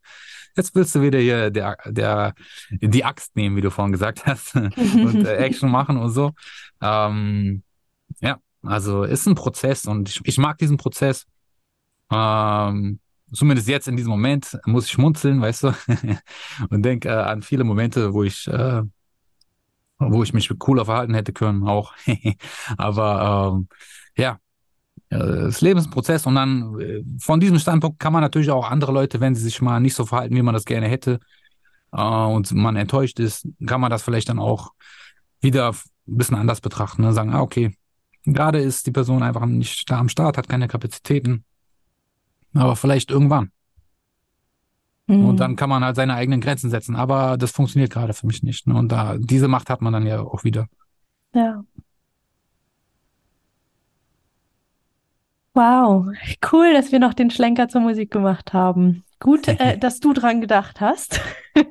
jetzt 0.56 0.76
willst 0.76 0.96
du 0.96 1.02
wieder 1.02 1.20
hier 1.20 1.50
der, 1.52 1.78
der, 1.86 2.34
die 2.70 3.06
Axt 3.06 3.36
nehmen, 3.36 3.56
wie 3.56 3.62
du 3.62 3.72
vorhin 3.72 3.92
gesagt 3.92 4.26
hast, 4.26 4.56
und 4.56 5.26
äh, 5.26 5.38
Action 5.38 5.70
machen 5.70 5.98
und 5.98 6.10
so. 6.10 6.32
Ähm, 6.82 7.64
ja, 8.22 8.40
also 8.64 9.04
ist 9.04 9.28
ein 9.28 9.36
Prozess 9.36 9.86
und 9.86 10.10
ich, 10.10 10.22
ich 10.24 10.38
mag 10.38 10.58
diesen 10.58 10.78
Prozess. 10.78 11.26
Ähm, 12.12 13.00
zumindest 13.32 13.68
jetzt 13.68 13.88
in 13.88 13.98
diesem 13.98 14.12
Moment 14.12 14.58
muss 14.66 14.86
ich 14.86 14.92
schmunzeln, 14.92 15.42
weißt 15.42 15.64
du, 15.64 15.74
und 16.70 16.84
denke 16.84 17.10
äh, 17.10 17.14
an 17.14 17.42
viele 17.42 17.64
Momente, 17.64 18.14
wo 18.14 18.24
ich, 18.24 18.48
äh, 18.48 18.82
wo 20.00 20.24
ich 20.24 20.34
mich 20.34 20.50
cooler 20.60 20.86
verhalten 20.86 21.14
hätte 21.14 21.34
können, 21.34 21.68
auch. 21.68 21.94
Aber 22.78 23.56
ähm, 23.56 23.68
ja, 24.18 24.40
äh, 25.10 25.18
das 25.18 25.62
Leben 25.62 25.80
ist 25.80 25.88
ein 25.88 25.92
Prozess 25.92 26.26
und 26.26 26.36
dann 26.36 26.80
äh, 26.80 27.04
von 27.20 27.40
diesem 27.40 27.60
Standpunkt 27.60 28.00
kann 28.00 28.14
man 28.14 28.22
natürlich 28.22 28.52
auch 28.52 28.70
andere 28.70 28.92
Leute, 28.92 29.20
wenn 29.20 29.36
sie 29.36 29.44
sich 29.44 29.62
mal 29.62 29.80
nicht 29.80 29.96
so 29.96 30.06
verhalten, 30.06 30.36
wie 30.36 30.42
man 30.42 30.54
das 30.54 30.66
gerne 30.66 30.88
hätte, 30.88 31.20
äh, 31.92 32.02
und 32.02 32.52
man 32.54 32.76
enttäuscht 32.76 33.20
ist, 33.20 33.48
kann 33.66 33.82
man 33.82 33.92
das 33.92 34.04
vielleicht 34.04 34.30
dann 34.30 34.40
auch 34.40 34.74
wieder 35.42 35.70
ein 35.70 36.18
bisschen 36.18 36.38
anders 36.38 36.62
betrachten. 36.62 37.02
Ne? 37.02 37.14
Sagen, 37.14 37.34
ah, 37.34 37.42
okay, 37.42 37.76
gerade 38.26 38.60
ist 38.60 38.88
die 38.88 38.92
Person 38.92 39.24
einfach 39.24 39.46
nicht 39.46 39.90
da 39.90 40.00
am 40.00 40.10
Start, 40.10 40.38
hat 40.38 40.50
keine 40.50 40.68
Kapazitäten 40.68 41.46
aber 42.58 42.76
vielleicht 42.76 43.12
irgendwann. 43.12 43.52
Mhm. 45.08 45.26
Und 45.26 45.40
dann 45.40 45.56
kann 45.56 45.70
man 45.70 45.84
halt 45.84 45.96
seine 45.96 46.16
eigenen 46.16 46.42
Grenzen 46.42 46.70
setzen. 46.70 46.96
Aber 46.96 47.38
das 47.38 47.52
funktioniert 47.52 47.92
gerade 47.92 48.14
für 48.14 48.28
mich 48.28 48.44
nicht. 48.44 48.68
Ne? 48.68 48.76
Und 48.76 48.92
da, 48.92 49.18
diese 49.18 49.48
Macht 49.48 49.70
hat 49.70 49.82
man 49.82 49.94
dann 49.94 50.06
ja 50.08 50.22
auch 50.22 50.44
wieder. 50.44 50.68
Ja. 51.34 51.64
Wow, 55.54 56.08
cool, 56.52 56.74
dass 56.74 56.92
wir 56.92 57.00
noch 57.00 57.14
den 57.14 57.32
Schlenker 57.32 57.70
zur 57.70 57.80
Musik 57.80 58.12
gemacht 58.12 58.52
haben. 58.52 59.06
Gut, 59.20 59.48
äh, 59.48 59.78
dass 59.78 60.02
du 60.02 60.12
dran 60.12 60.42
gedacht 60.42 60.82
hast. 60.82 61.22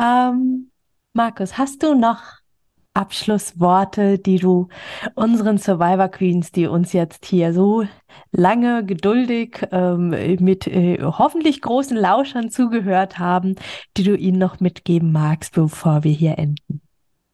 ähm, 0.00 0.70
Markus, 1.12 1.58
hast 1.58 1.82
du 1.82 1.94
noch 1.94 2.41
Abschlussworte, 2.94 4.18
die 4.18 4.36
du 4.36 4.68
unseren 5.14 5.58
Survivor 5.58 6.08
Queens, 6.08 6.52
die 6.52 6.66
uns 6.66 6.92
jetzt 6.92 7.24
hier 7.24 7.54
so 7.54 7.84
lange 8.32 8.84
geduldig 8.84 9.66
ähm, 9.70 10.10
mit 10.40 10.66
äh, 10.66 11.02
hoffentlich 11.02 11.62
großen 11.62 11.96
Lauschern 11.96 12.50
zugehört 12.50 13.18
haben, 13.18 13.54
die 13.96 14.02
du 14.02 14.14
ihnen 14.14 14.38
noch 14.38 14.60
mitgeben 14.60 15.10
magst, 15.10 15.54
bevor 15.54 16.04
wir 16.04 16.12
hier 16.12 16.38
enden? 16.38 16.82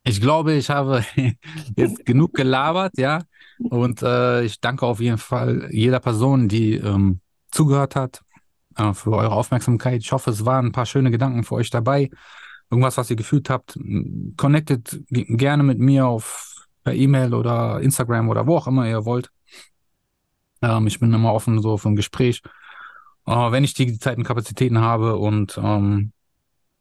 Ich 0.05 0.21
glaube, 0.21 0.55
ich 0.55 0.71
habe 0.71 1.05
jetzt 1.77 2.07
genug 2.07 2.35
gelabert, 2.35 2.93
ja. 2.97 3.23
Und 3.59 4.03
äh, 4.03 4.45
ich 4.45 4.61
danke 4.61 4.87
auf 4.87 5.01
jeden 5.01 5.19
Fall 5.19 5.69
jeder 5.73 5.99
Person, 5.99 6.49
die 6.49 6.75
ähm, 6.75 7.21
zugehört 7.51 7.97
hat, 7.97 8.23
äh, 8.77 8.93
für 8.95 9.11
eure 9.11 9.33
Aufmerksamkeit. 9.33 10.01
Ich 10.03 10.13
hoffe, 10.13 10.31
es 10.31 10.47
waren 10.47 10.67
ein 10.67 10.73
paar 10.73 10.87
schöne 10.87 11.11
Gedanken 11.11 11.43
für 11.43 11.57
euch 11.57 11.71
dabei 11.71 12.11
irgendwas, 12.71 12.97
was 12.97 13.11
ihr 13.11 13.17
gefühlt 13.17 13.51
habt, 13.51 13.79
connectet 14.37 15.03
gerne 15.11 15.63
mit 15.63 15.79
mir 15.79 16.07
auf 16.07 16.67
per 16.85 16.95
E-Mail 16.95 17.35
oder 17.35 17.81
Instagram 17.81 18.29
oder 18.29 18.47
wo 18.47 18.57
auch 18.57 18.67
immer 18.67 18.89
ihr 18.89 19.05
wollt. 19.05 19.31
Ähm, 20.63 20.87
ich 20.87 21.01
bin 21.01 21.13
immer 21.13 21.33
offen 21.33 21.61
so 21.63 21.77
für 21.77 21.89
ein 21.89 21.97
Gespräch, 21.97 22.43
äh, 23.27 23.31
wenn 23.31 23.65
ich 23.65 23.75
die 23.75 23.99
Zeit 23.99 24.19
und 24.19 24.25
Kapazitäten 24.25 24.79
habe 24.79 25.17
und 25.17 25.59
ähm, 25.63 26.13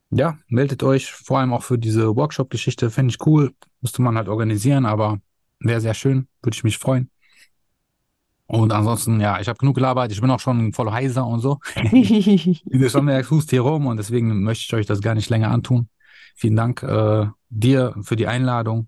ja, 0.09 0.38
meldet 0.47 0.83
euch, 0.83 1.11
vor 1.11 1.39
allem 1.39 1.53
auch 1.53 1.63
für 1.63 1.77
diese 1.77 2.15
Workshop-Geschichte, 2.15 2.89
finde 2.89 3.11
ich 3.11 3.25
cool. 3.25 3.53
Müsste 3.81 4.01
man 4.01 4.15
halt 4.15 4.29
organisieren, 4.29 4.85
aber 4.85 5.19
wäre 5.59 5.81
sehr 5.81 5.93
schön, 5.93 6.27
würde 6.41 6.55
ich 6.55 6.63
mich 6.63 6.77
freuen. 6.77 7.09
Und 8.47 8.71
ansonsten, 8.71 9.19
ja, 9.19 9.39
ich 9.41 9.49
habe 9.49 9.57
genug 9.57 9.75
gelabert, 9.75 10.11
ich 10.11 10.21
bin 10.21 10.31
auch 10.31 10.39
schon 10.39 10.71
voll 10.71 10.89
heiser 10.91 11.27
und 11.27 11.41
so. 11.41 11.59
Wie 12.65 12.79
du 12.79 12.89
schon 12.89 13.05
merkst, 13.05 13.29
hust 13.29 13.49
hier 13.49 13.61
rum 13.61 13.87
und 13.87 13.97
deswegen 13.97 14.41
möchte 14.41 14.63
ich 14.65 14.73
euch 14.73 14.85
das 14.85 15.01
gar 15.01 15.15
nicht 15.15 15.29
länger 15.29 15.51
antun. 15.51 15.89
Vielen 16.35 16.55
Dank 16.55 16.81
äh, 16.83 17.27
dir 17.49 17.95
für 18.01 18.15
die 18.15 18.27
Einladung 18.27 18.87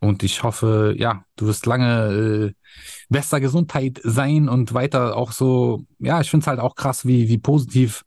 und 0.00 0.22
ich 0.22 0.42
hoffe, 0.42 0.94
ja, 0.98 1.24
du 1.36 1.46
wirst 1.46 1.66
lange 1.66 2.06
äh, 2.08 2.52
bester 3.10 3.38
Gesundheit 3.38 4.00
sein 4.02 4.48
und 4.48 4.72
weiter 4.72 5.16
auch 5.16 5.32
so, 5.32 5.84
ja, 5.98 6.20
ich 6.20 6.30
finde 6.30 6.44
es 6.44 6.46
halt 6.48 6.58
auch 6.58 6.74
krass, 6.74 7.06
wie, 7.06 7.28
wie 7.28 7.38
positiv 7.38 8.04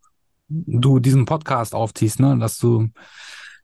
du 0.50 1.00
diesen 1.00 1.26
Podcast 1.26 1.76
aufziehst, 1.76 2.20
ne, 2.20 2.38
dass 2.40 2.58
du, 2.58 2.90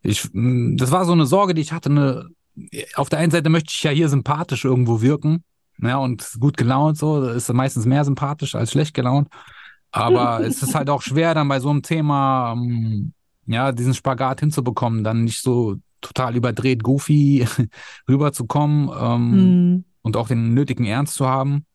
ich, 0.04 0.30
das 0.32 0.92
war 0.92 1.06
so 1.06 1.12
eine 1.12 1.26
Sorge, 1.26 1.56
die 1.56 1.62
ich 1.62 1.74
hatte, 1.74 1.90
ne, 1.90 2.30
auf 2.96 3.10
der 3.10 3.20
einen 3.20 3.32
Seite 3.32 3.50
möchte 3.50 3.74
ich 3.76 3.84
ja 3.84 3.92
hier 3.92 4.10
sympathisch 4.10 4.64
irgendwo 4.64 5.02
wirken, 5.02 5.44
ja, 5.82 5.98
und 5.98 6.38
gut 6.40 6.58
gelaunt 6.58 6.98
so, 6.98 7.24
ist 7.30 7.52
meistens 7.54 7.86
mehr 7.86 8.04
sympathisch 8.04 8.56
als 8.56 8.72
schlecht 8.72 8.94
gelaunt. 8.94 9.30
Aber 9.92 10.40
es 10.46 10.62
ist 10.62 10.76
halt 10.76 10.90
auch 10.90 11.02
schwer, 11.02 11.34
dann 11.34 11.48
bei 11.48 11.60
so 11.60 11.70
einem 11.70 11.82
Thema, 11.82 12.54
ähm, 12.54 13.14
ja, 13.46 13.72
diesen 13.72 13.94
Spagat 13.94 14.42
hinzubekommen, 14.42 15.04
dann 15.04 15.24
nicht 15.24 15.42
so 15.42 15.78
total 16.02 16.36
überdreht, 16.36 16.84
goofy 16.84 17.48
rüberzukommen 18.10 18.90
ähm, 18.98 19.76
mm. 19.76 19.86
und 20.02 20.18
auch 20.18 20.28
den 20.28 20.54
nötigen 20.54 20.86
Ernst 20.86 21.16
zu 21.16 21.28
haben 21.28 21.66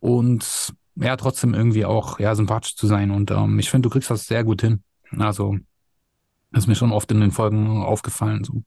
und 0.00 0.72
ja, 0.96 1.16
trotzdem 1.16 1.54
irgendwie 1.54 1.84
auch 1.84 2.20
ja, 2.20 2.34
sympathisch 2.34 2.76
zu 2.76 2.86
sein. 2.86 3.10
Und 3.10 3.30
ähm, 3.30 3.58
ich 3.58 3.70
finde, 3.70 3.88
du 3.88 3.92
kriegst 3.92 4.10
das 4.10 4.26
sehr 4.26 4.44
gut 4.44 4.60
hin. 4.60 4.82
Also, 5.18 5.56
ist 6.52 6.68
mir 6.68 6.76
schon 6.76 6.92
oft 6.92 7.10
in 7.10 7.20
den 7.20 7.32
Folgen 7.32 7.82
aufgefallen. 7.82 8.44
So. 8.44 8.62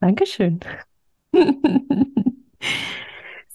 Dankeschön. 0.00 0.60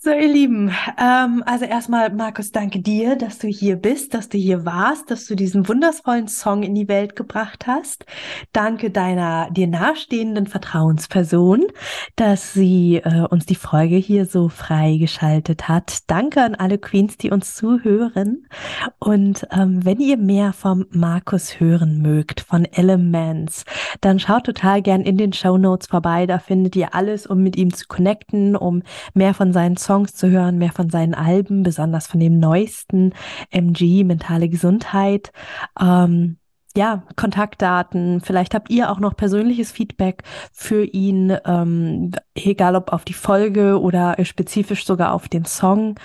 So, 0.05 0.11
ihr 0.11 0.31
Lieben, 0.31 0.71
ähm, 1.01 1.41
also 1.47 1.65
erstmal, 1.65 2.13
Markus, 2.13 2.51
danke 2.51 2.79
dir, 2.79 3.15
dass 3.15 3.39
du 3.39 3.47
hier 3.47 3.75
bist, 3.75 4.13
dass 4.13 4.29
du 4.29 4.37
hier 4.37 4.63
warst, 4.63 5.09
dass 5.09 5.25
du 5.25 5.33
diesen 5.33 5.67
wundervollen 5.67 6.27
Song 6.27 6.61
in 6.61 6.75
die 6.75 6.87
Welt 6.87 7.15
gebracht 7.15 7.65
hast. 7.65 8.05
Danke 8.53 8.91
deiner 8.91 9.49
dir 9.49 9.65
nahestehenden 9.65 10.45
Vertrauensperson, 10.45 11.65
dass 12.17 12.53
sie 12.53 12.97
äh, 12.97 13.21
uns 13.31 13.47
die 13.47 13.55
Folge 13.55 13.95
hier 13.95 14.27
so 14.27 14.47
freigeschaltet 14.47 15.67
hat. 15.67 16.01
Danke 16.05 16.43
an 16.43 16.53
alle 16.53 16.77
Queens, 16.77 17.17
die 17.17 17.31
uns 17.31 17.55
zuhören. 17.55 18.45
Und 18.99 19.47
ähm, 19.49 19.83
wenn 19.83 19.99
ihr 19.99 20.17
mehr 20.17 20.53
vom 20.53 20.85
Markus 20.91 21.59
hören 21.59 22.03
mögt, 22.03 22.41
von 22.41 22.65
Elements, 22.65 23.65
dann 24.01 24.19
schaut 24.19 24.43
total 24.43 24.83
gern 24.83 25.01
in 25.01 25.17
den 25.17 25.33
Show 25.33 25.57
Notes 25.57 25.87
vorbei. 25.87 26.27
Da 26.27 26.37
findet 26.37 26.75
ihr 26.75 26.93
alles, 26.93 27.25
um 27.25 27.41
mit 27.41 27.55
ihm 27.55 27.73
zu 27.73 27.87
connecten, 27.87 28.55
um 28.55 28.83
mehr 29.15 29.33
von 29.33 29.51
seinen 29.51 29.77
Songs 29.77 29.94
Songs 29.95 30.13
zu 30.13 30.29
hören, 30.29 30.57
mehr 30.57 30.73
von 30.73 30.89
seinen 30.89 31.13
Alben, 31.13 31.63
besonders 31.63 32.05
von 32.05 32.19
dem 32.19 32.37
neuesten 32.37 33.13
MG, 33.49 34.03
mentale 34.03 34.49
Gesundheit. 34.49 35.31
Ähm, 35.79 36.35
ja, 36.75 37.03
Kontaktdaten. 37.15 38.19
Vielleicht 38.19 38.53
habt 38.53 38.69
ihr 38.69 38.91
auch 38.91 38.99
noch 38.99 39.15
persönliches 39.15 39.71
Feedback 39.71 40.23
für 40.51 40.83
ihn, 40.83 41.37
ähm, 41.45 42.11
egal 42.33 42.75
ob 42.75 42.91
auf 42.91 43.05
die 43.05 43.13
Folge 43.13 43.79
oder 43.79 44.17
spezifisch 44.25 44.85
sogar 44.85 45.13
auf 45.13 45.29
den 45.29 45.45
Song. 45.45 45.97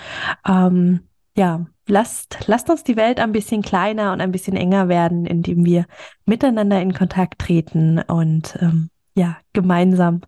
Ähm, 0.46 1.00
ja, 1.36 1.66
lasst, 1.88 2.38
lasst 2.46 2.70
uns 2.70 2.84
die 2.84 2.96
Welt 2.96 3.18
ein 3.18 3.32
bisschen 3.32 3.62
kleiner 3.62 4.12
und 4.12 4.20
ein 4.20 4.30
bisschen 4.30 4.56
enger 4.56 4.88
werden, 4.88 5.26
indem 5.26 5.64
wir 5.64 5.86
miteinander 6.26 6.80
in 6.80 6.94
Kontakt 6.94 7.40
treten 7.40 7.98
und 7.98 8.56
ähm, 8.60 8.90
ja, 9.16 9.38
gemeinsam 9.52 10.20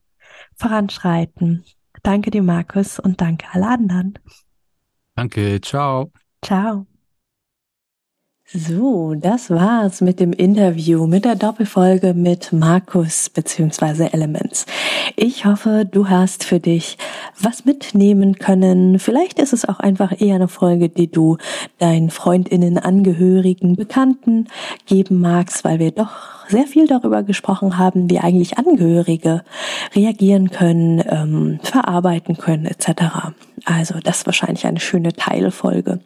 voranschreiten. 0.56 1.64
Danke 2.03 2.30
dir, 2.30 2.42
Markus, 2.42 2.98
und 2.98 3.20
danke 3.20 3.46
alle 3.53 3.68
anderen. 3.68 4.18
Danke, 5.16 5.61
ciao. 5.61 6.12
Ciao. 6.42 6.86
So, 8.55 9.14
das 9.14 9.48
war's 9.48 10.03
mit 10.03 10.20
dem 10.20 10.34
Interview, 10.34 11.07
mit 11.07 11.24
der 11.24 11.36
Doppelfolge 11.36 12.12
mit 12.12 12.53
Markus 12.53 13.30
bzw. 13.30 14.09
Elements. 14.12 14.66
Ich 15.16 15.46
hoffe, 15.46 15.88
du 15.90 16.11
hast 16.11 16.44
für 16.44 16.61
dich 16.61 16.98
was 17.40 17.64
mitnehmen 17.64 18.34
können. 18.34 18.98
Vielleicht 18.98 19.38
ist 19.38 19.55
es 19.55 19.66
auch 19.66 19.80
einfach 19.80 20.20
eher 20.20 20.34
eine 20.34 20.48
Folge, 20.48 20.90
die 20.90 21.11
du 21.11 21.38
deinen 21.78 22.11
Freundinnen, 22.11 22.76
Angehörigen, 22.76 23.74
Bekannten 23.74 24.48
geben 24.84 25.20
magst, 25.20 25.64
weil 25.64 25.78
wir 25.78 25.90
doch 25.90 26.11
sehr 26.48 26.66
viel 26.66 26.86
darüber 26.86 27.22
gesprochen 27.22 27.78
haben, 27.78 28.11
wie 28.11 28.18
eigentlich 28.18 28.59
Angehörige 28.59 29.44
reagieren 29.96 30.50
können, 30.50 31.03
ähm, 31.09 31.59
verarbeiten 31.62 32.36
können 32.36 32.66
etc. 32.66 33.32
Also 33.64 33.94
das 34.05 34.18
ist 34.18 34.26
wahrscheinlich 34.26 34.66
eine 34.66 34.80
schöne 34.80 35.14
Teilfolge. 35.14 36.00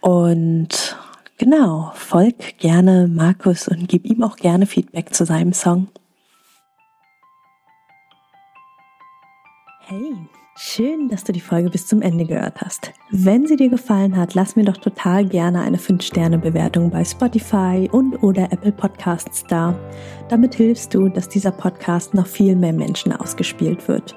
Und 0.00 0.96
Genau, 1.36 1.90
folg 1.94 2.58
gerne 2.58 3.08
Markus 3.08 3.66
und 3.66 3.88
gib 3.88 4.06
ihm 4.06 4.22
auch 4.22 4.36
gerne 4.36 4.66
Feedback 4.66 5.12
zu 5.14 5.26
seinem 5.26 5.52
Song. 5.52 5.88
Hey, 9.80 10.14
schön, 10.56 11.08
dass 11.08 11.24
du 11.24 11.32
die 11.32 11.40
Folge 11.40 11.70
bis 11.70 11.88
zum 11.88 12.02
Ende 12.02 12.24
gehört 12.24 12.60
hast. 12.60 12.92
Wenn 13.10 13.46
sie 13.48 13.56
dir 13.56 13.68
gefallen 13.68 14.16
hat, 14.16 14.34
lass 14.34 14.54
mir 14.54 14.64
doch 14.64 14.76
total 14.76 15.26
gerne 15.26 15.62
eine 15.62 15.76
5-Sterne-Bewertung 15.76 16.90
bei 16.90 17.04
Spotify 17.04 17.88
und 17.90 18.22
oder 18.22 18.52
Apple 18.52 18.72
Podcasts 18.72 19.44
da. 19.48 19.74
Damit 20.28 20.54
hilfst 20.54 20.94
du, 20.94 21.08
dass 21.08 21.28
dieser 21.28 21.50
Podcast 21.52 22.14
noch 22.14 22.28
viel 22.28 22.54
mehr 22.54 22.72
Menschen 22.72 23.12
ausgespielt 23.12 23.88
wird. 23.88 24.16